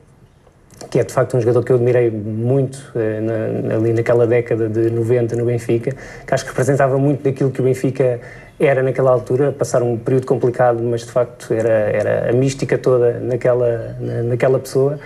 que 0.91 0.99
é 1.01 1.05
de 1.05 1.13
facto 1.13 1.37
um 1.37 1.41
jogador 1.41 1.65
que 1.65 1.73
eu 1.73 1.77
admirei 1.77 2.11
muito 2.11 2.79
eh, 2.95 3.21
na- 3.21 3.75
ali 3.77 3.93
naquela 3.93 4.27
década 4.27 4.69
de 4.69 4.91
90 4.91 5.35
no 5.35 5.45
Benfica, 5.45 5.93
que 6.27 6.35
acho 6.35 6.45
que 6.45 6.51
representava 6.51 6.99
muito 6.99 7.23
daquilo 7.23 7.51
que 7.51 7.61
o 7.61 7.65
Benfica 7.65 8.21
era 8.59 8.83
naquela 8.83 9.11
altura, 9.11 9.53
passar 9.53 9.83
um 9.83 9.97
período 9.97 10.27
complicado, 10.27 10.83
mas 10.83 11.03
de 11.03 11.11
facto 11.11 11.53
era, 11.53 11.69
era 11.69 12.31
a 12.31 12.33
mística 12.33 12.79
toda 12.79 13.19
naquela, 13.21 13.97
na- 14.01 14.23
naquela 14.23 14.59
pessoa. 14.59 14.99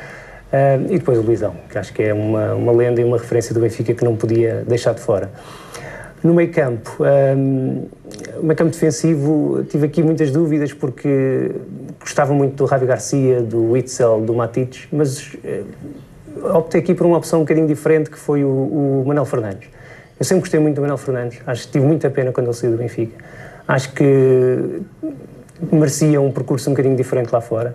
Ah, 0.53 0.77
e 0.89 0.99
depois 0.99 1.19
o 1.19 1.23
Luizão, 1.23 1.55
que 1.71 1.79
acho 1.79 1.93
que 1.93 2.03
é 2.03 2.15
uma, 2.15 2.55
uma 2.55 2.73
lenda 2.73 3.01
e 3.01 3.05
uma 3.05 3.19
referência 3.19 3.53
do 3.55 3.61
Benfica 3.61 3.93
que 3.95 4.05
não 4.05 4.17
podia 4.17 4.65
deixar 4.67 4.95
de 4.95 5.01
fora. 5.01 5.31
No 6.23 6.35
meio 6.35 6.51
campo, 6.53 6.97
hum, 7.37 7.85
no 8.37 8.43
meio 8.43 8.57
campo 8.57 8.71
defensivo, 8.73 9.65
tive 9.69 9.87
aqui 9.87 10.03
muitas 10.03 10.31
dúvidas 10.31 10.73
porque 10.73 11.53
gostava 12.01 12.33
muito 12.35 12.55
do 12.57 12.67
Javi 12.69 12.87
Garcia, 12.87 13.41
do 13.41 13.71
Witzel, 13.73 14.21
do 14.23 14.35
Matites, 14.35 14.89
mas 14.91 15.37
eh, 15.45 15.63
optei 16.55 16.81
aqui 16.81 16.93
por 16.95 17.07
uma 17.07 17.19
opção 17.19 17.41
um 17.41 17.43
bocadinho 17.43 17.67
diferente 17.69 18.11
que 18.11 18.19
foi 18.19 18.43
o, 18.43 18.49
o 18.49 19.05
Manuel 19.07 19.27
Fernandes. 19.27 19.69
Eu 20.19 20.25
sempre 20.25 20.41
gostei 20.41 20.59
muito 20.59 20.75
do 20.77 20.81
Manuel 20.81 20.99
Fernandes, 20.99 21.41
acho 21.47 21.67
que 21.67 21.73
tive 21.73 21.87
muita 21.87 22.11
pena 22.11 22.33
quando 22.33 22.47
ele 22.49 22.55
saiu 22.57 22.73
do 22.73 22.79
Benfica. 22.79 23.15
Acho 23.69 23.93
que 23.93 24.83
merecia 25.71 26.21
um 26.21 26.33
percurso 26.33 26.71
um 26.71 26.73
bocadinho 26.73 26.97
diferente 26.97 27.31
lá 27.33 27.41
fora 27.41 27.75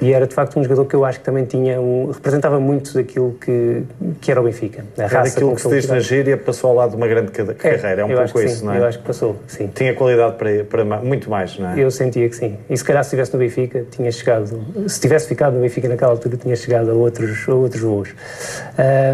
e 0.00 0.12
era 0.12 0.26
de 0.26 0.34
facto 0.34 0.58
um 0.58 0.62
jogador 0.62 0.86
que 0.86 0.94
eu 0.94 1.04
acho 1.04 1.18
que 1.18 1.24
também 1.24 1.44
tinha 1.44 1.80
um, 1.80 2.10
representava 2.10 2.58
muito 2.58 2.94
daquilo 2.94 3.36
que, 3.40 3.82
que 4.20 4.30
era 4.30 4.40
o 4.40 4.44
Benfica. 4.44 4.84
A 4.98 5.02
era 5.02 5.22
aquilo 5.22 5.54
que 5.54 5.60
se 5.60 5.68
diz 5.68 5.86
na 5.86 6.00
gíria, 6.00 6.36
passou 6.38 6.70
ao 6.70 6.76
lado 6.76 6.90
de 6.90 6.96
uma 6.96 7.06
grande 7.06 7.30
carreira, 7.30 7.88
é, 7.88 8.00
é 8.00 8.04
um 8.04 8.08
pouco 8.08 8.40
isso, 8.40 8.60
sim, 8.60 8.64
não 8.64 8.72
é? 8.72 8.78
Eu 8.78 8.86
acho 8.86 8.98
que 8.98 9.04
passou, 9.04 9.36
sim. 9.46 9.68
Tinha 9.74 9.94
qualidade 9.94 10.36
para, 10.36 10.64
para 10.64 10.84
muito 10.84 11.28
mais, 11.28 11.58
não 11.58 11.70
é? 11.70 11.78
Eu 11.78 11.90
sentia 11.90 12.28
que 12.28 12.34
sim. 12.34 12.56
E 12.68 12.76
se 12.76 12.82
calhar 12.82 13.04
se 13.04 13.08
estivesse 13.08 13.32
no 13.34 13.38
Benfica, 13.38 13.84
tinha 13.90 14.10
chegado, 14.10 14.58
se 14.86 15.00
tivesse 15.00 15.28
ficado 15.28 15.54
no 15.54 15.60
Benfica 15.60 15.88
naquela 15.88 16.12
altura, 16.12 16.36
tinha 16.36 16.56
chegado 16.56 16.90
a 16.90 16.94
outros, 16.94 17.46
a 17.46 17.54
outros 17.54 17.82
voos. 17.82 18.14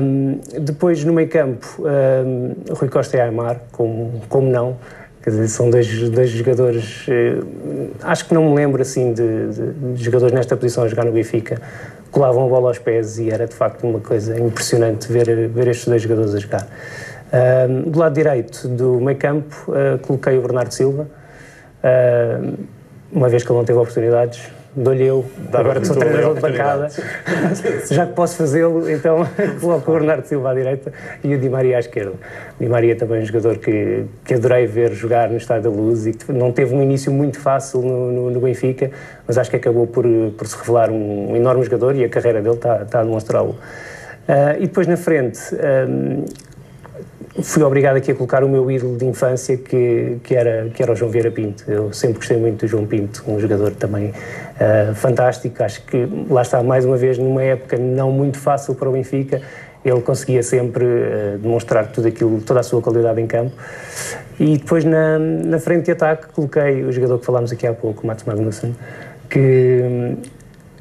Um, 0.00 0.38
depois 0.60 1.02
no 1.04 1.12
meio 1.12 1.28
campo, 1.28 1.66
um, 1.80 2.74
Rui 2.74 2.88
Costa 2.88 3.16
e 3.16 3.20
Aymar, 3.20 3.60
como, 3.72 4.22
como 4.28 4.48
não, 4.48 4.76
Quer 5.26 5.30
dizer, 5.30 5.48
são 5.48 5.68
dois, 5.68 6.08
dois 6.08 6.30
jogadores. 6.30 7.04
Eh, 7.08 7.40
acho 8.04 8.26
que 8.26 8.32
não 8.32 8.48
me 8.48 8.54
lembro 8.54 8.80
assim 8.80 9.12
de, 9.12 9.48
de, 9.48 9.72
de, 9.94 10.04
jogadores 10.04 10.32
nesta 10.32 10.56
posição 10.56 10.84
a 10.84 10.88
jogar 10.88 11.04
no 11.04 11.10
Benfica. 11.10 11.60
Colavam 12.12 12.46
a 12.46 12.48
bola 12.48 12.68
aos 12.68 12.78
pés 12.78 13.18
e 13.18 13.28
era 13.28 13.44
de 13.44 13.52
facto 13.52 13.84
uma 13.84 13.98
coisa 13.98 14.38
impressionante 14.38 15.12
ver, 15.12 15.48
ver 15.48 15.66
estes 15.66 15.88
dois 15.88 16.00
jogadores 16.00 16.32
a 16.32 16.38
jogar. 16.38 16.68
Uh, 17.26 17.90
do 17.90 17.98
lado 17.98 18.14
direito 18.14 18.68
do 18.68 19.00
meio 19.00 19.18
campo, 19.18 19.56
uh, 19.66 19.98
coloquei 19.98 20.38
o 20.38 20.42
Bernardo 20.42 20.72
Silva. 20.72 21.08
Uh, 21.82 22.56
uma 23.10 23.28
vez 23.28 23.42
que 23.42 23.50
ele 23.50 23.58
não 23.58 23.64
teve 23.64 23.80
oportunidades, 23.80 24.48
dou-lhe 24.76 25.04
eu, 25.04 25.24
Dá 25.50 25.60
agora 25.60 25.80
que 25.80 25.86
sou 25.86 25.96
treinador 25.96 26.34
de 26.34 26.40
bancada, 26.40 26.88
já 27.90 28.06
que 28.06 28.12
posso 28.12 28.36
fazê-lo, 28.36 28.88
então 28.90 29.26
coloco 29.60 29.90
o 29.90 29.94
Bernardo 29.94 30.26
Silva 30.26 30.50
à 30.50 30.54
direita 30.54 30.92
e 31.24 31.34
o 31.34 31.38
Di 31.38 31.48
Maria 31.48 31.78
à 31.78 31.80
esquerda. 31.80 32.12
O 32.12 32.62
Di 32.62 32.68
Maria 32.68 32.94
também 32.94 33.20
é 33.20 33.22
um 33.22 33.24
jogador 33.24 33.56
que, 33.56 34.04
que 34.24 34.34
adorei 34.34 34.66
ver 34.66 34.92
jogar 34.92 35.30
no 35.30 35.36
Estádio 35.38 35.70
da 35.70 35.76
Luz 35.76 36.06
e 36.06 36.12
que 36.12 36.30
não 36.30 36.52
teve 36.52 36.74
um 36.74 36.82
início 36.82 37.10
muito 37.10 37.40
fácil 37.40 37.80
no, 37.80 38.12
no, 38.12 38.30
no 38.30 38.40
Benfica, 38.40 38.90
mas 39.26 39.38
acho 39.38 39.50
que 39.50 39.56
acabou 39.56 39.86
por, 39.86 40.04
por 40.36 40.46
se 40.46 40.56
revelar 40.58 40.90
um, 40.90 41.32
um 41.32 41.36
enorme 41.36 41.64
jogador 41.64 41.96
e 41.96 42.04
a 42.04 42.08
carreira 42.08 42.42
dele 42.42 42.56
está, 42.56 42.82
está 42.82 43.00
a 43.00 43.04
demonstrá-lo. 43.04 43.56
Uh, 44.28 44.58
e 44.58 44.66
depois 44.66 44.86
na 44.86 44.96
frente, 44.96 45.40
um, 45.54 46.24
fui 47.42 47.62
obrigado 47.62 47.96
aqui 47.96 48.10
a 48.10 48.14
colocar 48.14 48.42
o 48.42 48.48
meu 48.48 48.70
ídolo 48.70 48.96
de 48.96 49.04
infância, 49.04 49.56
que, 49.56 50.18
que, 50.22 50.34
era, 50.34 50.68
que 50.70 50.82
era 50.82 50.92
o 50.92 50.96
João 50.96 51.10
Vieira 51.10 51.30
Pinto. 51.30 51.64
Eu 51.70 51.92
sempre 51.92 52.18
gostei 52.18 52.36
muito 52.36 52.60
do 52.64 52.68
João 52.68 52.86
Pinto, 52.86 53.22
um 53.28 53.38
jogador 53.38 53.72
também 53.72 54.08
uh, 54.10 54.94
fantástico. 54.94 55.62
Acho 55.62 55.82
que 55.82 56.08
lá 56.30 56.42
está, 56.42 56.62
mais 56.62 56.84
uma 56.84 56.96
vez, 56.96 57.18
numa 57.18 57.42
época 57.42 57.76
não 57.76 58.10
muito 58.10 58.38
fácil 58.38 58.74
para 58.74 58.88
o 58.88 58.92
Benfica, 58.92 59.40
ele 59.84 60.00
conseguia 60.00 60.42
sempre 60.42 60.84
uh, 60.84 61.38
demonstrar 61.38 61.86
tudo 61.88 62.08
aquilo, 62.08 62.40
toda 62.40 62.60
a 62.60 62.62
sua 62.62 62.80
qualidade 62.80 63.20
em 63.20 63.26
campo. 63.26 63.52
E 64.38 64.58
depois 64.58 64.84
na, 64.84 65.18
na 65.18 65.58
frente 65.58 65.86
de 65.86 65.92
ataque 65.92 66.28
coloquei 66.32 66.84
o 66.84 66.92
jogador 66.92 67.18
que 67.18 67.26
falámos 67.26 67.52
aqui 67.52 67.66
há 67.66 67.72
pouco, 67.72 68.02
o 68.02 68.06
Mats 68.06 68.24
Magnussen, 68.24 68.74
que 69.28 70.16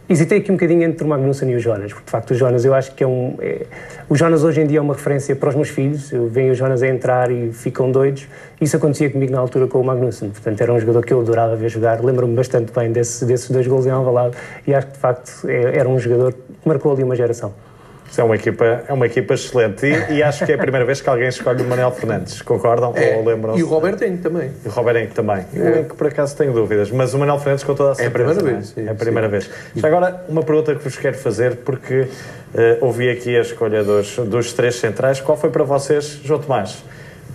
Hesitei 0.07 0.37
aqui 0.37 0.51
um 0.51 0.55
bocadinho 0.55 0.83
entre 0.83 1.03
o 1.03 1.07
Magnussen 1.07 1.49
e 1.49 1.55
o 1.55 1.59
Jonas, 1.59 1.91
porque 1.91 2.05
de 2.05 2.11
facto 2.11 2.29
o 2.29 2.35
Jonas 2.35 2.63
eu 2.63 2.75
acho 2.75 2.93
que 2.93 3.03
é 3.03 3.07
um. 3.07 3.37
É, 3.39 3.65
o 4.07 4.15
Jonas 4.15 4.43
hoje 4.43 4.61
em 4.61 4.67
dia 4.67 4.77
é 4.77 4.81
uma 4.81 4.93
referência 4.93 5.35
para 5.35 5.49
os 5.49 5.55
meus 5.55 5.69
filhos, 5.69 6.11
eu 6.11 6.27
venho 6.27 6.51
o 6.51 6.55
Jonas 6.55 6.83
a 6.83 6.87
entrar 6.87 7.31
e 7.31 7.51
ficam 7.51 7.91
doidos. 7.91 8.27
Isso 8.61 8.77
acontecia 8.77 9.09
comigo 9.09 9.31
na 9.31 9.39
altura 9.39 9.65
com 9.65 9.81
o 9.81 9.83
Magnussen, 9.83 10.29
portanto 10.29 10.61
era 10.61 10.71
um 10.71 10.79
jogador 10.79 11.03
que 11.03 11.11
eu 11.11 11.19
adorava 11.19 11.55
ver 11.55 11.69
jogar. 11.69 12.03
Lembro-me 12.03 12.35
bastante 12.35 12.71
bem 12.71 12.91
desse, 12.91 13.25
desses 13.25 13.49
dois 13.49 13.65
gols 13.65 13.87
em 13.87 13.89
Alvalade 13.89 14.37
e 14.67 14.75
acho 14.75 14.85
que 14.85 14.93
de 14.93 14.99
facto 14.99 15.49
é, 15.49 15.79
era 15.79 15.89
um 15.89 15.97
jogador 15.97 16.33
que 16.33 16.67
marcou 16.67 16.91
ali 16.91 17.03
uma 17.03 17.15
geração. 17.15 17.51
É 18.17 18.23
uma 18.23 18.35
equipa, 18.35 18.83
é 18.87 18.93
uma 18.93 19.05
equipa 19.05 19.33
excelente 19.33 19.85
e, 19.85 20.13
e, 20.15 20.23
acho 20.23 20.45
que 20.45 20.51
é 20.51 20.55
a 20.55 20.57
primeira 20.57 20.85
vez 20.85 21.01
que 21.01 21.09
alguém 21.09 21.27
escolhe 21.27 21.61
o 21.61 21.65
Manel 21.65 21.91
Fernandes. 21.91 22.41
Concordam 22.41 22.93
é, 22.95 23.17
ou 23.17 23.25
lembram-se? 23.25 23.59
E 23.59 23.63
o 23.63 23.67
Robert 23.67 24.01
Henrique 24.01 24.23
também. 24.23 24.51
E 24.63 24.67
o 24.67 24.71
Robert 24.71 24.95
Henrique 24.95 25.13
também. 25.13 25.45
É. 25.55 25.83
que 25.83 25.95
por 25.95 26.07
acaso 26.07 26.35
tenho 26.35 26.53
dúvidas, 26.53 26.91
mas 26.91 27.13
o 27.13 27.19
Manel 27.19 27.37
Fernandes 27.39 27.63
com 27.63 27.75
toda 27.75 27.91
a 27.91 27.95
certeza. 27.95 28.05
É 28.05 28.23
a 28.23 28.25
primeira 28.25 28.55
vez. 28.55 28.67
Sim, 28.69 28.87
é 28.87 28.91
a 28.91 28.95
primeira 28.95 29.27
sim. 29.27 29.31
vez. 29.31 29.49
Já 29.75 29.87
agora, 29.87 30.25
uma 30.29 30.43
pergunta 30.43 30.75
que 30.75 30.83
vos 30.83 30.97
quero 30.97 31.17
fazer, 31.17 31.57
porque 31.57 32.01
uh, 32.01 32.07
ouvi 32.81 33.09
aqui 33.09 33.35
a 33.35 33.41
escolha 33.41 33.83
dos, 33.83 34.15
dos 34.17 34.53
três 34.53 34.75
centrais. 34.75 35.19
Qual 35.19 35.37
foi 35.37 35.49
para 35.49 35.63
vocês, 35.63 36.19
João 36.23 36.39
Tomás, 36.39 36.83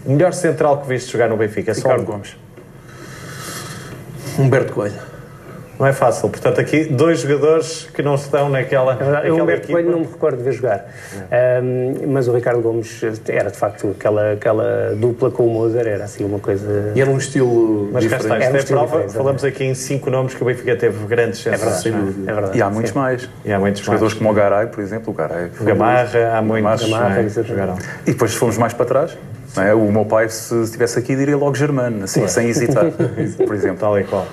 o 0.05 0.13
melhor 0.13 0.33
central 0.33 0.81
que 0.81 0.89
viste 0.89 1.13
jogar 1.13 1.29
no 1.29 1.37
Benfica? 1.37 1.73
Ricardo 1.73 2.05
Gomes. 2.05 2.37
Humberto 4.39 4.73
Coelho. 4.73 5.10
Não 5.81 5.87
é 5.87 5.95
fácil. 5.95 6.29
Portanto, 6.29 6.61
aqui 6.61 6.85
dois 6.85 7.21
jogadores 7.21 7.89
que 7.95 8.03
não 8.03 8.15
estão 8.15 8.51
naquela. 8.51 8.93
É 8.93 8.97
verdade, 8.97 9.29
eu, 9.29 9.37
Humberto 9.37 9.69
Coelho, 9.69 9.91
não 9.91 10.01
me 10.01 10.07
recordo 10.07 10.37
de 10.37 10.43
ver 10.43 10.53
jogar. 10.53 10.87
É. 11.31 11.59
Um, 11.63 12.13
mas 12.13 12.29
o 12.29 12.35
Ricardo 12.35 12.61
Gomes 12.61 13.03
era 13.27 13.51
de 13.51 13.57
facto 13.57 13.95
aquela, 13.99 14.33
aquela 14.33 14.95
dupla 14.95 15.31
com 15.31 15.47
o 15.47 15.51
Moser, 15.51 15.87
era 15.87 16.05
assim 16.05 16.23
uma 16.23 16.39
coisa. 16.39 16.93
E 16.95 17.01
era 17.01 17.09
um 17.09 17.17
estilo. 17.17 17.89
Mas 17.93 18.07
cá 18.07 18.19
está, 18.19 18.39
isto 18.39 18.57
é, 18.57 18.63
prova. 18.63 19.09
Falamos 19.09 19.43
aqui 19.43 19.65
em 19.65 19.73
cinco 19.73 20.11
nomes 20.11 20.35
que 20.35 20.43
o 20.43 20.45
Benfica 20.45 20.77
teve 20.77 21.07
grandes 21.07 21.47
é 21.47 21.57
verdade, 21.57 21.91
dúvida. 21.91 22.31
É 22.31 22.35
verdade. 22.35 22.59
E 22.59 22.63
há 22.63 22.69
muitos 22.69 22.93
Sim. 22.93 22.99
mais. 22.99 23.31
E 23.43 23.51
há 23.51 23.59
muitos 23.59 23.81
jogadores 23.83 24.13
mais. 24.13 24.19
como 24.19 24.31
o 24.31 24.35
Garay, 24.35 24.67
por 24.67 24.81
exemplo. 24.83 25.15
O 25.15 25.17
Garay. 25.17 25.51
O 25.59 25.65
Gamarra, 25.65 26.37
há 26.37 26.43
muitos. 26.43 26.91
Gamarra, 26.91 27.21
é. 27.23 27.27
E 28.07 28.13
depois 28.13 28.35
fomos 28.35 28.59
mais 28.59 28.75
para 28.75 28.85
trás. 28.85 29.17
É? 29.57 29.75
O 29.75 29.91
meu 29.91 30.05
pai, 30.05 30.29
se 30.29 30.55
estivesse 30.63 30.99
aqui, 30.99 31.17
diria 31.17 31.37
logo 31.37 31.55
Germano, 31.55 32.05
assim, 32.05 32.29
sem 32.29 32.49
hesitar, 32.49 32.85
por 33.47 33.55
exemplo. 33.55 33.79
Tal 33.79 33.99
e 33.99 34.05
qual. 34.05 34.27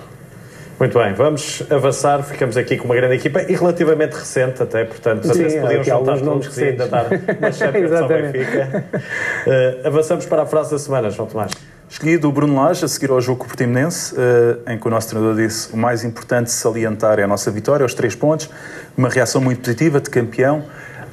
Muito 0.80 1.00
bem, 1.00 1.12
vamos 1.14 1.64
avançar. 1.72 2.22
Ficamos 2.22 2.56
aqui 2.56 2.78
com 2.78 2.86
uma 2.86 2.96
grande 2.96 3.16
equipa 3.16 3.42
e 3.42 3.56
relativamente 3.56 4.14
recente, 4.14 4.62
até, 4.62 4.86
portanto, 4.86 5.24
Sim, 5.24 5.42
até 5.42 5.50
se 5.50 5.60
podiam 5.60 5.84
juntar 5.84 6.20
todos 6.20 6.58
e 6.58 6.64
ainda 6.66 6.88
dar 6.88 7.08
uma 7.40 7.50
Champions 7.52 7.92
ao 7.94 8.08
Benfica. 8.08 8.86
Uh, 8.94 9.88
avançamos 9.88 10.28
para 10.28 10.44
a 10.44 10.46
frase 10.46 10.70
da 10.70 10.78
semana, 10.78 11.10
João 11.10 11.28
Tomás. 11.28 11.52
Escolhi 11.90 12.18
do 12.20 12.32
Bruno 12.32 12.62
Lage 12.62 12.86
a 12.86 12.88
seguir 12.88 13.10
ao 13.10 13.20
jogo 13.20 13.40
com 13.40 13.46
o 13.46 13.48
Portimonense, 13.48 14.14
uh, 14.14 14.72
em 14.72 14.78
que 14.78 14.88
o 14.88 14.92
nosso 14.92 15.10
treinador 15.10 15.36
disse 15.36 15.74
o 15.74 15.78
mais 15.78 16.04
importante 16.04 16.52
salientar 16.52 17.18
é 17.18 17.24
a 17.24 17.28
nossa 17.28 17.50
vitória, 17.50 17.84
os 17.84 17.96
três 17.96 18.14
pontos, 18.14 18.48
uma 18.96 19.10
reação 19.10 19.42
muito 19.42 19.62
positiva 19.62 20.00
de 20.00 20.12
campeão 20.12 20.64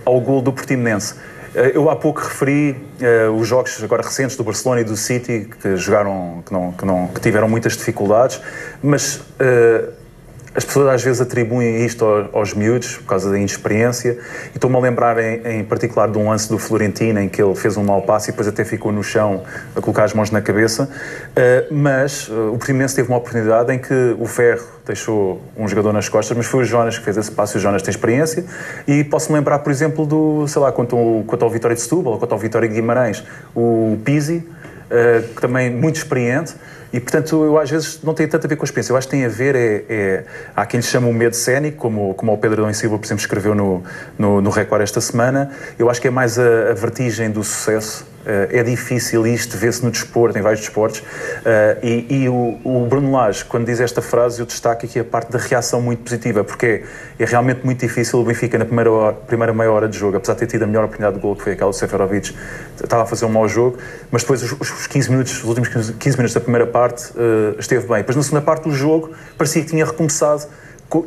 ao 0.05 0.21
gol 0.21 0.43
do 0.43 0.53
Portimonense. 0.53 1.15
Eh, 1.55 1.73
eu 1.75 1.89
há 1.89 1.97
pouco 1.97 2.21
referi 2.21 2.77
uh, 3.01 3.31
os 3.33 3.47
jogos 3.47 3.83
agora 3.83 4.03
recentes 4.03 4.37
do 4.37 4.43
Barcelona 4.43 4.81
e 4.81 4.85
do 4.85 4.97
City 4.97 5.49
que 5.61 5.77
jogaram, 5.77 6.43
que, 6.45 6.53
não, 6.53 6.73
que, 6.73 6.85
não, 6.85 7.07
que 7.09 7.21
tiveram 7.21 7.49
muitas 7.49 7.77
dificuldades, 7.77 8.41
mas 8.83 9.17
uh, 9.17 9.93
as 10.55 10.65
pessoas 10.65 10.89
às 10.89 11.03
vezes 11.03 11.21
atribuem 11.21 11.85
isto 11.85 12.05
aos, 12.33 12.55
miúdos 12.55 12.97
por 12.99 13.07
causa 13.07 13.29
da 13.29 13.37
inexperiência 13.37 14.17
e 14.53 14.57
estou-me 14.57 14.77
a 14.77 14.79
lembrar 14.79 15.19
em, 15.19 15.59
em, 15.59 15.65
particular 15.65 16.09
de 16.09 16.17
um 16.17 16.29
lance 16.29 16.49
do 16.49 16.59
Florentino 16.59 17.21
em 17.21 17.29
que 17.29 17.43
ele 17.43 17.55
fez 17.57 17.77
um 17.77 17.83
mau 17.83 18.03
passe 18.03 18.31
e 18.31 18.33
depois 18.33 18.47
até 18.47 18.65
ficou 18.65 18.93
no 18.93 19.03
chão 19.03 19.43
a 19.75 19.81
colocar 19.81 20.05
as 20.05 20.15
mãos 20.15 20.31
na 20.31 20.41
cabeça. 20.41 20.85
Uh, 20.85 21.75
mas 21.75 22.29
uh, 22.29 22.53
o 22.53 22.59
Portimonense 22.59 22.95
teve 22.95 23.09
uma 23.09 23.19
oportunidade 23.19 23.73
em 23.73 23.79
que 23.79 24.17
o 24.19 24.27
Ferro 24.27 24.65
deixou 24.87 25.43
um 25.57 25.67
jogador 25.67 25.93
nas 25.93 26.09
costas 26.09 26.37
mas 26.37 26.47
foi 26.47 26.63
o 26.63 26.65
Jonas 26.65 26.99
que 26.99 27.05
fez 27.05 27.17
esse 27.17 27.33
passe 27.33 27.57
e 27.57 27.59
o 27.59 27.61
Jonas 27.61 27.83
tem 27.83 27.91
experiência. 27.91 28.45
E 28.87 29.03
posso-me 29.03 29.37
lembrar 29.37 29.59
por 29.59 29.73
exemplo 29.73 30.07
do, 30.07 30.47
sei 30.47 30.63
lá, 30.63 30.71
quanto 30.71 30.97
ao, 30.97 31.25
quanto 31.25 31.45
ao 31.45 31.51
Vitória 31.51 31.75
de 31.75 31.83
Setúbal 31.83 32.17
quanto 32.19 32.33
ao 32.33 32.39
Vitória 32.39 32.69
de 32.69 32.75
Guimarães. 32.77 33.25
O 33.57 33.99
Pizzi 34.05 34.37
uh, 34.37 35.41
também 35.41 35.69
muito 35.69 35.97
experiente 35.97 36.55
e, 36.95 37.01
portanto, 37.01 37.45
eu 37.45 37.59
às 37.59 37.69
vezes 37.69 37.99
não 38.05 38.15
tem 38.15 38.29
tanto 38.29 38.47
a 38.47 38.49
ver 38.49 38.55
com 38.55 38.63
a 38.63 38.67
experiência. 38.67 38.93
Eu 38.93 38.97
acho 38.97 39.09
que 39.09 39.11
tem 39.11 39.25
a 39.25 39.29
ver, 39.29 39.57
é, 39.57 39.85
é 39.89 40.25
há 40.55 40.65
quem 40.65 40.79
lhe 40.79 40.87
chama 40.87 41.09
o 41.09 41.13
medo 41.13 41.35
cénico, 41.35 41.77
como, 41.77 42.15
como 42.15 42.33
o 42.33 42.39
Pedro 42.39 42.63
Dom 42.63 42.73
Silva, 42.73 42.97
por 42.97 43.05
exemplo, 43.05 43.21
escreveu 43.21 43.53
no, 43.53 43.83
no, 44.17 44.41
no 44.41 44.49
Record 44.49 44.81
esta 44.81 45.01
semana. 45.01 45.51
Eu 45.77 45.91
acho 45.91 46.01
que 46.01 46.07
é 46.07 46.11
mais 46.13 46.39
a, 46.39 46.71
a 46.71 46.75
vertigem 46.75 47.33
do 47.33 47.43
sucesso 47.43 48.14
é 48.27 48.63
difícil 48.63 49.27
isto, 49.27 49.57
vê-se 49.57 49.85
no 49.85 49.91
desporto, 49.91 50.39
em 50.39 50.43
vários 50.43 50.61
desportos. 50.61 51.01
Uh, 51.01 51.05
e, 51.83 52.23
e 52.23 52.29
o, 52.29 52.59
o, 52.65 52.87
Bruno 52.87 53.13
Lage, 53.13 53.45
quando 53.45 53.67
diz 53.67 53.81
esta 53.81 54.01
frase, 54.01 54.41
eu 54.41 54.47
destaco 54.47 54.87
aqui 54.87 54.99
a 54.99 55.05
parte 55.05 55.31
da 55.31 55.39
reação 55.39 55.81
muito 55.81 56.03
positiva, 56.03 56.43
porque 56.43 56.85
é, 57.19 57.25
realmente 57.25 57.65
muito 57.65 57.81
difícil 57.81 58.21
o 58.21 58.25
Benfica, 58.25 58.59
na 58.59 58.65
primeira, 58.65 58.91
hora, 58.91 59.15
primeira 59.15 59.53
meia 59.53 59.71
hora 59.71 59.89
de 59.89 59.99
jogo, 59.99 60.17
apesar 60.17 60.35
de 60.35 60.41
ter 60.41 60.47
tido 60.47 60.63
a 60.63 60.67
melhor 60.67 60.85
oportunidade 60.85 61.17
de 61.17 61.23
gol, 61.23 61.37
que 61.37 61.43
foi 61.43 61.53
aquela 61.53 61.71
do 61.71 61.77
Seferovic, 61.77 62.35
estava 62.83 63.03
a 63.03 63.07
fazer 63.07 63.27
um 63.27 63.31
mau 63.31 63.47
jogo, 63.47 63.79
mas 64.11 64.23
depois 64.23 64.43
os, 64.43 64.53
os 64.53 64.87
15 64.87 65.11
minutos, 65.11 65.39
os 65.39 65.45
últimos 65.45 65.69
15 65.69 66.17
minutos 66.17 66.35
da 66.35 66.41
primeira 66.41 66.67
parte, 66.67 67.13
uh, 67.13 67.59
esteve 67.59 67.87
bem. 67.87 67.99
Depois 67.99 68.17
na 68.17 68.23
segunda 68.23 68.43
parte 68.43 68.65
do 68.65 68.75
jogo, 68.75 69.13
parecia 69.37 69.63
que 69.63 69.69
tinha 69.69 69.85
recomeçado 69.85 70.45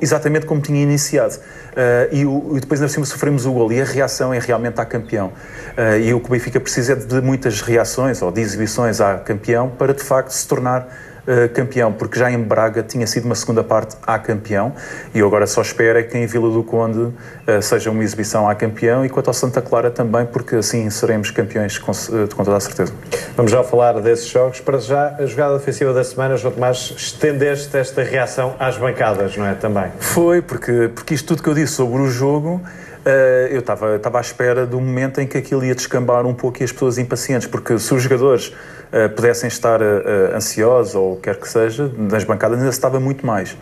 exatamente 0.01 0.45
como 0.45 0.59
tinha 0.59 0.81
iniciado. 0.81 1.35
Uh, 1.35 2.15
e, 2.15 2.25
o, 2.25 2.57
e, 2.57 2.59
depois, 2.59 2.81
na 2.81 2.88
cima, 2.88 3.05
sofremos 3.05 3.45
o 3.45 3.51
gol. 3.51 3.71
E 3.71 3.79
a 3.79 3.85
reação 3.85 4.33
é 4.33 4.39
realmente 4.39 4.81
a 4.81 4.85
campeão. 4.85 5.27
Uh, 5.77 5.99
e 6.01 6.13
o 6.13 6.19
que 6.19 6.25
o 6.27 6.31
Benfica 6.31 6.59
precisa 6.59 6.93
é 6.93 6.95
de 6.95 7.21
muitas 7.21 7.61
reações 7.61 8.21
ou 8.21 8.31
de 8.31 8.41
exibições 8.41 8.99
a 8.99 9.17
campeão 9.17 9.69
para, 9.69 9.93
de 9.93 10.03
facto, 10.03 10.31
se 10.31 10.47
tornar 10.47 10.88
uh, 11.28 11.49
campeão, 11.53 11.91
porque 11.91 12.17
já 12.17 12.32
em 12.32 12.41
Braga 12.41 12.82
tinha 12.82 13.05
sido 13.05 13.25
uma 13.25 13.36
segunda 13.36 13.63
parte 13.63 13.95
a 14.05 14.17
campeão 14.17 14.73
e 15.13 15.19
eu 15.19 15.28
agora 15.28 15.45
só 15.45 15.61
espero 15.61 15.99
é 15.99 16.03
que 16.03 16.17
em 16.17 16.25
Vila 16.25 16.49
do 16.49 16.63
Conde 16.63 16.99
uh, 16.99 17.13
seja 17.61 17.91
uma 17.91 18.03
exibição 18.03 18.49
a 18.49 18.55
campeão 18.55 19.05
e 19.05 19.09
quanto 19.09 19.28
ao 19.28 19.34
Santa 19.34 19.61
Clara 19.61 19.91
também, 19.91 20.25
porque 20.25 20.55
assim 20.55 20.89
seremos 20.89 21.32
campeões 21.32 21.78
com, 21.78 21.91
uh, 21.91 22.36
com 22.36 22.43
toda 22.43 22.57
a 22.57 22.59
certeza. 22.59 22.93
Vamos 23.36 23.51
já 23.51 23.63
falar 23.63 23.99
desses 23.99 24.28
jogos. 24.28 24.59
Para 24.59 24.80
já, 24.80 25.15
a 25.19 25.25
jogada 25.25 25.55
ofensiva 25.55 25.93
da 25.93 26.03
semana, 26.03 26.38
João 26.38 26.53
Tomás, 26.53 26.93
estendeste 26.97 27.75
esta 27.78 28.03
reação 28.03 28.55
às 28.59 28.78
bancadas, 28.78 29.36
não 29.36 29.45
é? 29.45 29.53
Também. 29.53 29.91
Foi, 29.99 30.41
porque, 30.41 30.89
porque 30.93 31.13
isto 31.13 31.28
tudo 31.28 31.43
que 31.43 31.49
eu 31.49 31.53
disse 31.53 31.73
sobre 31.73 32.01
o 32.01 32.09
jogo 32.09 32.61
eu 33.49 33.60
estava 33.60 34.18
à 34.18 34.22
espera 34.22 34.66
do 34.66 34.80
momento 34.80 35.22
em 35.22 35.28
que 35.28 35.38
aquilo 35.38 35.64
ia 35.64 35.76
descambar 35.76 36.26
um 36.26 36.34
pouco 36.34 36.62
e 36.62 36.64
as 36.64 36.72
pessoas 36.72 36.97
impacientes, 36.97 37.47
porque 37.47 37.78
se 37.80 37.93
os 37.93 38.01
jogadores 38.03 38.47
uh, 38.47 39.10
pudessem 39.16 39.47
estar 39.47 39.82
uh, 39.82 40.36
ansiosos 40.36 40.95
ou 40.95 41.18
quer 41.18 41.36
que 41.38 41.47
seja, 41.47 41.91
nas 41.97 42.24
bancadas 42.24 42.60
ainda 42.60 42.72
se 42.72 42.78
estava 42.78 42.99
muito 42.99 43.26
mais. 43.26 43.55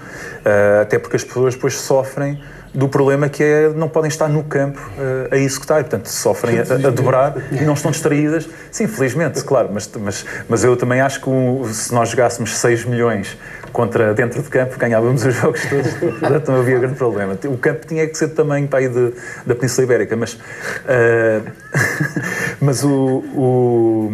até 0.82 0.98
porque 1.00 1.16
as 1.16 1.24
pessoas 1.24 1.56
depois 1.56 1.78
sofrem 1.78 2.40
do 2.76 2.90
problema 2.90 3.30
que 3.30 3.42
é 3.42 3.70
não 3.70 3.88
podem 3.88 4.10
estar 4.10 4.28
no 4.28 4.44
campo 4.44 4.80
uh, 4.80 5.34
a 5.34 5.38
executar, 5.38 5.80
e, 5.80 5.84
portanto 5.84 6.08
sofrem 6.08 6.60
a, 6.60 6.62
a, 6.62 6.92
dobrar 6.92 7.36
e 7.52 7.64
não 7.64 7.74
estão 7.74 7.90
distraídas. 7.90 8.48
Sim, 8.70 8.88
felizmente, 8.88 9.42
claro, 9.44 9.70
mas, 9.72 9.90
mas, 10.00 10.26
mas 10.50 10.64
eu 10.64 10.76
também 10.76 11.00
acho 11.02 11.22
que 11.22 11.74
se 11.74 11.94
nós 11.94 12.10
jogássemos 12.10 12.58
6 12.58 12.86
milhões 12.86 13.38
contra 13.76 14.14
dentro 14.14 14.42
de 14.42 14.48
campo, 14.48 14.80
ganhávamos 14.80 15.26
os 15.26 15.36
jogos 15.36 15.62
todos, 15.66 15.94
portanto 16.18 16.50
não 16.50 16.60
havia 16.62 16.80
grande 16.80 16.96
problema. 16.96 17.38
O 17.44 17.58
campo 17.58 17.86
tinha 17.86 18.08
que 18.08 18.18
ser 18.18 18.30
de 18.30 18.34
tamanho 18.34 18.70
para 18.70 18.80
aí 18.80 18.88
de, 18.88 19.12
da 19.46 19.54
Península 19.54 19.84
Ibérica, 19.84 20.16
mas, 20.16 20.34
uh, 20.34 21.52
mas 22.62 22.86
o, 22.86 23.18
o, 23.36 24.12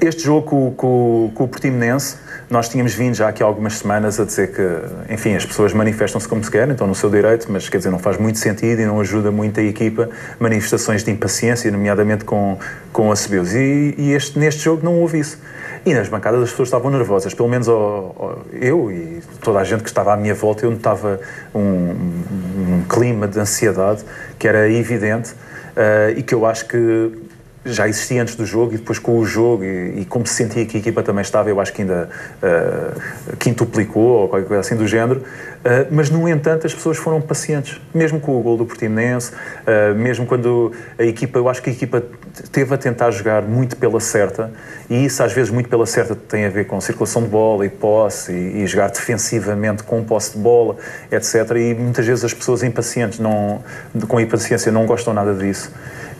este 0.00 0.22
jogo 0.24 0.46
com, 0.48 0.70
com, 0.74 1.32
com 1.34 1.44
o 1.44 1.48
Portimonense 1.48 2.16
nós 2.50 2.68
tínhamos 2.68 2.92
vindo 2.94 3.14
já 3.14 3.28
aqui 3.28 3.44
há 3.44 3.46
algumas 3.46 3.78
semanas 3.78 4.18
a 4.18 4.24
dizer 4.24 4.52
que, 4.52 5.12
enfim, 5.12 5.36
as 5.36 5.46
pessoas 5.46 5.72
manifestam-se 5.72 6.26
como 6.26 6.42
se 6.42 6.50
querem, 6.50 6.72
estão 6.72 6.84
no 6.84 6.96
seu 6.96 7.08
direito, 7.08 7.46
mas 7.48 7.68
quer 7.68 7.78
dizer, 7.78 7.90
não 7.90 7.98
faz 8.00 8.18
muito 8.18 8.40
sentido 8.40 8.82
e 8.82 8.84
não 8.84 9.00
ajuda 9.00 9.30
muito 9.30 9.60
a 9.60 9.62
equipa 9.62 10.10
manifestações 10.40 11.04
de 11.04 11.12
impaciência, 11.12 11.70
nomeadamente 11.70 12.24
com, 12.24 12.58
com 12.92 13.12
a 13.12 13.14
Cebeus. 13.14 13.54
E, 13.54 13.94
e 13.96 14.12
este, 14.12 14.36
neste 14.36 14.64
jogo 14.64 14.84
não 14.84 14.98
houve 14.98 15.20
isso. 15.20 15.38
E 15.86 15.94
nas 15.94 16.08
bancadas 16.08 16.42
as 16.42 16.50
pessoas 16.50 16.66
estavam 16.66 16.90
nervosas, 16.90 17.32
pelo 17.32 17.48
menos 17.48 17.68
eu 17.68 18.90
e 18.90 19.22
toda 19.40 19.60
a 19.60 19.64
gente 19.64 19.84
que 19.84 19.88
estava 19.88 20.12
à 20.12 20.16
minha 20.16 20.34
volta, 20.34 20.66
eu 20.66 20.72
notava 20.72 21.20
um, 21.54 21.60
um 21.60 22.84
clima 22.88 23.28
de 23.28 23.38
ansiedade 23.38 24.02
que 24.40 24.48
era 24.48 24.68
evidente 24.68 25.30
uh, 25.30 26.18
e 26.18 26.22
que 26.22 26.34
eu 26.34 26.44
acho 26.44 26.66
que 26.66 26.76
já 27.64 27.86
existia 27.86 28.22
antes 28.22 28.34
do 28.34 28.46
jogo 28.46 28.74
e 28.74 28.78
depois 28.78 28.98
com 28.98 29.18
o 29.18 29.24
jogo 29.24 29.64
e, 29.64 30.00
e, 30.00 30.04
como 30.06 30.26
se 30.26 30.34
sentia 30.34 30.64
que 30.64 30.76
a 30.76 30.80
equipa 30.80 31.02
também 31.02 31.22
estava, 31.22 31.50
eu 31.50 31.60
acho 31.60 31.72
que 31.72 31.82
ainda 31.82 32.08
uh, 32.42 33.36
quintuplicou 33.36 34.22
ou 34.22 34.28
qualquer 34.28 34.46
coisa 34.46 34.60
assim 34.60 34.76
do 34.76 34.86
género. 34.86 35.20
Uh, 35.20 35.86
mas, 35.90 36.08
no 36.08 36.26
entanto, 36.26 36.66
as 36.66 36.72
pessoas 36.72 36.96
foram 36.96 37.20
pacientes, 37.20 37.78
mesmo 37.94 38.18
com 38.18 38.38
o 38.38 38.42
gol 38.42 38.56
do 38.56 38.64
Portimonense, 38.64 39.32
uh, 39.32 39.94
mesmo 39.94 40.24
quando 40.24 40.72
a 40.98 41.04
equipa, 41.04 41.38
eu 41.38 41.48
acho 41.50 41.62
que 41.62 41.68
a 41.68 41.72
equipa 41.72 42.02
teve 42.50 42.74
a 42.74 42.78
tentar 42.78 43.10
jogar 43.10 43.42
muito 43.42 43.76
pela 43.76 44.00
certa 44.00 44.50
e 44.88 45.04
isso 45.04 45.22
às 45.22 45.32
vezes 45.32 45.50
muito 45.50 45.68
pela 45.68 45.84
certa 45.84 46.14
tem 46.14 46.46
a 46.46 46.48
ver 46.48 46.66
com 46.66 46.80
circulação 46.80 47.22
de 47.22 47.28
bola 47.28 47.66
e 47.66 47.68
posse 47.68 48.32
e, 48.32 48.62
e 48.62 48.66
jogar 48.66 48.88
defensivamente 48.88 49.82
com 49.82 50.02
posse 50.02 50.32
de 50.32 50.38
bola, 50.38 50.76
etc. 51.12 51.34
E 51.56 51.74
muitas 51.74 52.06
vezes 52.06 52.24
as 52.24 52.32
pessoas 52.32 52.62
impacientes, 52.62 53.18
não, 53.18 53.62
com 54.08 54.18
impaciência, 54.18 54.72
não 54.72 54.86
gostam 54.86 55.12
nada 55.12 55.34
disso. 55.34 55.70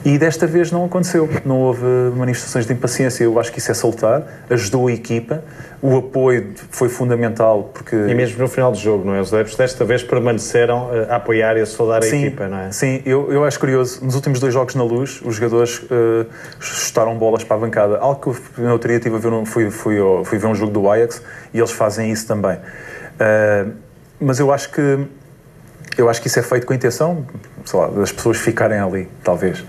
E 0.05 0.17
desta 0.17 0.47
vez 0.47 0.73
não 0.73 0.87
aconteceu, 0.87 1.29
não 1.45 1.61
houve 1.61 1.85
manifestações 2.17 2.67
de 2.67 2.73
impaciência. 2.73 3.25
Eu 3.25 3.39
acho 3.39 3.53
que 3.53 3.59
isso 3.59 3.71
é 3.71 3.75
soltar, 3.75 4.23
ajudou 4.49 4.89
a 4.89 4.93
equipa, 4.93 5.45
o 5.83 5.97
apoio 5.97 6.53
foi 6.71 6.89
fundamental 6.89 7.71
porque. 7.75 7.97
E 7.97 8.15
mesmo 8.15 8.39
no 8.39 8.49
final 8.49 8.71
do 8.71 8.79
jogo, 8.79 9.05
não 9.05 9.15
é? 9.15 9.21
Os 9.21 9.33
adeptos 9.33 9.57
desta 9.57 9.85
vez 9.85 10.03
permaneceram 10.03 10.91
eh, 10.93 11.07
a 11.09 11.17
apoiar 11.17 11.57
e 11.57 11.61
a 11.61 11.67
soldar 11.67 11.99
a 11.99 12.03
sim, 12.03 12.27
equipa, 12.27 12.49
não 12.49 12.59
é? 12.59 12.71
Sim, 12.71 13.03
eu, 13.05 13.33
eu 13.33 13.45
acho 13.45 13.59
curioso. 13.59 14.05
Nos 14.05 14.15
últimos 14.15 14.41
dois 14.41 14.53
jogos 14.53 14.75
na 14.75 14.85
luz, 14.85 15.21
os 15.25 15.37
jogadores 15.37 15.79
uh, 15.79 16.27
chutaram 16.59 17.17
bolas 17.17 17.45
para 17.45 17.57
a 17.57 17.61
bancada. 17.61 17.99
Algo 17.99 18.21
que 18.21 18.61
eu 18.61 18.65
na 18.65 18.73
outra 18.73 18.99
tive 19.01 19.17
a 19.17 19.19
ver, 19.19 19.47
fui, 19.47 19.71
fui, 19.71 19.97
fui 20.25 20.39
ver 20.39 20.47
um 20.47 20.55
jogo 20.55 20.73
do 20.73 20.91
Ajax 20.91 21.23
e 21.53 21.59
eles 21.59 21.71
fazem 21.71 22.11
isso 22.11 22.27
também. 22.27 22.57
Uh, 22.57 23.73
mas 24.21 24.39
eu 24.39 24.53
acho 24.53 24.71
que. 24.71 25.07
Eu 25.97 26.09
acho 26.09 26.21
que 26.21 26.29
isso 26.29 26.39
é 26.39 26.43
feito 26.43 26.67
com 26.67 26.73
intenção, 26.73 27.27
sei 27.65 27.79
lá, 27.79 27.89
das 27.89 28.13
pessoas 28.13 28.39
ficarem 28.39 28.79
ali, 28.79 29.09
talvez 29.23 29.65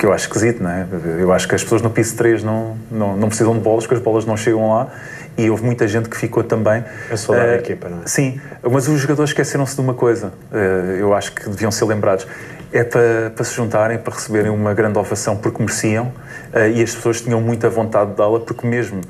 que 0.00 0.06
eu 0.06 0.12
acho 0.14 0.26
esquisito, 0.26 0.62
não 0.62 0.70
é? 0.70 0.86
Eu 1.18 1.30
acho 1.30 1.46
que 1.46 1.54
as 1.54 1.62
pessoas 1.62 1.82
no 1.82 1.90
piso 1.90 2.16
3 2.16 2.42
não, 2.42 2.76
não, 2.90 3.16
não 3.16 3.28
precisam 3.28 3.52
de 3.52 3.60
bolas, 3.60 3.84
porque 3.84 3.96
as 3.96 4.02
bolas 4.02 4.24
não 4.24 4.34
chegam 4.34 4.70
lá 4.70 4.88
e 5.36 5.50
houve 5.50 5.62
muita 5.62 5.86
gente 5.86 6.08
que 6.08 6.16
ficou 6.16 6.42
também. 6.42 6.82
A 7.10 7.16
saudar 7.16 7.48
uh, 7.48 7.52
a 7.52 7.54
equipa, 7.56 7.88
não 7.88 7.98
é? 7.98 8.06
Sim, 8.06 8.40
mas 8.62 8.88
os 8.88 8.98
jogadores 8.98 9.30
esqueceram-se 9.30 9.74
de 9.74 9.80
uma 9.80 9.94
coisa, 9.94 10.32
uh, 10.50 10.56
eu 10.98 11.14
acho 11.14 11.32
que 11.32 11.48
deviam 11.48 11.70
ser 11.70 11.84
lembrados. 11.84 12.26
É 12.72 12.84
para, 12.84 13.32
para 13.34 13.44
se 13.44 13.54
juntarem, 13.54 13.98
para 13.98 14.14
receberem 14.14 14.50
uma 14.50 14.72
grande 14.72 14.96
ovação, 14.96 15.36
porque 15.36 15.60
mereciam 15.60 16.06
uh, 16.54 16.70
e 16.72 16.82
as 16.82 16.94
pessoas 16.94 17.20
tinham 17.20 17.40
muita 17.40 17.68
vontade 17.68 18.12
de 18.12 18.16
dá-la, 18.16 18.40
porque 18.40 18.66
mesmo 18.66 19.02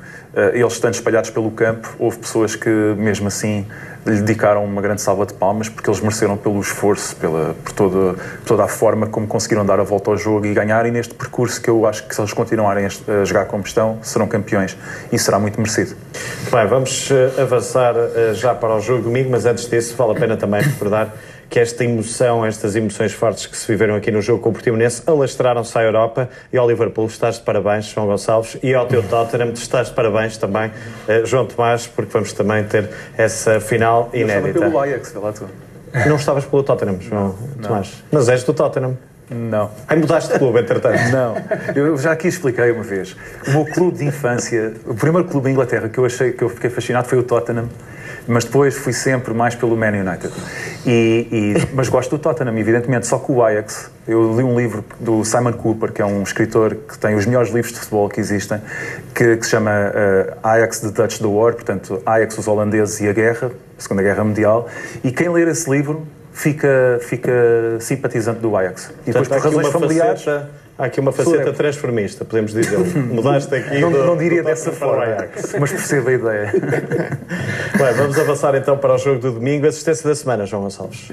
eles 0.53 0.73
estando 0.73 0.93
espalhados 0.93 1.29
pelo 1.29 1.51
campo, 1.51 1.93
houve 1.99 2.17
pessoas 2.17 2.55
que, 2.55 2.69
mesmo 2.69 3.27
assim, 3.27 3.67
lhe 4.05 4.19
dedicaram 4.19 4.63
uma 4.63 4.81
grande 4.81 5.01
salva 5.01 5.25
de 5.25 5.33
palmas 5.33 5.69
porque 5.69 5.89
eles 5.89 5.99
mereceram 5.99 6.37
pelo 6.37 6.59
esforço, 6.59 7.15
pela, 7.15 7.55
por 7.63 7.71
toda, 7.73 8.15
toda 8.45 8.63
a 8.63 8.67
forma 8.67 9.07
como 9.07 9.27
conseguiram 9.27 9.65
dar 9.65 9.79
a 9.79 9.83
volta 9.83 10.11
ao 10.11 10.17
jogo 10.17 10.45
e 10.45 10.53
ganhar. 10.53 10.85
E 10.85 10.91
neste 10.91 11.13
percurso 11.13 11.61
que 11.61 11.69
eu 11.69 11.85
acho 11.85 12.07
que 12.07 12.15
se 12.15 12.21
eles 12.21 12.33
continuarem 12.33 12.85
a 12.85 13.25
jogar 13.25 13.45
como 13.45 13.63
estão, 13.63 13.99
serão 14.01 14.27
campeões 14.27 14.77
e 15.11 15.19
será 15.19 15.39
muito 15.39 15.59
merecido. 15.59 15.95
Bem, 16.51 16.67
vamos 16.67 17.09
eh, 17.11 17.41
avançar 17.41 17.95
eh, 17.95 18.33
já 18.33 18.53
para 18.53 18.75
o 18.75 18.81
jogo 18.81 19.03
domingo, 19.03 19.29
mas 19.29 19.45
antes 19.45 19.69
disso, 19.69 19.95
vale 19.95 20.11
a 20.11 20.15
pena 20.15 20.37
também 20.37 20.61
recordar 20.61 21.13
que 21.51 21.59
esta 21.59 21.83
emoção, 21.83 22.45
estas 22.45 22.77
emoções 22.77 23.11
fortes 23.11 23.45
que 23.45 23.57
se 23.57 23.67
viveram 23.67 23.95
aqui 23.95 24.09
no 24.09 24.21
jogo 24.21 24.41
com 24.41 24.49
o 24.49 24.53
Portimonense 24.53 25.03
alastraram-se 25.05 25.77
à 25.77 25.83
Europa 25.83 26.29
e 26.51 26.57
ao 26.57 26.65
Liverpool. 26.65 27.05
Estás 27.07 27.35
de 27.35 27.41
parabéns, 27.41 27.87
João 27.87 28.07
Gonçalves, 28.07 28.57
e 28.63 28.73
ao 28.73 28.87
teu 28.87 29.03
Tottenham 29.03 29.51
estás 29.51 29.89
de 29.89 29.93
parabéns 29.93 30.37
também, 30.37 30.69
uh, 30.69 31.25
João 31.25 31.45
Tomás, 31.45 31.87
porque 31.87 32.09
vamos 32.13 32.31
também 32.31 32.63
ter 32.63 32.89
essa 33.17 33.59
final 33.59 34.09
inédita. 34.13 34.59
Eu 34.59 34.61
pelo 34.61 34.79
Ajax, 34.79 35.13
lá 35.13 35.33
tu. 35.33 35.45
Não 36.07 36.15
estavas 36.15 36.45
pelo 36.45 36.63
Tottenham, 36.63 37.01
João 37.01 37.35
não, 37.57 37.67
Tomás. 37.67 38.01
Mas 38.09 38.29
és 38.29 38.45
do 38.45 38.53
Tottenham. 38.53 38.97
Não. 39.29 39.71
Aí 39.89 39.99
mudaste 39.99 40.31
de 40.31 40.39
clube, 40.39 40.59
entretanto. 40.59 40.99
Não. 41.11 41.35
Eu 41.73 41.97
já 41.97 42.11
aqui 42.11 42.27
expliquei 42.27 42.69
uma 42.71 42.83
vez. 42.83 43.15
O 43.47 43.51
meu 43.51 43.65
clube 43.65 43.97
de 43.97 44.05
infância, 44.05 44.73
o 44.85 44.93
primeiro 44.93 45.25
clube 45.27 45.45
da 45.45 45.51
Inglaterra 45.51 45.87
que 45.87 45.97
eu 45.97 46.05
achei 46.05 46.33
que 46.33 46.43
eu 46.43 46.49
fiquei 46.49 46.69
fascinado 46.69 47.07
foi 47.07 47.17
o 47.17 47.23
Tottenham 47.23 47.69
mas 48.27 48.45
depois 48.45 48.75
fui 48.75 48.93
sempre 48.93 49.33
mais 49.33 49.55
pelo 49.55 49.75
Man 49.75 49.91
United. 49.91 50.31
E, 50.85 51.27
e, 51.31 51.67
mas 51.73 51.89
gosto 51.89 52.17
do 52.17 52.19
Tottenham, 52.19 52.57
evidentemente, 52.57 53.07
só 53.07 53.17
que 53.17 53.31
o 53.31 53.43
Ajax, 53.43 53.91
eu 54.07 54.35
li 54.35 54.43
um 54.43 54.57
livro 54.57 54.83
do 54.99 55.23
Simon 55.23 55.53
Cooper, 55.53 55.91
que 55.91 56.01
é 56.01 56.05
um 56.05 56.23
escritor 56.23 56.75
que 56.75 56.97
tem 56.97 57.15
os 57.15 57.25
melhores 57.25 57.51
livros 57.51 57.73
de 57.73 57.79
futebol 57.79 58.09
que 58.09 58.19
existem, 58.19 58.61
que, 59.13 59.37
que 59.37 59.45
se 59.45 59.51
chama 59.51 59.71
uh, 59.71 60.37
Ajax 60.47 60.79
The 60.79 60.89
Dutch 60.89 61.19
the 61.19 61.27
War, 61.27 61.53
portanto, 61.53 62.01
Ajax, 62.05 62.37
os 62.37 62.47
holandeses 62.47 62.99
e 63.01 63.07
a 63.09 63.13
guerra, 63.13 63.51
a 63.77 63.81
Segunda 63.81 64.01
Guerra 64.01 64.23
Mundial, 64.23 64.67
e 65.03 65.11
quem 65.11 65.29
ler 65.29 65.47
esse 65.47 65.69
livro 65.69 66.05
fica, 66.31 66.99
fica 67.01 67.31
simpatizante 67.79 68.39
do 68.39 68.55
Ajax. 68.55 68.91
E 69.05 69.11
depois, 69.11 69.27
por 69.27 69.39
razões 69.39 69.67
familiares... 69.67 70.23
Faceta 70.23 70.60
Há 70.77 70.85
aqui 70.85 70.99
uma 70.99 71.11
faceta 71.11 71.53
transformista, 71.53 72.25
podemos 72.25 72.53
dizer. 72.53 72.79
Mudaste 72.95 73.53
aqui. 73.53 73.79
não, 73.79 73.91
do, 73.91 74.05
não 74.05 74.17
diria 74.17 74.41
dessa 74.43 74.71
forma, 74.71 75.05
mas 75.59 75.71
percebo 75.71 76.09
a 76.09 76.13
ideia. 76.13 76.51
Bem, 77.77 77.93
vamos 77.95 78.17
avançar 78.17 78.55
então 78.55 78.77
para 78.77 78.95
o 78.95 78.97
jogo 78.97 79.19
do 79.19 79.31
domingo. 79.33 79.67
Assistência 79.67 80.07
da 80.07 80.15
semana, 80.15 80.45
João 80.45 80.63
Gonçalves. 80.63 81.09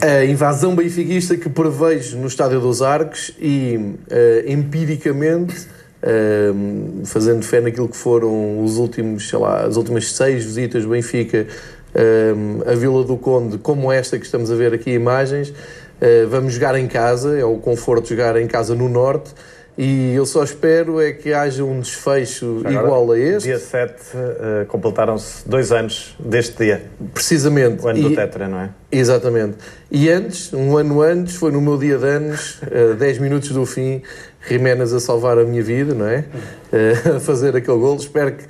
A 0.00 0.24
invasão 0.24 0.74
benfiquista 0.74 1.36
que 1.36 1.48
prevejo 1.48 2.18
no 2.18 2.26
Estádio 2.26 2.60
dos 2.60 2.82
Arcos 2.82 3.32
e, 3.38 3.76
uh, 3.76 4.50
empiricamente, 4.50 5.54
uh, 6.02 7.06
fazendo 7.06 7.44
fé 7.44 7.60
naquilo 7.60 7.88
que 7.88 7.96
foram 7.96 8.64
os 8.64 8.78
últimos, 8.78 9.28
sei 9.28 9.38
lá, 9.38 9.64
as 9.64 9.76
últimas 9.76 10.10
seis 10.12 10.44
visitas 10.44 10.82
do 10.82 10.90
Benfica 10.90 11.46
uh, 11.94 12.68
à 12.70 12.74
Vila 12.74 13.04
do 13.04 13.16
Conde, 13.16 13.58
como 13.58 13.92
esta 13.92 14.18
que 14.18 14.24
estamos 14.24 14.50
a 14.50 14.56
ver 14.56 14.74
aqui 14.74 14.90
imagens, 14.90 15.50
eh, 15.50 15.54
vamos 16.28 16.54
jogar 16.54 16.74
em 16.78 16.88
casa, 16.88 17.38
é 17.38 17.44
o 17.44 17.58
conforto 17.58 18.04
de 18.04 18.10
jogar 18.10 18.36
em 18.36 18.46
casa 18.46 18.74
no 18.74 18.88
Norte. 18.88 19.32
E 19.76 20.12
eu 20.14 20.26
só 20.26 20.44
espero 20.44 21.00
é 21.00 21.12
que 21.12 21.32
haja 21.32 21.64
um 21.64 21.80
desfecho 21.80 22.60
Agora, 22.60 22.86
igual 22.86 23.10
a 23.12 23.18
este. 23.18 23.48
Dia 23.48 23.58
7 23.58 23.94
uh, 23.94 24.66
completaram-se 24.66 25.48
dois 25.48 25.72
anos 25.72 26.14
deste 26.18 26.64
dia. 26.64 26.82
Precisamente. 27.14 27.82
O 27.82 27.88
ano 27.88 27.98
e, 27.98 28.02
do 28.02 28.14
Tetra, 28.14 28.48
não 28.48 28.60
é? 28.60 28.70
Exatamente. 28.90 29.56
E 29.90 30.10
antes, 30.10 30.52
um 30.52 30.76
ano 30.76 31.00
antes, 31.00 31.36
foi 31.36 31.50
no 31.50 31.60
meu 31.62 31.78
dia 31.78 31.96
de 31.96 32.06
anos, 32.06 32.60
uh, 32.62 32.92
eh, 32.92 32.94
10 32.96 33.18
minutos 33.18 33.50
do 33.50 33.64
fim, 33.64 34.02
Jiménez 34.46 34.92
a 34.92 35.00
salvar 35.00 35.38
a 35.38 35.44
minha 35.44 35.62
vida, 35.62 35.94
não 35.94 36.06
é? 36.06 36.26
Uh, 36.70 37.16
a 37.16 37.20
fazer 37.20 37.56
aquele 37.56 37.78
gol. 37.78 37.96
Espero 37.96 38.32
que 38.32 38.44
eh, 38.44 38.48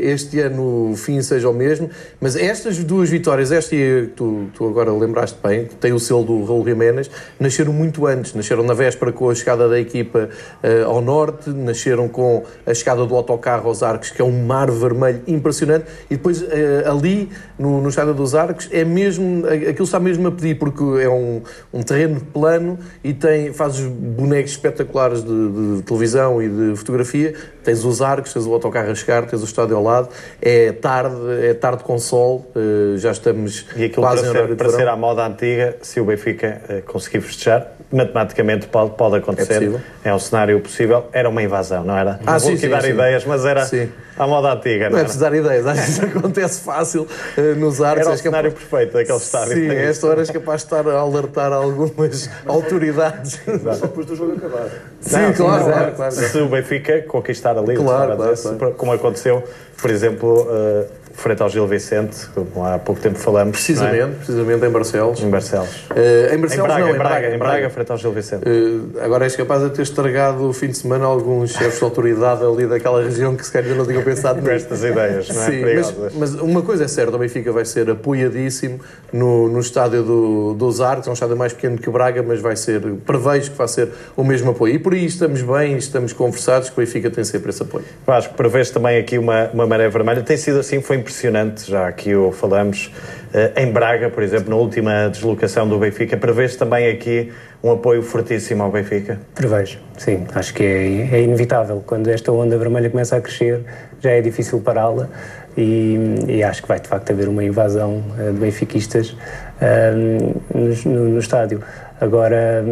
este 0.00 0.40
ano 0.40 0.90
o 0.92 0.96
fim 0.96 1.22
seja 1.22 1.48
o 1.48 1.54
mesmo, 1.54 1.88
mas 2.20 2.36
estas 2.36 2.82
duas 2.84 3.08
vitórias, 3.08 3.50
esta 3.50 3.74
e 3.74 4.06
tu, 4.08 4.48
tu 4.54 4.66
agora 4.66 4.92
lembraste 4.92 5.38
bem, 5.42 5.66
tem 5.80 5.92
o 5.92 5.98
selo 5.98 6.24
do 6.24 6.44
Raul 6.44 6.64
Jiménez, 6.64 7.10
nasceram 7.38 7.72
muito 7.72 8.06
antes, 8.06 8.34
nasceram 8.34 8.62
na 8.62 8.74
véspera 8.74 9.12
com 9.12 9.30
a 9.30 9.34
chegada 9.34 9.68
da 9.68 9.78
equipa 9.78 10.28
uh, 10.62 10.86
ao 10.86 11.00
norte, 11.00 11.50
nasceram 11.50 12.08
com 12.08 12.44
a 12.66 12.74
chegada 12.74 13.04
do 13.06 13.14
autocarro 13.14 13.68
aos 13.68 13.82
Arcos, 13.82 14.10
que 14.10 14.20
é 14.20 14.24
um 14.24 14.44
mar 14.44 14.70
vermelho 14.70 15.22
impressionante, 15.26 15.86
e 16.10 16.16
depois 16.16 16.42
uh, 16.42 16.46
ali, 16.90 17.30
no, 17.58 17.80
no 17.80 17.88
Estádio 17.88 18.14
dos 18.14 18.34
Arcos, 18.34 18.68
é 18.72 18.84
mesmo, 18.84 19.46
aquilo 19.46 19.84
está 19.84 20.00
mesmo 20.00 20.28
a 20.28 20.32
pedir, 20.32 20.58
porque 20.58 20.82
é 21.02 21.08
um, 21.08 21.42
um 21.72 21.82
terreno 21.82 22.20
plano 22.20 22.78
e 23.02 23.12
tem, 23.12 23.52
faz 23.52 23.80
bonecos 23.80 24.52
espetaculares 24.52 25.22
de, 25.22 25.76
de 25.76 25.82
televisão 25.82 26.42
e 26.42 26.48
de 26.48 26.76
fotografia, 26.76 27.34
tens 27.62 27.84
os 27.84 28.00
arcos, 28.00 28.32
tens 28.32 28.46
o 28.46 28.52
autocarro 28.52 28.90
a 28.90 28.94
chegar, 28.94 29.26
tens 29.26 29.37
o 29.42 29.44
estádio 29.44 29.76
ao 29.76 29.82
lado. 29.82 30.08
É 30.40 30.72
tarde, 30.72 31.16
é 31.42 31.54
tarde 31.54 31.82
com 31.84 31.98
sol, 31.98 32.46
uh, 32.54 32.96
já 32.98 33.10
estamos 33.10 33.66
e 33.76 33.84
aquilo 33.84 34.02
quase 34.02 34.22
para, 34.22 34.46
ser, 34.46 34.56
para 34.56 34.70
ser 34.70 34.88
à 34.88 34.96
moda 34.96 35.26
antiga, 35.26 35.76
se 35.82 36.00
o 36.00 36.04
Benfica 36.04 36.60
uh, 36.68 36.82
conseguir 36.90 37.20
festejar, 37.20 37.72
matematicamente 37.92 38.66
pode, 38.68 38.90
pode 38.92 39.16
acontecer. 39.16 39.70
É. 40.04 40.08
É 40.10 40.14
um 40.14 40.18
cenário 40.18 40.60
possível. 40.60 41.06
Era 41.12 41.28
uma 41.28 41.42
invasão, 41.42 41.84
não 41.84 41.96
era? 41.96 42.20
Ah, 42.26 42.32
não 42.32 42.40
vou 42.40 42.40
sim, 42.40 42.48
aqui 42.52 42.60
sim, 42.60 42.68
dar 42.68 42.82
sim. 42.82 42.90
ideias, 42.90 43.24
mas 43.24 43.44
era 43.44 43.64
Sim. 43.64 43.90
À 44.18 44.26
moda 44.26 44.52
antiga, 44.52 44.84
Não 44.86 44.90
não 44.92 44.98
é 44.98 45.02
preciso 45.02 45.20
dar 45.24 45.34
ideias, 45.34 45.66
às 45.66 45.76
vezes 45.78 46.00
acontece 46.00 46.60
fácil 46.62 47.02
uh, 47.36 47.40
nos 47.56 47.80
arcos. 47.80 48.00
Era 48.00 48.00
o 48.00 48.04
capaz- 48.04 48.20
cenário 48.20 48.52
perfeito 48.52 48.92
daquele 48.94 49.18
estádio. 49.18 49.54
Sim, 49.54 49.70
a 49.70 49.74
esta 49.74 50.06
hora 50.06 50.20
és 50.20 50.30
capaz 50.30 50.62
de 50.62 50.66
estar 50.66 50.88
a 50.88 50.98
alertar 50.98 51.52
algumas 51.52 52.28
autoridades. 52.46 53.40
Só 53.78 53.86
depois 53.86 54.06
do 54.06 54.16
jogo 54.16 54.32
acabar. 54.36 54.68
Sim, 55.00 55.16
Não, 55.16 55.32
claro, 55.32 55.64
mas, 55.64 55.74
claro, 55.74 55.92
claro. 55.94 56.12
Se 56.12 56.38
o 56.38 56.48
Benfica 56.48 57.02
conquistar 57.02 57.56
ali, 57.56 57.76
Claro, 57.76 58.16
claro, 58.16 58.34
dizer, 58.34 58.56
claro. 58.58 58.74
como 58.74 58.92
aconteceu, 58.92 59.42
por 59.80 59.90
exemplo, 59.90 60.42
uh, 60.50 60.86
frente 61.18 61.42
ao 61.42 61.48
Gil 61.48 61.66
Vicente, 61.66 62.26
como 62.34 62.64
há 62.64 62.78
pouco 62.78 63.00
tempo 63.00 63.18
falamos. 63.18 63.52
Precisamente, 63.56 64.00
não 64.00 64.12
precisamente 64.14 64.64
em 64.64 64.70
Barcelos. 64.70 65.20
é? 65.20 65.24
Em 65.24 65.30
Barcelos. 65.30 65.68
Uh, 65.90 66.32
em 66.32 66.34
Em 66.34 66.38
Barcelos 66.38 66.66
Braga, 66.66 66.84
não, 66.84 66.94
em 66.94 66.98
Braga, 66.98 67.34
em 67.34 67.38
Braga, 67.38 67.70
frente 67.70 67.92
ao 67.92 67.98
Gil 67.98 68.12
Vicente. 68.12 68.42
Uh, 68.48 68.90
agora 69.00 69.24
és 69.24 69.34
capaz 69.36 69.62
de 69.62 69.70
ter 69.70 69.82
estragado 69.82 70.48
o 70.48 70.52
fim 70.52 70.68
de 70.68 70.78
semana 70.78 71.04
alguns 71.04 71.50
chefes 71.52 71.78
de 71.78 71.84
autoridade 71.84 72.44
ali 72.44 72.66
daquela 72.66 73.02
região 73.02 73.34
que 73.34 73.44
se 73.44 73.52
calhar 73.52 73.74
não 73.76 73.84
tinham 73.84 74.02
pensado 74.02 74.40
Com 74.40 74.48
nisto. 74.48 74.72
estas 74.72 74.84
ideias, 74.84 75.28
não 75.28 75.42
é? 75.42 75.46
Sim, 75.46 75.64
mas, 75.74 76.14
mas 76.14 76.34
uma 76.34 76.62
coisa 76.62 76.84
é 76.84 76.88
certa, 76.88 77.16
o 77.16 77.18
Benfica 77.18 77.50
vai 77.52 77.64
ser 77.64 77.90
apoiadíssimo 77.90 78.80
no, 79.12 79.48
no 79.48 79.60
estádio 79.60 80.02
do, 80.02 80.54
dos 80.54 80.80
Arcos, 80.80 81.06
é 81.06 81.10
um 81.10 81.14
estádio 81.14 81.36
mais 81.36 81.52
pequeno 81.52 81.78
que 81.78 81.90
Braga, 81.90 82.22
mas 82.22 82.40
vai 82.40 82.54
ser, 82.56 82.80
prevejo 83.04 83.50
que 83.50 83.58
vai 83.58 83.68
ser 83.68 83.88
o 84.16 84.22
mesmo 84.22 84.50
apoio. 84.50 84.74
E 84.74 84.78
por 84.78 84.92
aí 84.94 85.04
estamos 85.04 85.42
bem, 85.42 85.76
estamos 85.76 86.12
conversados, 86.12 86.68
que 86.70 86.80
o 86.80 86.84
Benfica 86.84 87.10
tem 87.10 87.24
sempre 87.24 87.50
esse 87.50 87.62
apoio. 87.62 87.84
Acho 88.06 88.28
que 88.30 88.34
prevês 88.36 88.70
também 88.70 88.98
aqui 88.98 89.18
uma, 89.18 89.48
uma 89.52 89.66
maré 89.66 89.88
vermelha. 89.88 90.22
Tem 90.22 90.36
sido 90.36 90.58
assim, 90.60 90.80
foi 90.80 90.96
impressionante, 91.12 91.70
já 91.70 91.88
aqui 91.88 92.14
o 92.14 92.30
falamos. 92.30 92.92
eh, 93.32 93.52
em 93.62 93.72
Braga, 93.72 94.10
por 94.10 94.22
exemplo, 94.22 94.50
na 94.50 94.56
última 94.56 95.08
deslocação 95.08 95.66
do 95.66 95.78
Benfica, 95.78 96.16
prevês 96.18 96.54
também 96.54 96.88
aqui 96.90 97.32
um 97.62 97.72
apoio 97.72 98.02
fortíssimo 98.02 98.62
ao 98.62 98.70
Benfica? 98.70 99.18
Prevejo, 99.34 99.78
sim. 99.96 100.26
Acho 100.34 100.52
que 100.54 100.62
é, 100.62 101.16
é 101.16 101.22
inevitável. 101.22 101.82
Quando 101.86 102.08
esta 102.08 102.30
onda 102.30 102.56
vermelha 102.58 102.90
começa 102.90 103.16
a 103.16 103.20
crescer, 103.22 103.60
já 104.00 104.10
é 104.10 104.20
difícil 104.20 104.60
pará-la 104.60 105.08
e, 105.56 105.96
e 106.28 106.42
acho 106.42 106.62
que 106.62 106.68
vai 106.68 106.78
de 106.78 106.88
facto 106.88 107.10
haver 107.10 107.28
uma 107.28 107.42
invasão 107.42 108.02
eh, 108.18 108.30
de 108.30 108.38
benfiquistas 108.38 109.16
eh, 109.60 109.92
no, 109.92 110.92
no- 110.92 111.08
no 111.08 111.18
estádio. 111.18 111.62
Agora, 112.00 112.62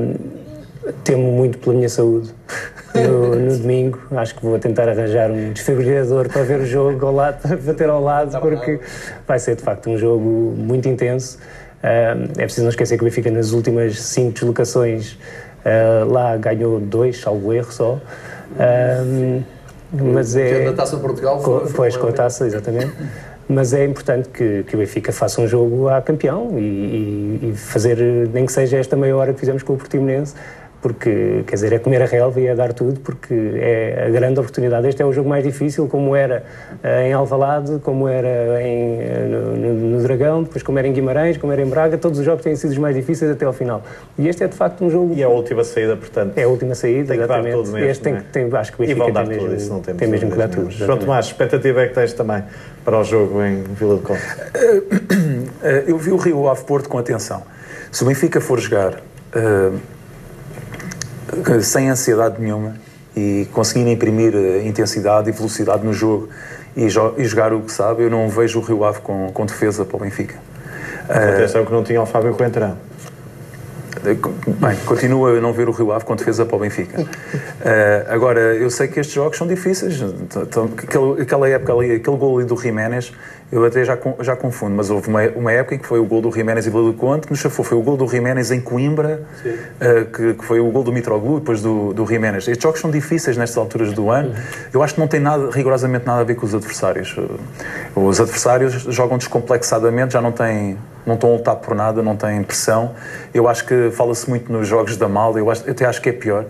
temo 1.05 1.33
muito 1.33 1.59
pela 1.59 1.75
minha 1.77 1.89
saúde. 1.89 2.33
No, 2.95 3.37
no 3.37 3.59
domingo, 3.59 3.99
acho 4.13 4.35
que 4.35 4.43
vou 4.45 4.59
tentar 4.59 4.89
arranjar 4.89 5.31
um 5.31 5.53
desfibrilador 5.53 6.29
para 6.31 6.43
ver 6.45 6.61
o 6.61 6.67
jogo 6.67 7.05
ao 7.07 7.13
lado, 7.15 7.41
para 7.63 7.75
ter 7.75 7.89
ao 7.91 8.03
lado, 8.03 8.39
porque 8.41 8.81
vai 9.27 9.39
ser 9.39 9.57
de 9.57 9.63
facto 9.63 9.91
um 9.91 9.99
jogo 9.99 10.25
muito 10.57 10.89
intenso. 10.89 11.39
Ah, 11.83 12.17
é 12.39 12.43
preciso 12.45 12.63
não 12.63 12.71
esquecer 12.71 12.97
que 12.97 13.03
o 13.03 13.05
Benfica 13.05 13.31
nas 13.31 13.53
últimas 13.53 14.01
cinco 14.01 14.33
deslocações 14.33 15.19
ah, 15.65 16.05
lá 16.09 16.37
ganhou 16.39 16.81
dois, 16.81 17.21
salvo 17.21 17.53
erro 17.53 17.71
só. 17.71 18.01
Ah, 18.59 19.03
mas 19.93 20.35
é. 20.37 20.65
na 20.65 20.73
Taça 20.73 20.97
de 20.97 21.03
Portugal 21.03 21.41
foi- 21.43 21.61
foi 21.67 21.73
Pois, 21.73 21.97
com 21.97 22.09
a 22.09 22.13
taça, 22.13 22.47
exatamente. 22.47 22.93
Mas 23.49 23.73
é 23.73 23.85
importante 23.85 24.29
que, 24.29 24.65
que 24.65 24.75
o 24.75 24.79
Benfica 24.79 25.13
faça 25.13 25.41
um 25.41 25.47
jogo 25.47 25.89
a 25.89 26.03
campeão 26.03 26.59
e, 26.59 26.63
e- 26.63 27.51
e 27.51 27.57
fazer, 27.57 27.97
nem 28.33 28.45
que 28.45 28.53
seja 28.53 28.77
esta 28.79 28.97
meia 28.97 29.17
hora 29.17 29.33
que 29.33 29.39
fizemos 29.39 29.63
com 29.63 29.75
o 29.75 29.77
Portimonense, 29.77 30.35
porque, 30.87 31.43
quer 31.49 31.57
dizer, 31.57 31.73
é 31.73 31.81
comer 31.81 32.01
a 32.01 32.05
relva 32.07 32.39
e 32.41 32.47
é 32.47 32.55
dar 32.55 32.73
tudo, 32.73 33.01
porque 33.01 33.35
é 33.57 34.05
a 34.07 34.09
grande 34.11 34.39
oportunidade. 34.39 34.87
Este 34.87 35.03
é 35.03 35.05
o 35.05 35.13
jogo 35.13 35.29
mais 35.29 35.43
difícil, 35.43 35.89
como 35.89 36.15
era 36.15 36.45
eh, 36.81 37.09
em 37.09 37.13
Alvalade, 37.13 37.81
como 37.83 38.07
era 38.07 38.63
em, 38.63 39.01
eh, 39.01 39.27
no, 39.29 39.73
no- 39.75 40.03
Dragão, 40.05 40.45
depois 40.45 40.63
como 40.63 40.79
era 40.79 40.87
em 40.87 40.93
Guimarães, 40.93 41.37
como 41.39 41.53
era 41.53 41.61
em 41.61 41.67
Braga, 41.67 41.99
todos 41.99 42.21
os 42.21 42.25
jogos 42.25 42.45
têm 42.45 42.55
sido 42.55 42.71
os 42.71 42.79
mais 42.79 42.95
difíceis 42.95 43.29
até 43.33 43.45
ao 43.45 43.53
final. 43.53 43.83
E 44.17 44.29
este 44.29 44.45
é, 44.45 44.47
de 44.47 44.55
facto, 44.55 44.85
um 44.85 44.89
jogo... 44.89 45.13
E 45.13 45.25
a 45.25 45.29
última 45.29 45.65
saída, 45.65 45.97
portanto. 45.97 46.35
É 46.39 46.45
a 46.45 46.49
última 46.49 46.77
saída, 46.77 47.09
Tem 47.09 47.19
que 47.21 47.27
dar 47.27 47.41
exatamente. 47.41 47.57
tudo 47.57 47.73
mesmo, 47.73 47.89
este 47.91 48.03
tem, 48.05 48.15
é? 48.15 48.23
tem, 48.33 48.49
acho 48.57 48.73
que 48.73 48.81
o 48.81 48.85
E 48.85 48.87
Benfica 48.87 49.05
vão 49.07 49.13
dar 49.13 49.27
tem, 49.27 49.39
tudo, 49.39 49.49
mesmo, 49.51 49.57
isso 49.61 49.73
não 49.73 49.81
temos 49.81 49.99
tem 49.99 50.09
mesmo 50.09 50.31
que 50.31 50.39
dar 50.39 50.49
tudo. 50.49 50.71
João 50.71 50.71
exatamente. 50.71 51.01
Tomás, 51.05 51.27
expectativa 51.27 51.81
é 51.83 51.89
que 51.89 51.95
tens 51.95 52.13
também 52.13 52.45
para 52.85 52.97
o 53.01 53.03
jogo 53.03 53.43
em 53.43 53.65
Vila 53.65 53.97
do 53.97 54.03
Conde? 54.03 54.21
Eh, 55.65 55.85
Eu 55.89 55.99
vi 55.99 56.13
o 56.13 56.17
Rio 56.17 56.49
Ave 56.49 56.63
Porto 56.65 56.89
com 56.89 56.97
atenção. 56.99 57.43
Se 57.91 58.05
o 58.05 58.07
Benfica 58.07 58.41
for 58.41 58.61
jogar 58.61 59.01
eh, 59.35 59.71
sem 61.63 61.89
ansiedade 61.89 62.41
nenhuma 62.41 62.75
e 63.17 63.49
conseguir 63.53 63.91
imprimir 63.91 64.35
eh, 64.35 64.67
intensidade 64.67 65.29
e 65.29 65.33
velocidade 65.33 65.85
no 65.85 65.93
jogo 65.93 66.29
e, 66.77 66.87
jo- 66.89 67.15
e 67.17 67.25
jogar 67.25 67.53
o 67.53 67.63
que 67.63 67.73
sabe, 67.73 68.03
eu 68.03 68.11
não 68.11 68.29
vejo 68.29 68.59
o 68.59 68.63
Rio 68.63 68.85
Ave 68.85 69.01
com, 69.01 69.31
com 69.33 69.47
defesa 69.47 69.85
para 69.85 69.97
o 69.97 70.01
Benfica. 70.01 70.35
Atenção 71.09 71.65
que 71.65 71.73
não 71.73 71.83
tinha 71.85 72.03
o 72.03 72.07
Fábio 72.07 72.35
Coentrão. 72.35 72.77
Bem, 74.15 74.77
continuo 74.85 75.27
a 75.27 75.41
não 75.41 75.53
ver 75.53 75.69
o 75.69 75.73
Rio 75.73 75.93
Ave 75.93 76.05
com 76.05 76.15
defesa 76.15 76.47
para 76.47 76.57
o 76.57 76.61
Benfica. 76.61 77.05
Eh, 77.65 78.07
agora, 78.09 78.41
eu 78.55 78.71
sei 78.71 78.87
que 78.87 79.01
estes 79.01 79.15
jogos 79.15 79.37
são 79.37 79.47
difíceis. 79.47 80.01
Então, 80.01 80.71
Aquele, 80.77 81.23
aquela 81.23 81.49
época 81.49 81.73
ali, 81.73 81.93
aquele 81.95 82.17
gol 82.17 82.39
ali 82.39 82.47
do 82.47 82.57
Jiménez, 82.57 83.13
eu 83.51 83.65
até 83.65 83.85
já, 83.85 83.99
já 84.21 84.37
confundo, 84.37 84.77
mas 84.77 84.91
houve 84.91 85.09
uma, 85.09 85.23
uma 85.31 85.53
época 85.53 85.75
em 85.75 85.79
que 85.79 85.87
foi 85.87 85.99
o 85.99 86.05
gol 86.05 86.21
do 86.21 86.31
Jiménez 86.31 86.67
e 86.67 86.71
do 86.71 86.93
Conde 86.95 87.27
que 87.27 87.33
nos 87.33 87.41
chafou. 87.41 87.65
Foi 87.65 87.77
o 87.77 87.83
gol 87.83 87.97
do 87.97 88.07
Jiménez 88.07 88.51
em 88.51 88.61
Coimbra, 88.61 89.23
eh, 89.81 90.05
que, 90.13 90.35
que 90.35 90.45
foi 90.45 90.61
o 90.61 90.71
gol 90.71 90.85
do 90.85 90.93
Mitroglou, 90.93 91.41
depois 91.41 91.61
do, 91.61 91.93
do 91.93 92.07
Jiménez. 92.07 92.47
Estes 92.47 92.63
jogos 92.63 92.81
são 92.81 92.91
difíceis 92.91 93.37
nestas 93.37 93.59
alturas 93.59 93.93
do 93.93 94.11
ano. 94.11 94.35
Eu 94.73 94.83
acho 94.83 94.95
que 94.95 95.01
não 95.01 95.09
tem 95.09 95.21
nada, 95.21 95.51
rigorosamente 95.51 96.07
nada 96.07 96.21
a 96.21 96.25
ver 96.25 96.35
com 96.37 96.47
os 96.47 96.55
adversários. 96.55 97.17
Os 97.95 98.21
adversários 98.21 98.73
jogam 98.89 99.19
descomplexadamente, 99.19 100.13
já 100.13 100.21
não 100.21 100.33
têm 100.33 100.77
não 101.07 101.15
estão 101.15 101.31
a 101.31 101.37
lutar 101.37 101.57
por 101.57 101.75
nada, 101.75 102.03
não 102.03 102.17
têm 102.17 102.43
pressão. 102.43 102.95
Eu 103.33 103.49
acho 103.49 103.65
que 103.65 103.91
fala-se 103.93 104.29
muito 104.29 104.51
nos 104.53 104.67
jogos 104.67 104.97
da 104.97 105.09
malda, 105.09 105.39
eu, 105.39 105.51
acho- 105.51 105.65
eu 105.67 105.73
até 105.73 105.85
acho 105.87 106.03
que 106.03 106.09
é 106.09 106.13
pior. 106.13 106.45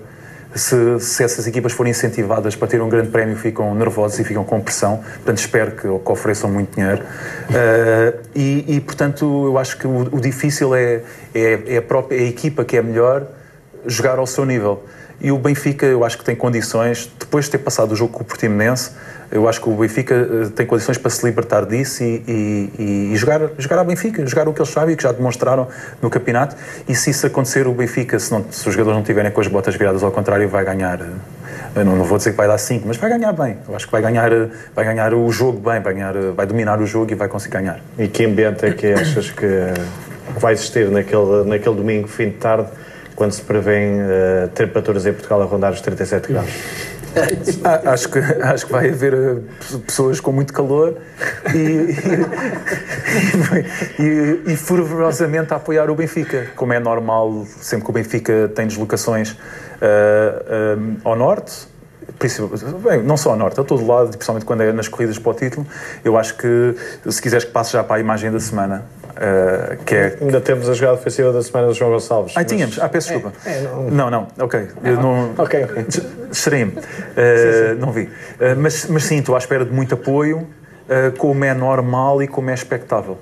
Se, 0.54 0.98
se 1.00 1.22
essas 1.22 1.46
equipas 1.46 1.72
forem 1.72 1.90
incentivadas 1.90 2.56
para 2.56 2.66
ter 2.66 2.80
um 2.80 2.88
grande 2.88 3.08
prémio, 3.10 3.36
ficam 3.36 3.74
nervosos 3.74 4.18
e 4.20 4.24
ficam 4.24 4.42
com 4.42 4.58
pressão. 4.58 4.98
Portanto, 5.16 5.36
espero 5.38 5.72
que, 5.72 5.82
que 5.82 6.10
ofereçam 6.12 6.48
muito 6.50 6.74
dinheiro. 6.74 7.02
Eh, 7.52 8.14
e, 8.34 8.76
e, 8.76 8.80
portanto, 8.80 9.44
eu 9.46 9.58
acho 9.58 9.76
que 9.76 9.86
o, 9.86 10.08
o 10.10 10.18
difícil 10.20 10.74
é, 10.74 11.02
é, 11.34 11.60
é 11.66 11.76
a 11.76 11.82
própria 11.82 12.16
é 12.16 12.20
a 12.20 12.26
equipa 12.26 12.64
que 12.64 12.74
é 12.74 12.80
melhor 12.80 13.26
jogar 13.86 14.18
ao 14.18 14.26
seu 14.26 14.46
nível. 14.46 14.82
E 15.20 15.30
o 15.30 15.36
Benfica, 15.38 15.84
eu 15.84 16.04
acho 16.04 16.16
que 16.16 16.24
tem 16.24 16.34
condições, 16.36 17.10
depois 17.18 17.46
de 17.46 17.50
ter 17.50 17.58
passado 17.58 17.92
o 17.92 17.96
jogo 17.96 18.12
com 18.14 18.22
o 18.22 18.24
Portimonense, 18.24 18.92
eu 19.30 19.48
acho 19.48 19.60
que 19.60 19.68
o 19.68 19.74
Benfica 19.74 20.14
eh, 20.14 20.48
tem 20.54 20.64
condições 20.66 20.98
para 20.98 21.10
se 21.10 21.24
libertar 21.26 21.64
disso 21.66 22.02
e, 22.02 22.22
e- 22.78 23.10
e- 23.12 23.16
jogar, 23.16 23.40
jogar 23.58 23.78
ao 23.78 23.84
Benfica, 23.84 24.24
jogar 24.26 24.48
o 24.48 24.52
que 24.52 24.60
eles 24.60 24.70
sabem 24.72 24.94
e 24.94 24.96
que 24.96 25.02
já 25.02 25.12
demonstraram 25.12 25.66
no 26.00 26.08
campeonato. 26.10 26.56
E 26.88 26.94
se 26.94 27.10
isso 27.10 27.26
acontecer, 27.26 27.66
o 27.66 27.72
Benfica, 27.72 28.18
se, 28.18 28.30
não- 28.32 28.44
se 28.50 28.66
os 28.68 28.74
jogadores 28.74 28.96
não 28.98 29.04
tiverem 29.04 29.30
com 29.30 29.40
as 29.40 29.48
botas 29.48 29.74
viradas 29.74 30.02
ao 30.02 30.10
contrário, 30.12 30.48
vai 30.48 30.64
ganhar. 30.64 31.00
eh, 31.00 31.82
não, 31.84 31.96
não 31.96 32.04
vou 32.04 32.16
dizer 32.18 32.30
que 32.30 32.36
vai 32.36 32.46
dar 32.48 32.56
5, 32.58 32.86
mas 32.88 32.96
vai 32.96 33.10
ganhar 33.10 33.32
bem. 33.32 33.58
Eu 33.68 33.76
acho 33.76 33.84
que 33.86 33.92
vai 33.92 34.00
ganhar, 34.00 34.32
eh, 34.32 34.48
vai 34.74 34.84
ganhar 34.84 35.12
o 35.12 35.30
jogo 35.30 35.58
bem, 35.58 35.80
vai, 35.80 35.92
ganhar, 35.92 36.14
vai 36.34 36.46
dominar 36.46 36.80
o 36.80 36.86
jogo 36.86 37.10
e 37.12 37.14
vai 37.14 37.28
conseguir 37.28 37.54
ganhar. 37.58 37.80
E 37.98 38.08
que 38.08 38.24
ambiente 38.24 38.64
é 38.64 38.70
que 38.72 38.92
achas 38.92 39.30
que 39.30 39.46
vai 40.38 40.52
existir 40.54 40.88
naquele, 40.90 41.44
naquele 41.44 41.74
domingo, 41.76 42.08
fim 42.08 42.26
de 42.30 42.36
tarde, 42.36 42.68
quando 43.14 43.32
se 43.32 43.40
prevêem 43.42 44.00
uh, 44.00 44.48
temperaturas 44.54 45.06
em 45.06 45.12
Portugal 45.12 45.40
a 45.40 45.44
rondar 45.46 45.72
os 45.72 45.80
37 45.80 46.32
graus? 46.32 46.48
Acho, 47.86 48.08
que, 48.10 48.18
acho 48.18 48.66
que 48.66 48.72
vai 48.72 48.90
haver 48.90 49.14
eh, 49.14 49.38
pessoas 49.86 50.20
com 50.20 50.32
muito 50.32 50.52
calor 50.52 50.96
e, 51.54 51.96
e, 53.98 54.02
e, 54.02 54.52
e 54.52 54.56
fervorosamente 54.56 55.52
a 55.52 55.56
apoiar 55.56 55.88
o 55.90 55.94
Benfica, 55.94 56.48
como 56.54 56.72
é 56.72 56.78
normal, 56.78 57.46
sempre 57.60 57.84
que 57.84 57.90
o 57.90 57.94
Benfica 57.94 58.52
tem 58.54 58.66
deslocações 58.66 59.34
ah, 59.80 60.76
ao 61.04 61.16
norte. 61.16 61.68
Bem, 62.82 63.02
não 63.02 63.16
só 63.16 63.30
ao 63.30 63.36
norte, 63.36 63.60
a 63.60 63.64
todo 63.64 63.84
lado, 63.86 64.10
principalmente 64.10 64.46
quando 64.46 64.62
é 64.62 64.72
nas 64.72 64.88
corridas 64.88 65.18
para 65.18 65.30
o 65.30 65.34
título, 65.34 65.66
eu 66.04 66.16
acho 66.16 66.36
que 66.36 66.74
se 67.10 67.20
quiseres 67.20 67.44
que 67.44 67.50
passe 67.50 67.72
já 67.72 67.82
para 67.82 67.96
a 67.96 68.00
imagem 68.00 68.30
da 68.30 68.40
semana, 68.40 68.86
ah, 69.16 69.76
que 69.84 69.94
é 69.94 70.18
Ainda 70.20 70.40
temos 70.40 70.68
a 70.68 70.74
jogada 70.74 70.94
ofensiva 70.98 71.32
da 71.32 71.42
semana 71.42 71.68
do 71.68 71.74
João 71.74 71.90
Gonçalves. 71.92 72.32
ah, 72.36 72.40
mas- 72.40 72.46
tínhamos. 72.52 72.78
Ah, 72.78 72.88
peço 72.88 73.08
desculpa. 73.12 73.36
é, 73.48 73.60
não- 73.62 73.90
não... 73.90 74.10
não, 74.10 74.28
ok. 74.40 74.68
Eu 74.84 74.96
não... 74.96 75.32
Ok, 75.38 75.64
ok. 75.64 75.86
Distraí-me. 76.30 76.72
Uh, 76.72 77.74
não 77.78 77.92
vi. 77.92 78.02
Uh, 78.02 78.10
mas, 78.58 78.86
mas 78.86 79.04
sim, 79.04 79.18
estou 79.18 79.34
à 79.34 79.38
espera 79.38 79.64
de 79.64 79.72
muito 79.72 79.94
apoio, 79.94 80.46
como 81.18 81.44
é 81.44 81.52
normal 81.52 82.22
e 82.22 82.28
como 82.28 82.48
é 82.50 82.54
expectável. 82.54 83.18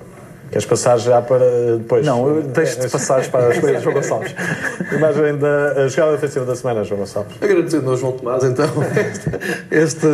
Queres 0.51 0.65
passar 0.65 0.97
já 0.97 1.21
para 1.21 1.77
depois? 1.77 2.05
Não, 2.05 2.41
deixo-te 2.41 2.89
passar 2.89 3.27
para 3.29 3.47
as 3.47 3.59
coisas 3.59 3.83
João 3.83 3.95
Gonçalves. 3.95 4.33
Imagem 4.95 5.37
da 5.37 5.87
jogada 5.87 6.11
defensiva 6.13 6.45
da 6.45 6.55
semana, 6.55 6.83
João 6.83 6.99
Gonçalves. 6.99 7.35
Agradecendo 7.41 7.89
ao 7.89 7.97
João 7.97 8.11
Tomás, 8.13 8.43
então, 8.43 8.69
este, 9.71 10.07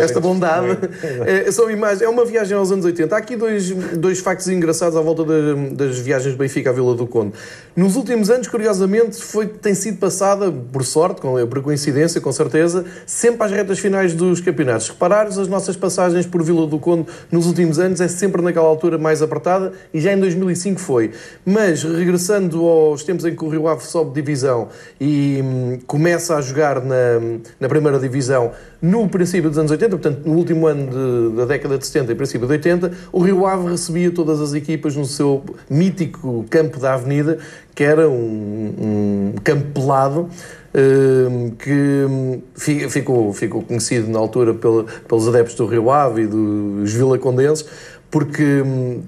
esta 0.00 0.20
bondade. 0.20 0.78
É, 1.26 1.50
são 1.50 1.70
imagens, 1.70 2.02
é 2.02 2.08
uma 2.08 2.24
viagem 2.24 2.56
aos 2.56 2.70
anos 2.70 2.84
80. 2.84 3.14
Há 3.14 3.18
aqui 3.18 3.36
dois, 3.36 3.70
dois 3.70 4.20
factos 4.20 4.48
engraçados 4.48 4.96
à 4.96 5.00
volta 5.00 5.24
das, 5.24 5.72
das 5.72 5.98
viagens 5.98 6.32
de 6.32 6.38
Benfica 6.38 6.70
à 6.70 6.72
Vila 6.72 6.94
do 6.94 7.06
Conde. 7.06 7.32
Nos 7.74 7.96
últimos 7.96 8.30
anos, 8.30 8.46
curiosamente, 8.46 9.22
foi, 9.22 9.46
tem 9.46 9.74
sido 9.74 9.98
passada, 9.98 10.52
por 10.52 10.84
sorte, 10.84 11.20
com, 11.20 11.34
por 11.46 11.62
coincidência, 11.62 12.20
com 12.20 12.30
certeza, 12.30 12.84
sempre 13.06 13.44
às 13.44 13.50
retas 13.50 13.78
finais 13.78 14.14
dos 14.14 14.40
campeonatos. 14.40 14.88
Reparares, 14.88 15.38
as 15.38 15.48
nossas 15.48 15.76
passagens 15.76 16.26
por 16.26 16.42
Vila 16.42 16.66
do 16.66 16.78
Conde 16.78 17.06
nos 17.30 17.46
últimos 17.46 17.78
anos 17.78 18.00
é 18.00 18.08
sempre 18.08 18.42
naquela 18.42 18.66
altura 18.66 18.98
mais 18.98 19.22
apertada 19.22 19.72
e 19.92 20.00
já 20.00 20.12
em 20.12 20.20
2005 20.20 20.80
foi. 20.80 21.10
Mas, 21.44 21.82
regressando 21.82 22.66
aos 22.66 23.02
tempos 23.02 23.24
em 23.24 23.34
que 23.34 23.44
o 23.44 23.48
Rio 23.48 23.68
Ave 23.68 23.84
sobe 23.84 24.20
divisão 24.20 24.68
e 25.00 25.40
hum, 25.42 25.78
começa 25.86 26.36
a 26.36 26.40
jogar 26.40 26.82
na, 26.82 27.20
na 27.58 27.68
primeira 27.68 27.98
divisão 27.98 28.52
no 28.80 29.08
princípio 29.08 29.48
dos 29.48 29.58
anos 29.58 29.70
80, 29.70 29.90
portanto, 29.90 30.22
no 30.24 30.34
último 30.34 30.66
ano 30.66 30.86
de, 30.86 31.36
da 31.36 31.44
década 31.44 31.76
de 31.76 31.86
70 31.86 32.12
e 32.12 32.14
princípio 32.14 32.46
de 32.46 32.52
80, 32.52 32.92
o 33.12 33.20
Rio 33.20 33.44
Ave 33.44 33.68
recebia 33.70 34.10
todas 34.10 34.40
as 34.40 34.54
equipas 34.54 34.94
no 34.94 35.04
seu 35.04 35.42
mítico 35.68 36.44
campo 36.48 36.78
da 36.78 36.94
Avenida, 36.94 37.38
que 37.74 37.82
era 37.82 38.08
um, 38.08 38.74
um 38.78 39.34
campo 39.42 39.66
pelado, 39.72 40.28
hum, 40.74 41.52
que 41.58 42.88
ficou, 42.88 43.32
ficou 43.32 43.62
conhecido 43.62 44.08
na 44.08 44.18
altura 44.18 44.54
pelos 44.54 45.28
adeptos 45.28 45.56
do 45.56 45.66
Rio 45.66 45.90
Ave 45.90 46.22
e 46.22 46.26
dos 46.26 46.92
vilacondenses, 46.92 47.66
porque 48.10 48.62
hum, 48.62 49.02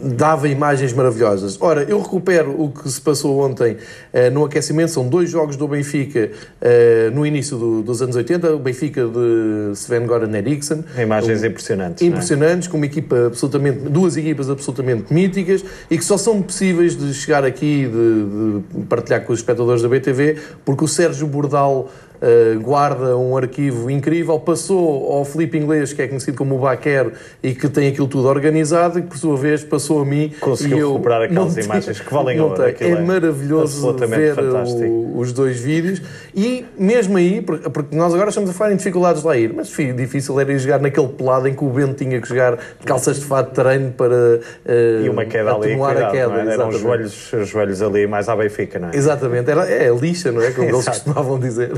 dava 0.00 0.48
imagens 0.48 0.92
maravilhosas. 0.92 1.58
Ora, 1.60 1.82
eu 1.82 2.00
recupero 2.00 2.60
o 2.60 2.70
que 2.70 2.88
se 2.88 3.00
passou 3.00 3.40
ontem 3.40 3.74
uh, 3.74 4.30
no 4.32 4.44
aquecimento, 4.44 4.90
são 4.90 5.08
dois 5.08 5.30
jogos 5.30 5.56
do 5.56 5.68
Benfica 5.68 6.30
uh, 6.30 7.14
no 7.14 7.26
início 7.26 7.56
do, 7.56 7.82
dos 7.82 8.00
anos 8.00 8.16
80, 8.16 8.54
o 8.54 8.58
Benfica 8.58 9.06
de 9.06 9.72
Sven-Goran 9.74 10.34
Eriksson. 10.36 10.82
Imagens 10.98 11.42
um, 11.42 11.46
impressionantes. 11.46 12.02
É? 12.02 12.06
Impressionantes, 12.06 12.68
é? 12.68 12.70
com 12.70 12.76
uma 12.76 12.86
equipa 12.86 13.26
absolutamente, 13.26 13.78
duas 13.80 14.16
equipas 14.16 14.48
absolutamente 14.48 15.12
míticas 15.12 15.64
e 15.90 15.98
que 15.98 16.04
só 16.04 16.16
são 16.16 16.40
possíveis 16.40 16.96
de 16.96 17.12
chegar 17.12 17.44
aqui 17.44 17.86
de, 17.86 18.80
de 18.80 18.86
partilhar 18.86 19.24
com 19.24 19.32
os 19.32 19.40
espectadores 19.40 19.82
da 19.82 19.88
BTV, 19.88 20.36
porque 20.64 20.84
o 20.84 20.88
Sérgio 20.88 21.26
Bordal 21.26 21.90
uh, 22.20 22.60
guarda 22.60 23.16
um 23.16 23.36
arquivo 23.36 23.90
incrível, 23.90 24.38
passou 24.38 25.12
ao 25.12 25.24
Felipe 25.24 25.58
Inglês, 25.58 25.92
que 25.92 26.02
é 26.02 26.08
conhecido 26.08 26.36
como 26.36 26.56
o 26.56 26.58
Baquer, 26.58 27.12
e 27.42 27.54
que 27.54 27.68
tem 27.68 27.88
aquilo 27.88 28.08
tudo 28.08 28.28
organizado, 28.28 28.98
e 28.98 29.02
que 29.02 29.08
por 29.08 29.18
sua 29.18 29.36
vez 29.36 29.64
passou 29.64 30.00
a 30.00 30.04
mim. 30.04 30.32
Conseguiu 30.40 30.76
e 30.76 30.80
eu 30.80 30.92
recuperar 30.92 31.22
aquelas 31.22 31.56
imagens 31.56 32.00
que 32.00 32.12
valem 32.12 32.40
ouro. 32.40 32.62
É, 32.62 32.74
é 32.80 33.00
maravilhoso 33.00 33.94
ver 33.94 34.36
o, 34.38 35.18
os 35.18 35.32
dois 35.32 35.58
vídeos. 35.58 36.02
E 36.34 36.64
mesmo 36.78 37.16
aí, 37.16 37.40
porque 37.40 37.94
nós 37.96 38.12
agora 38.14 38.28
estamos 38.28 38.50
a 38.50 38.52
falar 38.52 38.72
em 38.72 38.76
dificuldades 38.76 39.22
lá 39.22 39.36
ir, 39.36 39.52
mas 39.52 39.68
difícil 39.96 40.38
era 40.38 40.52
ir 40.52 40.58
jogar 40.58 40.80
naquele 40.80 41.08
pelado 41.08 41.48
em 41.48 41.54
que 41.54 41.64
o 41.64 41.68
Bento 41.68 41.94
tinha 41.94 42.20
que 42.20 42.28
jogar 42.28 42.56
de 42.56 42.84
calças 42.84 43.18
de 43.18 43.24
fato 43.24 43.50
de 43.50 43.54
treino 43.54 43.92
para 43.92 44.14
uh, 44.14 45.04
e 45.04 45.08
uma 45.08 45.24
queda 45.24 45.54
ali, 45.54 45.76
cuidado, 45.76 46.04
a 46.04 46.10
queda. 46.10 46.50
É? 46.50 46.52
Eram 46.54 46.68
os 46.68 46.80
joelhos, 46.80 47.32
os 47.32 47.48
joelhos 47.48 47.82
ali 47.82 48.06
mais 48.06 48.28
à 48.28 48.36
Benfica, 48.36 48.78
não 48.78 48.88
é? 48.88 48.96
Exatamente, 48.96 49.50
era, 49.50 49.68
é 49.68 49.88
lixa, 49.90 50.30
não 50.32 50.42
é? 50.42 50.50
Como 50.50 50.68
eles 50.68 50.84
costumavam 50.88 51.38
dizer. 51.38 51.72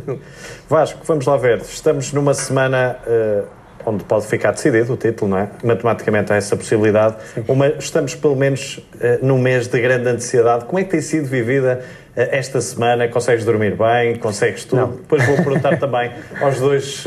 Vasco, 0.68 1.00
vamos 1.04 1.26
lá 1.26 1.36
ver. 1.36 1.58
Estamos 1.58 2.12
numa 2.12 2.34
semana 2.34 2.96
uh, 3.06 3.46
onde 3.84 4.04
pode 4.04 4.26
ficar 4.26 4.52
decidido 4.52 4.92
o 4.92 4.96
título, 4.96 5.30
não 5.30 5.38
é? 5.38 5.48
Matematicamente 5.62 6.32
há 6.32 6.36
essa 6.36 6.56
possibilidade. 6.56 7.16
Uma, 7.48 7.68
estamos 7.68 8.14
pelo 8.14 8.36
menos 8.36 8.78
uh, 8.78 9.24
num 9.24 9.38
mês 9.38 9.66
de 9.66 9.80
grande 9.80 10.08
ansiedade. 10.08 10.64
Como 10.64 10.78
é 10.78 10.84
que 10.84 10.90
tem 10.90 11.00
sido 11.00 11.26
vivida 11.26 11.80
uh, 11.82 12.10
esta 12.14 12.60
semana? 12.60 13.08
Consegues 13.08 13.44
dormir 13.44 13.76
bem? 13.76 14.16
Consegues 14.16 14.64
tudo? 14.64 14.80
Não. 14.80 14.90
Depois 14.92 15.24
vou 15.26 15.36
perguntar 15.36 15.78
também 15.78 16.12
aos 16.40 16.58
dois 16.58 17.04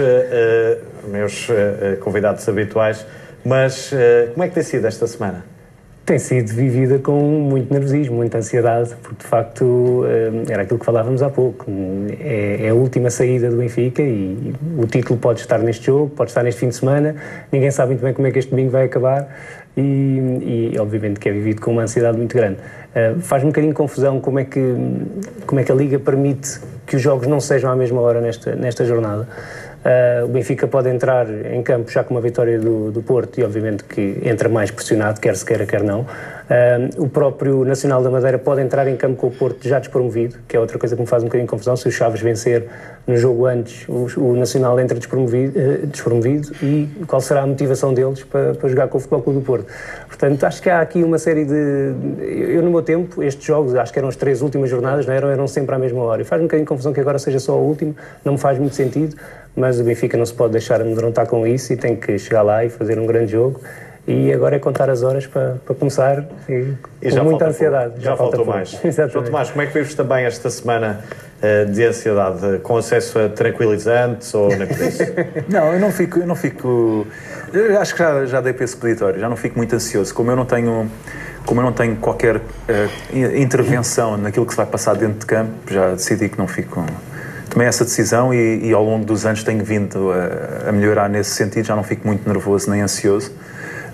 meus 1.07 1.47
convidados 2.01 2.47
habituais. 2.47 3.05
Mas 3.43 3.91
como 4.33 4.43
é 4.43 4.47
que 4.47 4.55
tem 4.55 4.63
sido 4.63 4.87
esta 4.87 5.05
semana? 5.05 5.54
Tem 6.05 6.19
sido 6.19 6.53
vivida 6.53 6.99
com 6.99 7.19
muito 7.19 7.73
nervosismo, 7.73 8.17
muita 8.17 8.37
ansiedade, 8.37 8.95
porque 9.01 9.23
de 9.23 9.27
facto 9.27 10.03
eh, 10.05 10.51
era 10.53 10.61
aquilo 10.61 10.77
que 10.77 10.85
falávamos 10.85 11.23
há 11.23 11.31
pouco. 11.31 11.65
É, 12.19 12.67
é, 12.67 12.69
a 12.69 12.75
última 12.75 13.09
saída 13.09 13.49
do 13.49 13.57
Benfica 13.57 14.03
e 14.03 14.53
o 14.77 14.85
título 14.85 15.19
pode 15.19 15.39
estar 15.39 15.57
neste 15.57 15.87
jogo, 15.87 16.11
pode 16.15 16.29
estar 16.29 16.43
neste 16.43 16.59
fim 16.59 16.69
de 16.69 16.75
semana, 16.75 17.15
ninguém 17.51 17.71
sabe 17.71 17.93
muito 17.93 18.03
bem 18.03 18.13
como 18.13 18.27
é 18.27 18.31
que 18.31 18.37
este 18.37 18.51
domingo 18.51 18.69
vai 18.69 18.85
acabar 18.85 19.27
e, 19.75 20.71
e 20.73 20.79
obviamente 20.79 21.19
que 21.19 21.27
é 21.27 21.31
vivido 21.31 21.59
com 21.59 21.71
uma 21.71 21.81
ansiedade 21.81 22.17
muito 22.17 22.35
grande. 22.35 22.59
Uh, 22.95 23.19
faz 23.19 23.43
um 23.43 23.47
bocadinho 23.47 23.73
de 23.73 23.77
confusão 23.77 24.21
como 24.21 24.39
é, 24.39 24.45
que, 24.45 24.75
como 25.47 25.59
é 25.59 25.63
que 25.63 25.71
a 25.71 25.75
Liga 25.75 25.97
permite 25.97 26.59
que 26.85 26.95
os 26.95 27.01
jogos 27.01 27.27
não 27.27 27.39
sejam 27.39 27.71
à 27.71 27.75
mesma 27.75 27.99
hora 27.99 28.21
nesta, 28.21 28.55
nesta 28.55 28.85
jornada. 28.85 29.27
Uh, 29.85 30.25
o 30.25 30.27
Benfica 30.29 30.67
pode 30.67 30.89
entrar 30.89 31.27
em 31.29 31.61
campo 31.61 31.91
já 31.91 32.03
com 32.03 32.15
uma 32.15 32.21
vitória 32.21 32.57
do, 32.57 32.91
do 32.91 33.03
Porto 33.03 33.39
e, 33.39 33.43
obviamente, 33.43 33.83
que 33.83 34.19
entra 34.23 34.49
mais 34.49 34.71
pressionado, 34.71 35.21
quer 35.21 35.35
se 35.35 35.45
queira, 35.45 35.67
quer 35.67 35.83
não. 35.83 36.07
Uh, 36.45 37.03
o 37.03 37.09
próprio 37.09 37.65
Nacional 37.65 38.03
da 38.03 38.09
Madeira 38.09 38.37
pode 38.37 38.61
entrar 38.61 38.87
em 38.87 38.95
campo 38.95 39.15
com 39.15 39.27
o 39.27 39.31
Porto 39.31 39.67
já 39.67 39.79
despromovido, 39.79 40.37
que 40.47 40.55
é 40.55 40.59
outra 40.59 40.77
coisa 40.77 40.95
que 40.95 41.01
me 41.01 41.07
faz 41.07 41.23
um 41.23 41.25
bocadinho 41.25 41.47
de 41.47 41.49
confusão. 41.49 41.75
Se 41.75 41.87
o 41.87 41.91
Chaves 41.91 42.21
vencer 42.21 42.67
no 43.07 43.17
jogo 43.17 43.47
antes, 43.47 43.87
o, 43.87 44.07
o 44.19 44.35
Nacional 44.35 44.79
entra 44.79 44.97
despromovido, 44.97 45.57
uh, 45.57 45.87
despromovido, 45.87 46.51
e 46.61 46.87
qual 47.07 47.19
será 47.19 47.41
a 47.41 47.47
motivação 47.47 47.93
deles 47.93 48.23
para, 48.23 48.53
para 48.53 48.69
jogar 48.69 48.87
com 48.87 48.97
o 48.97 49.01
Futebol 49.01 49.23
Clube 49.23 49.39
do 49.39 49.45
Porto? 49.45 49.65
Portanto, 50.07 50.43
acho 50.43 50.61
que 50.61 50.69
há 50.69 50.81
aqui 50.81 51.03
uma 51.03 51.17
série 51.17 51.45
de. 51.45 51.93
Eu, 52.21 52.61
no 52.61 52.69
meu 52.69 52.83
tempo, 52.83 53.23
estes 53.23 53.43
jogos, 53.43 53.73
acho 53.75 53.91
que 53.91 53.97
eram 53.97 54.09
as 54.09 54.15
três 54.15 54.41
últimas 54.41 54.69
jornadas, 54.69 55.05
não 55.07 55.13
eram, 55.13 55.29
eram 55.29 55.47
sempre 55.47 55.73
à 55.73 55.79
mesma 55.79 56.03
hora. 56.03 56.21
E 56.21 56.25
faz 56.25 56.41
um 56.41 56.45
bocadinho 56.45 56.65
de 56.65 56.69
confusão 56.69 56.93
que 56.93 56.99
agora 56.99 57.17
seja 57.17 57.39
só 57.39 57.53
o 57.57 57.67
último, 57.67 57.95
não 58.23 58.33
me 58.33 58.39
faz 58.39 58.59
muito 58.59 58.75
sentido 58.75 59.15
mas 59.55 59.79
o 59.79 59.83
Benfica 59.83 60.17
não 60.17 60.25
se 60.25 60.33
pode 60.33 60.51
deixar 60.51 60.81
amedrontar 60.81 61.27
com 61.27 61.47
isso 61.47 61.71
e 61.71 61.77
tem 61.77 61.95
que 61.95 62.19
chegar 62.19 62.41
lá 62.41 62.65
e 62.65 62.69
fazer 62.69 62.99
um 62.99 63.05
grande 63.05 63.31
jogo. 63.31 63.61
E 64.07 64.31
agora 64.31 64.55
é 64.55 64.59
contar 64.59 64.89
as 64.89 65.01
horas 65.01 65.25
para, 65.25 65.57
para 65.65 65.75
começar 65.75 66.25
e, 66.47 66.73
e 67.01 67.09
com 67.09 67.23
muita 67.23 67.47
ansiedade. 67.47 67.95
Já, 67.97 68.11
já 68.11 68.17
faltou 68.17 68.45
mais. 68.45 68.73
Exatamente. 68.85 69.13
João 69.13 69.25
Tomás, 69.25 69.49
como 69.49 69.61
é 69.63 69.65
que 69.65 69.73
vives 69.73 69.95
também 69.95 70.25
esta 70.25 70.49
semana 70.49 70.99
uh, 71.41 71.71
de 71.71 71.83
ansiedade? 71.83 72.59
Com 72.59 72.77
acesso 72.77 73.17
a 73.17 73.29
tranquilizantes 73.29 74.31
ou 74.35 74.49
nem 74.49 74.67
por 74.67 74.79
isso? 74.79 75.03
não, 75.49 75.73
eu 75.73 75.79
não 75.79 75.91
fico. 75.91 76.19
Eu 76.19 76.27
não 76.27 76.35
fico 76.35 77.07
eu 77.53 77.79
acho 77.79 77.93
que 77.93 77.99
já, 77.99 78.25
já 78.25 78.41
dei 78.41 78.53
para 78.53 78.65
esse 78.65 78.75
peditório, 78.75 79.19
já 79.19 79.29
não 79.29 79.37
fico 79.37 79.57
muito 79.57 79.73
ansioso. 79.73 80.13
Como 80.13 80.29
eu 80.29 80.35
não 80.35 80.45
tenho 80.45 80.89
como 81.45 81.61
eu 81.61 81.65
não 81.65 81.73
tenho 81.73 81.95
qualquer 81.97 82.37
uh, 82.37 82.41
intervenção 83.35 84.17
naquilo 84.17 84.45
que 84.45 84.51
se 84.51 84.57
vai 84.57 84.65
passar 84.65 84.95
dentro 84.95 85.19
de 85.19 85.25
campo, 85.27 85.51
já 85.69 85.91
decidi 85.91 86.27
que 86.27 86.37
não 86.37 86.47
fico 86.47 86.83
tomei 87.49 87.67
essa 87.67 87.85
decisão 87.85 88.33
e, 88.33 88.67
e, 88.67 88.73
ao 88.73 88.83
longo 88.83 89.05
dos 89.05 89.25
anos 89.25 89.43
tenho 89.43 89.63
vindo 89.63 90.11
a, 90.11 90.69
a, 90.69 90.71
melhorar 90.71 91.07
nesse 91.07 91.29
sentido, 91.31 91.65
já 91.65 91.75
não 91.75 91.83
fico 91.83 92.05
muito 92.05 92.27
nervoso 92.27 92.69
nem 92.69 92.81
ansioso. 92.81 93.31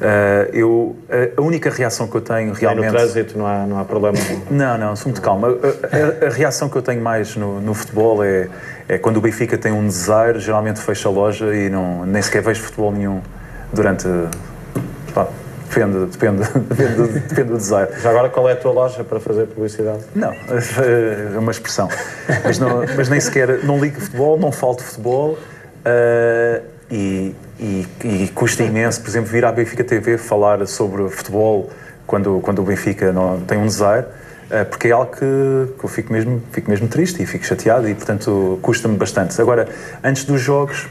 Uh, 0.02 0.50
eu, 0.52 0.96
a, 1.08 1.40
a, 1.40 1.44
única 1.44 1.70
reação 1.70 2.08
que 2.08 2.16
eu 2.16 2.22
tenho 2.22 2.54
realmente. 2.54 2.88
no 2.88 2.92
trânsito 2.92 3.38
não 3.38 3.46
há, 3.46 3.68
não 3.68 3.78
há 3.78 3.86
problema? 3.86 4.18
Não, 4.50 4.76
não, 4.76 4.96
sou 4.96 5.12
muito 5.12 5.22
calmo. 5.22 5.46
A, 5.46 5.50
a, 5.50 6.28
a, 6.28 6.30
reação 6.32 6.68
que 6.68 6.76
eu 6.76 6.82
tenho 6.82 7.00
mais 7.04 7.36
no, 7.36 7.62
no 7.62 7.76
futebol 7.76 8.24
é, 8.24 8.50
é 8.90 8.98
quando 8.98 9.18
o 9.18 9.22
Benfica 9.22 9.60
tem 9.60 9.72
um 9.72 9.86
desaire, 9.86 10.40
geralmente 10.40 10.80
fecha 10.80 11.08
a 11.08 11.12
loja 11.12 11.54
e 11.56 11.70
não, 11.70 12.04
nem 12.04 12.20
sequer 12.20 12.42
vejo 12.42 12.64
futebol 12.64 12.92
nenhum 12.92 13.22
durante. 13.72 14.08
Pá, 15.14 15.28
Depende, 15.72 16.06
depende, 16.08 16.44
depende, 16.68 17.20
depende 17.20 17.50
do 17.50 17.58
design. 17.58 17.90
Já 18.02 18.10
agora, 18.10 18.28
qual 18.28 18.50
é 18.50 18.54
a 18.54 18.56
tua 18.58 18.74
loja 18.74 19.06
para 19.06 19.22
fazer 19.22 19.48
publicidade? 19.48 20.02
Não, 20.14 20.34
é 20.34 21.38
uma 21.38 21.52
expressão. 21.52 21.88
Mas, 22.44 22.60
não, 22.60 22.84
mas 22.98 23.08
nem 23.08 23.22
sequer, 23.22 23.64
não 23.64 23.80
ligo 23.80 24.02
futebol, 24.02 24.38
não 24.38 24.52
falto 24.52 24.84
futebol 24.84 25.38
uh, 25.86 26.62
e, 26.92 27.34
e, 27.62 27.88
e 28.04 28.28
custa 28.30 28.64
imenso, 28.64 29.02
por 29.02 29.10
exemplo, 29.10 29.30
vir 29.30 29.46
à 29.46 29.52
Benfica 29.52 29.84
TV 29.84 30.18
falar 30.18 30.66
sobre 30.68 31.08
futebol 31.10 31.70
quando, 32.08 32.40
quando 32.42 32.60
o 32.60 32.64
Benfica 32.64 33.14
não, 33.14 33.40
tem 33.42 33.58
um 33.58 33.68
design 33.68 34.06
eh, 34.52 34.66
porque 34.66 34.90
é 34.90 34.92
algo 34.92 35.12
que, 35.12 35.20
que, 35.80 35.86
eu 35.86 35.90
fico 35.90 36.12
mesmo, 36.12 36.42
fico 36.52 36.70
mesmo 36.70 36.88
triste 36.90 37.24
e 37.24 37.26
fico 37.26 37.46
chateado 37.46 37.88
e, 37.88 37.96
portanto, 37.96 38.60
custa-me 38.62 38.98
bastante. 38.98 39.40
Agora, 39.40 39.70
antes 40.04 40.26
dos 40.26 40.42
jogos, 40.42 40.90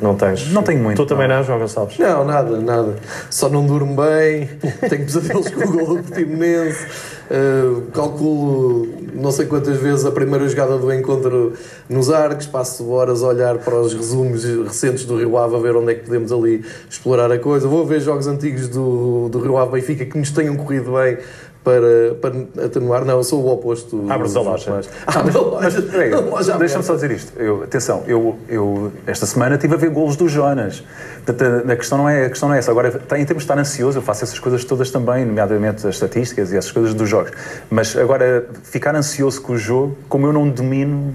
não 0.00 0.14
tens? 0.14 0.50
Não 0.52 0.62
tenho 0.62 0.82
muito. 0.82 0.96
Tu 0.96 1.06
também 1.06 1.28
não, 1.28 1.42
João 1.42 1.58
Gonçalves? 1.58 1.98
Não, 1.98 2.24
nada, 2.24 2.58
nada. 2.58 2.96
Só 3.30 3.48
não 3.48 3.66
durmo 3.66 3.96
bem, 3.96 4.48
tenho 4.88 5.04
pesadelos 5.04 5.48
com 5.50 5.60
o 5.60 5.72
gol 5.72 5.96
do 5.96 6.02
Portimonense, 6.02 6.86
uh, 7.30 7.82
calculo 7.92 8.88
não 9.14 9.30
sei 9.30 9.46
quantas 9.46 9.76
vezes 9.78 10.04
a 10.04 10.10
primeira 10.10 10.46
jogada 10.48 10.76
do 10.76 10.92
encontro 10.92 11.52
nos 11.88 12.10
arcos, 12.10 12.46
passo 12.46 12.90
horas 12.90 13.22
a 13.22 13.28
olhar 13.28 13.58
para 13.58 13.76
os 13.80 13.94
resumos 13.94 14.44
recentes 14.44 15.04
do 15.04 15.16
Rio 15.16 15.38
Ave 15.38 15.56
a 15.56 15.58
ver 15.58 15.76
onde 15.76 15.92
é 15.92 15.94
que 15.94 16.04
podemos 16.04 16.32
ali 16.32 16.64
explorar 16.90 17.30
a 17.30 17.38
coisa. 17.38 17.68
Vou 17.68 17.86
ver 17.86 18.00
jogos 18.00 18.26
antigos 18.26 18.68
do, 18.68 19.28
do 19.28 19.38
Rio 19.38 19.56
Ave 19.56 19.72
Benfica 19.72 20.04
que 20.04 20.18
nos 20.18 20.30
tenham 20.30 20.56
corrido 20.56 20.92
bem 20.92 21.18
para, 21.64 22.14
para 22.20 22.66
atenuar. 22.66 23.04
Não, 23.04 23.16
eu 23.16 23.24
sou 23.24 23.42
o 23.42 23.50
oposto. 23.50 24.04
Abres 24.08 24.36
a 24.36 24.40
loja. 24.42 24.82
Abres 25.06 25.34
a 25.34 25.40
loja. 25.40 26.58
Deixa-me 26.58 26.84
só 26.84 26.94
dizer 26.94 27.10
isto. 27.10 27.32
Eu, 27.40 27.62
atenção, 27.62 28.04
eu, 28.06 28.38
eu 28.48 28.92
esta 29.06 29.24
semana 29.24 29.54
estive 29.54 29.74
a 29.74 29.78
ver 29.78 29.88
golos 29.88 30.14
do 30.14 30.28
Jonas. 30.28 30.84
Portanto, 31.24 31.70
a, 31.70 31.76
questão 31.76 31.96
não 31.96 32.08
é, 32.08 32.26
a 32.26 32.28
questão 32.28 32.50
não 32.50 32.54
é 32.54 32.58
essa. 32.58 32.70
Agora, 32.70 32.88
em 32.88 33.24
termos 33.24 33.28
de 33.28 33.36
estar 33.36 33.58
ansioso, 33.58 33.98
eu 33.98 34.02
faço 34.02 34.24
essas 34.24 34.38
coisas 34.38 34.62
todas 34.64 34.90
também, 34.90 35.24
nomeadamente 35.24 35.86
as 35.86 35.94
estatísticas 35.94 36.52
e 36.52 36.56
essas 36.56 36.70
coisas 36.70 36.92
dos 36.92 37.08
jogos. 37.08 37.32
Mas 37.70 37.96
agora, 37.96 38.46
ficar 38.62 38.94
ansioso 38.94 39.40
com 39.40 39.54
o 39.54 39.58
jogo, 39.58 39.96
como 40.06 40.26
eu 40.26 40.32
não 40.34 40.48
domino, 40.48 41.14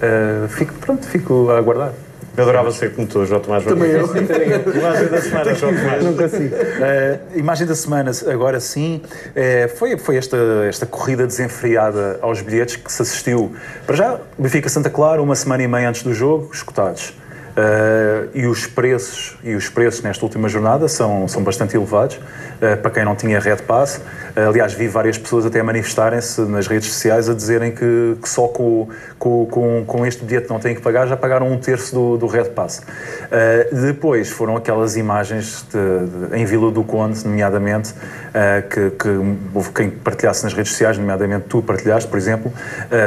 uh, 0.00 0.48
fico, 0.48 0.72
pronto, 0.74 1.06
fico 1.06 1.50
a 1.50 1.58
aguardar. 1.58 1.92
Eu 2.40 2.44
adorava 2.44 2.72
ser 2.72 2.94
como 2.94 3.06
tu, 3.06 3.26
João 3.26 3.38
Tomás. 3.40 3.64
Também 3.64 3.90
eu. 3.90 4.06
Imagem 4.74 5.08
da 5.08 5.20
semana, 5.20 5.54
João 5.54 5.74
Tomás. 5.74 6.04
Não 6.04 6.16
consigo. 6.16 6.54
Uh, 6.54 7.38
imagem 7.38 7.66
da 7.66 7.74
semana, 7.74 8.10
agora 8.28 8.58
sim, 8.60 9.02
uh, 9.04 9.76
foi, 9.76 9.98
foi 9.98 10.16
esta, 10.16 10.38
esta 10.66 10.86
corrida 10.86 11.26
desenfreada 11.26 12.18
aos 12.22 12.40
bilhetes 12.40 12.76
que 12.76 12.90
se 12.90 13.02
assistiu. 13.02 13.54
Para 13.86 13.94
já, 13.94 14.20
Benfica 14.38 14.70
Santa 14.70 14.88
Clara, 14.88 15.20
uma 15.20 15.36
semana 15.36 15.62
e 15.62 15.68
meia 15.68 15.90
antes 15.90 16.02
do 16.02 16.14
jogo, 16.14 16.50
escutados. 16.50 17.12
Uh, 17.60 18.28
e 18.32 18.46
os 18.46 18.66
preços 18.66 19.36
e 19.44 19.54
os 19.54 19.68
preços 19.68 20.02
nesta 20.02 20.24
última 20.24 20.48
jornada 20.48 20.88
são, 20.88 21.28
são 21.28 21.42
bastante 21.42 21.76
elevados 21.76 22.16
uh, 22.16 22.76
para 22.80 22.90
quem 22.90 23.04
não 23.04 23.14
tinha 23.14 23.38
Red 23.38 23.56
Pass. 23.56 24.00
Uh, 24.34 24.48
aliás, 24.48 24.72
vi 24.72 24.88
várias 24.88 25.18
pessoas 25.18 25.44
até 25.44 25.62
manifestarem-se 25.62 26.40
nas 26.42 26.66
redes 26.66 26.90
sociais 26.90 27.28
a 27.28 27.34
dizerem 27.34 27.72
que, 27.72 28.16
que 28.22 28.28
só 28.28 28.48
com, 28.48 28.88
com, 29.18 29.44
com, 29.46 29.84
com, 29.84 30.06
este 30.06 30.24
bilhete 30.24 30.48
não 30.48 30.58
têm 30.58 30.74
que 30.74 30.80
pagar 30.80 31.06
já 31.06 31.16
pagaram 31.18 31.52
um 31.52 31.58
terço 31.58 31.94
do, 31.94 32.16
do 32.16 32.26
Red 32.26 32.50
Pass. 32.50 32.82
depois 33.72 34.30
foram 34.30 34.56
aquelas 34.56 34.96
imagens 34.96 35.66
de, 35.70 36.28
de, 36.28 36.36
em 36.38 36.44
Vila 36.46 36.70
do 36.70 36.82
Conde, 36.82 37.26
nomeadamente, 37.26 37.92
que, 38.70 38.90
que 38.90 39.08
houve 39.52 39.70
quem 39.70 39.90
partilhasse 39.90 40.44
nas 40.44 40.54
redes 40.54 40.72
sociais, 40.72 40.96
nomeadamente 40.96 41.46
tu 41.48 41.62
partilhaste, 41.62 42.08
por 42.08 42.16
exemplo, 42.16 42.52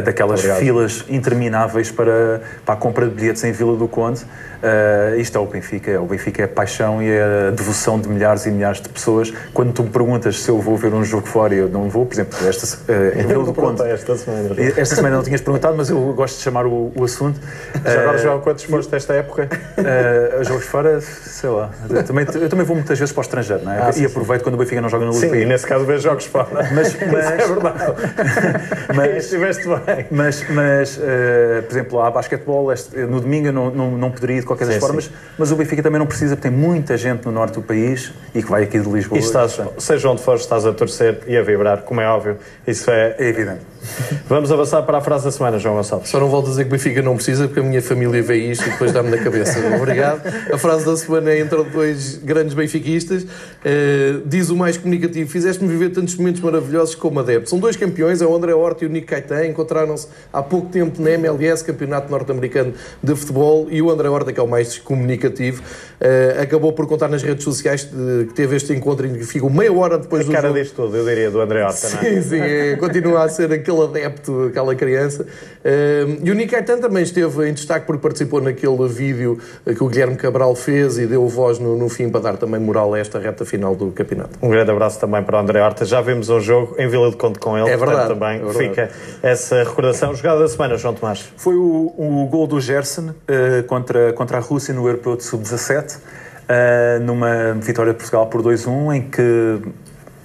daquelas 0.03 0.41
Obrigado. 0.41 0.59
filas 0.59 1.05
intermináveis 1.07 1.91
para, 1.91 2.41
para 2.65 2.75
a 2.75 2.77
compra 2.77 3.07
de 3.07 3.15
bilhetes 3.15 3.43
em 3.43 3.51
Vila 3.51 3.75
do 3.75 3.87
Conde. 3.87 4.25
Uh, 4.63 5.19
isto 5.19 5.37
é 5.37 5.41
o 5.41 5.45
Benfica, 5.45 5.99
o 5.99 6.05
Benfica 6.05 6.41
é 6.41 6.45
a 6.45 6.47
paixão 6.47 7.03
e 7.03 7.09
é 7.09 7.49
a 7.49 7.51
devoção 7.51 7.99
de 7.99 8.07
milhares 8.07 8.45
e 8.45 8.51
milhares 8.51 8.79
de 8.79 8.87
pessoas. 8.87 9.33
Quando 9.53 9.73
tu 9.73 9.83
me 9.83 9.89
perguntas 9.89 10.39
se 10.39 10.49
eu 10.49 10.57
vou 10.59 10.77
ver 10.77 10.93
um 10.93 11.03
jogo 11.03 11.27
fora 11.27 11.53
e 11.53 11.57
eu 11.57 11.67
não 11.67 11.89
vou, 11.89 12.05
por 12.05 12.13
exemplo, 12.13 12.37
esta, 12.47 12.65
uh, 12.65 13.19
em 13.19 13.27
Vila 13.27 13.43
do 13.43 13.53
Conde. 13.53 13.81
Esta 13.83 14.15
semana. 14.15 14.55
Esta 14.77 14.95
semana 14.95 15.17
não 15.17 15.23
tinhas 15.23 15.41
perguntado, 15.41 15.75
mas 15.75 15.89
eu 15.89 16.13
gosto 16.13 16.37
de 16.37 16.43
chamar 16.43 16.65
o, 16.65 16.93
o 16.95 17.03
assunto. 17.03 17.37
Já 17.83 18.01
agora, 18.01 18.17
João, 18.17 18.39
quantos 18.39 18.63
foste 18.63 18.95
esta 18.95 19.13
época? 19.13 19.49
Uh, 19.77 20.43
jogos 20.45 20.65
fora, 20.65 21.01
sei 21.01 21.49
lá. 21.49 21.69
Eu 21.89 22.03
também, 22.03 22.25
eu 22.33 22.47
também 22.47 22.65
vou 22.65 22.77
muitas 22.77 22.97
vezes 22.97 23.11
para 23.11 23.19
o 23.19 23.23
estrangeiro, 23.23 23.65
não 23.65 23.71
é? 23.73 23.81
Ah, 23.81 23.89
e 23.89 23.93
sim, 23.93 24.05
aproveito 24.05 24.39
sim. 24.39 24.43
quando 24.45 24.55
o 24.55 24.57
Benfica 24.59 24.79
não 24.79 24.87
joga 24.87 25.03
no 25.03 25.11
Luz 25.11 25.19
Sim, 25.19 25.35
e 25.35 25.45
nesse 25.45 25.67
caso 25.67 25.83
vejo 25.83 26.03
jogos 26.03 26.25
fora. 26.25 26.47
Mas, 26.71 26.95
mas, 27.11 27.25
é 27.31 27.47
verdade. 27.47 27.93
mas, 28.95 29.23
Estiveste 29.25 29.67
bem. 29.67 30.05
Mas, 30.09 30.49
mas 30.49 30.97
por 30.97 31.71
exemplo, 31.71 32.01
há 32.01 32.11
basquetebol, 32.11 32.71
este, 32.71 32.95
no 32.97 33.19
domingo 33.19 33.47
eu 33.47 33.53
não, 33.53 33.69
não, 33.71 33.91
não 33.91 34.11
poderia 34.24 34.39
de 34.39 34.47
qualquer 34.47 34.67
das 34.67 34.78
formas, 34.78 35.11
mas 35.38 35.51
o 35.51 35.55
Benfica 35.55 35.84
também 35.84 35.99
não 35.99 36.05
precisa, 36.05 36.36
porque 36.36 36.47
tem 36.47 36.57
muita 36.57 36.95
gente 36.95 37.26
no 37.26 37.32
norte 37.32 37.55
do 37.55 37.61
país 37.61 38.13
e 38.34 38.41
que 38.41 38.49
vai 38.49 38.63
aqui 38.63 38.80
de 38.80 38.89
Lisboa. 38.89 39.19
E 39.19 39.21
estás, 39.21 39.59
seja 39.78 40.09
onde 40.09 40.21
for, 40.21 40.36
estás 40.36 40.65
a 40.65 40.71
torcer 40.71 41.19
e 41.28 41.36
a 41.36 41.43
vibrar, 41.43 41.82
como 41.82 41.99
é 41.99 42.07
óbvio. 42.07 42.38
Isso 42.65 42.89
é, 42.89 43.15
é 43.19 43.28
evidente. 43.28 43.72
Vamos 44.27 44.51
avançar 44.51 44.81
para 44.84 44.97
a 44.97 45.01
frase 45.01 45.25
da 45.25 45.31
semana, 45.31 45.59
João 45.59 45.75
Gonçalves. 45.75 46.09
Só 46.09 46.19
não 46.19 46.29
volto 46.29 46.47
a 46.47 46.49
dizer 46.49 46.63
que 46.63 46.69
o 46.69 46.71
Benfica 46.71 47.01
não 47.01 47.15
precisa, 47.15 47.47
porque 47.47 47.59
a 47.59 47.63
minha 47.63 47.81
família 47.81 48.21
vê 48.21 48.38
isto 48.38 48.65
e 48.67 48.71
depois 48.71 48.91
dá-me 48.91 49.09
na 49.09 49.17
cabeça. 49.17 49.59
Obrigado. 49.75 50.21
A 50.51 50.57
frase 50.57 50.86
da 50.86 50.95
semana 50.95 51.31
é 51.31 51.39
entre 51.39 51.63
dois 51.65 52.15
grandes 52.17 52.53
benfiquistas. 52.53 53.23
Uh, 53.23 54.21
diz 54.25 54.49
o 54.49 54.55
mais 54.55 54.77
comunicativo: 54.77 55.29
Fizeste-me 55.29 55.69
viver 55.69 55.89
tantos 55.89 56.15
momentos 56.15 56.41
maravilhosos 56.41 56.95
como 56.95 57.19
adepto. 57.19 57.49
São 57.49 57.59
dois 57.59 57.75
campeões, 57.75 58.21
é 58.21 58.25
o 58.25 58.36
André 58.36 58.53
Horta 58.53 58.84
e 58.84 58.88
o 58.88 58.89
Nico 58.89 59.07
Caetano. 59.07 59.45
Encontraram-se 59.45 60.07
há 60.31 60.41
pouco 60.41 60.69
tempo 60.69 61.01
na 61.01 61.11
MLS, 61.11 61.63
Campeonato 61.63 62.09
Norte-Americano 62.09 62.73
de 63.01 63.15
Futebol, 63.15 63.67
e 63.69 63.81
o 63.81 63.89
André 63.89 64.09
Horta, 64.09 64.31
que 64.31 64.39
é 64.39 64.43
o 64.43 64.47
mais 64.47 64.77
comunicativo, 64.77 65.61
uh, 65.61 66.41
acabou 66.41 66.73
por 66.73 66.88
contar 66.88 67.07
nas 67.07 67.23
redes 67.23 67.43
sociais 67.43 67.84
que 67.84 68.34
teve 68.34 68.55
este 68.55 68.73
encontro 68.73 69.07
que 69.07 69.23
ficou 69.23 69.49
meia 69.49 69.73
hora 69.73 69.97
depois 69.97 70.23
a 70.23 70.25
do 70.25 70.31
cara 70.31 70.47
jogo. 70.47 70.59
disto 70.59 70.75
tudo, 70.75 70.97
eu 70.97 71.05
diria, 71.05 71.29
do 71.29 71.41
André 71.41 71.63
Horta, 71.63 71.88
sim, 71.88 71.95
não 71.95 72.03
é? 72.03 72.21
Sim, 72.21 72.39
é, 72.39 72.75
continua 72.75 73.23
a 73.23 73.29
ser 73.29 73.51
aquele 73.51 73.72
adepto, 73.82 74.47
aquela 74.49 74.76
criança. 74.76 75.24
Uh, 75.24 76.19
e 76.24 76.32
o 76.32 76.34
Nick 76.34 76.51
Caetano 76.51 76.82
também 76.82 77.03
esteve 77.03 77.49
em 77.49 77.53
destaque 77.53 77.86
porque 77.86 78.01
participou 78.01 78.41
naquele 78.41 78.88
vídeo 78.88 79.39
que 79.65 79.84
o 79.84 79.88
Guilherme 79.88 80.15
Cabral 80.15 80.55
fez 80.55 80.97
e 80.97 81.07
deu 81.07 81.28
voz 81.28 81.59
no, 81.59 81.78
no 81.78 81.89
fim 81.89 82.09
para 82.09 82.21
dar 82.21 82.38
também 82.38 82.59
moral 82.59 82.93
a 82.93 82.99
esta 82.99 83.19
reta 83.19 83.45
final 83.45 83.76
do 83.76 83.91
campeonato. 83.91 84.38
Um 84.41 84.49
grande 84.49 84.71
abraço 84.71 84.99
também 84.99 85.24
para 85.24 85.38
o 85.38 85.39
André 85.39 85.61
Horta. 85.61 85.86
Já 85.86 86.01
vimos 86.01 86.30
um 86.30 86.39
jogo 86.39 86.76
em 86.78 86.88
Vila 86.88 87.09
de 87.09 87.17
Conde 87.17 87.39
com 87.39 87.57
ele, 87.57 87.69
é 87.69 87.78
verdade, 87.78 88.13
também 88.13 88.41
é 88.41 88.53
fica 88.53 88.89
essa 89.21 89.63
recordação. 89.63 90.13
Jogada 90.13 90.41
da 90.41 90.47
semana, 90.47 90.78
João 90.78 90.93
Tomás. 90.93 91.32
Foi 91.38 91.55
o, 91.55 91.93
o 91.97 92.28
gol 92.30 92.47
do 92.47 92.59
Gerson 92.59 93.09
uh, 93.09 93.63
contra, 93.67 94.13
contra 94.13 94.38
a 94.38 94.41
Rússia 94.41 94.74
no 94.74 94.86
Europeu 94.86 95.15
de 95.15 95.24
Sub-17. 95.24 95.97
Uh, 96.43 97.01
numa 97.01 97.53
vitória 97.53 97.93
de 97.93 97.97
Portugal 97.97 98.28
por 98.28 98.43
2-1, 98.43 98.95
em 98.95 99.01
que 99.01 99.61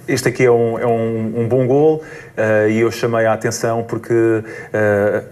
este 0.09 0.27
aqui 0.27 0.45
é 0.45 0.51
um, 0.51 0.79
é 0.79 0.85
um, 0.85 1.41
um 1.41 1.47
bom 1.47 1.65
gol 1.67 1.97
uh, 1.97 2.69
e 2.69 2.79
eu 2.79 2.91
chamei 2.91 3.25
a 3.25 3.33
atenção 3.33 3.83
porque 3.83 4.13
uh, 4.13 4.43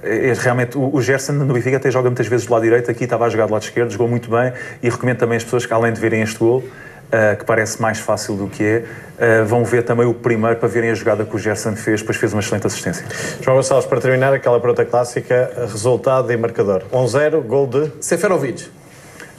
é, 0.03 0.33
realmente 0.37 0.77
o, 0.77 0.95
o 0.95 1.01
Gerson 1.01 1.33
no 1.33 1.53
Benfica 1.53 1.77
até 1.77 1.89
joga 1.89 2.09
muitas 2.09 2.27
vezes 2.27 2.45
do 2.45 2.53
lado 2.53 2.63
direito, 2.63 2.89
aqui 2.89 3.03
estava 3.03 3.25
a 3.25 3.29
jogar 3.29 3.47
do 3.47 3.53
lado 3.53 3.63
esquerdo, 3.63 3.91
jogou 3.91 4.07
muito 4.07 4.29
bem 4.29 4.53
e 4.81 4.89
recomendo 4.89 5.17
também 5.17 5.37
as 5.37 5.43
pessoas 5.43 5.65
que 5.65 5.73
além 5.73 5.91
de 5.91 5.99
verem 5.99 6.21
este 6.21 6.37
gol, 6.39 6.63
Uh, 7.07 7.37
que 7.37 7.45
parece 7.45 7.81
mais 7.81 7.99
fácil 7.99 8.35
do 8.35 8.47
que 8.49 8.61
é, 8.61 9.41
uh, 9.41 9.45
vão 9.45 9.63
ver 9.63 9.81
também 9.83 10.05
o 10.05 10.13
primeiro 10.13 10.57
para 10.57 10.67
verem 10.67 10.89
a 10.89 10.93
jogada 10.93 11.23
que 11.23 11.33
o 11.33 11.39
Gerson 11.39 11.73
fez, 11.73 12.01
depois 12.01 12.17
fez 12.17 12.33
uma 12.33 12.41
excelente 12.41 12.67
assistência. 12.67 13.05
João 13.39 13.55
Gonçalves, 13.55 13.87
para 13.87 14.01
terminar, 14.01 14.33
aquela 14.33 14.59
pergunta 14.59 14.83
clássica, 14.83 15.49
resultado 15.71 16.29
e 16.33 16.35
marcador. 16.35 16.83
1-0, 16.91 17.39
gol 17.43 17.65
de... 17.65 17.93
Seferovic. 18.01 18.69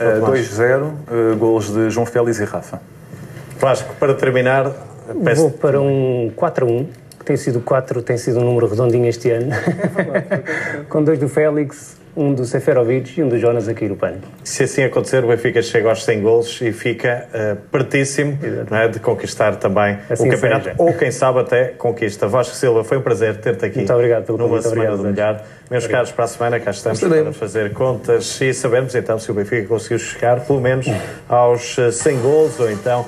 Uh, 0.00 0.30
2-0, 0.30 0.82
uh, 0.82 1.36
golos 1.36 1.70
de 1.70 1.90
João 1.90 2.06
Félix 2.06 2.40
e 2.40 2.44
Rafa. 2.44 2.80
Vasco, 3.60 3.92
para 4.00 4.14
terminar, 4.14 4.72
Peço... 5.24 5.42
Vou 5.42 5.50
para 5.50 5.80
um 5.80 6.30
4 6.34 6.66
a 6.66 6.68
1, 6.68 6.86
que 7.18 7.24
tem 7.24 7.36
sido 7.36 7.60
4, 7.60 8.02
tem 8.02 8.16
sido 8.16 8.38
um 8.40 8.44
número 8.44 8.66
redondinho 8.68 9.06
este 9.06 9.30
ano. 9.30 9.50
Com 10.88 11.02
dois 11.02 11.18
do 11.18 11.28
Félix, 11.28 11.97
um 12.16 12.34
do 12.34 12.44
Seferovic 12.44 13.18
e 13.18 13.22
um 13.22 13.28
do 13.28 13.38
Jonas 13.38 13.68
Aquirupano. 13.68 14.18
Se 14.44 14.64
assim 14.64 14.82
acontecer, 14.82 15.24
o 15.24 15.28
Benfica 15.28 15.62
chega 15.62 15.88
aos 15.88 16.04
100 16.04 16.22
gols 16.22 16.60
e 16.60 16.72
fica 16.72 17.26
uh, 17.32 17.56
pertíssimo 17.70 18.38
é, 18.70 18.88
de 18.88 19.00
conquistar 19.00 19.56
também 19.56 19.98
assim 20.08 20.28
o 20.28 20.30
campeonato, 20.30 20.64
seja. 20.64 20.76
ou 20.78 20.92
quem 20.94 21.10
sabe 21.10 21.40
até 21.40 21.66
conquista. 21.66 22.26
Vasco 22.26 22.54
Silva, 22.54 22.84
foi 22.84 22.98
um 22.98 23.02
prazer 23.02 23.36
ter-te 23.36 23.64
aqui 23.64 23.78
muito 23.78 23.92
obrigado 23.92 24.24
pelo 24.24 24.38
numa 24.38 24.48
convite, 24.50 24.68
semana 24.68 24.94
obrigado, 24.94 25.02
do 25.02 25.10
Milhar. 25.10 25.44
Meus 25.70 25.84
obrigado. 25.84 25.90
caros, 25.90 26.12
para 26.12 26.24
a 26.24 26.28
semana 26.28 26.60
cá 26.60 26.70
estamos 26.70 27.00
para 27.00 27.32
fazer 27.32 27.72
contas 27.72 28.40
e 28.40 28.52
sabemos 28.54 28.94
então 28.94 29.18
se 29.18 29.30
o 29.30 29.34
Benfica 29.34 29.66
conseguiu 29.68 29.98
chegar 29.98 30.40
pelo 30.40 30.60
menos 30.60 30.86
aos 31.28 31.76
100 31.92 32.20
gols 32.20 32.60
ou 32.60 32.70
então 32.70 33.06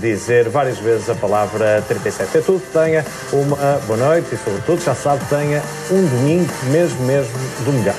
dizer 0.00 0.48
várias 0.48 0.78
vezes 0.78 1.08
a 1.10 1.14
palavra 1.14 1.82
37. 1.86 2.38
É 2.38 2.40
tudo, 2.40 2.62
tenha 2.72 3.04
uma 3.32 3.56
boa 3.86 3.98
noite 3.98 4.34
e, 4.34 4.38
sobretudo, 4.38 4.82
já 4.82 4.94
sabe, 4.94 5.24
tenha 5.28 5.62
um 5.90 6.04
domingo 6.06 6.52
mesmo, 6.70 7.04
mesmo 7.04 7.32
do 7.64 7.72
melhor. 7.72 7.94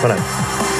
Boa 0.00 0.14
noite. 0.14 0.79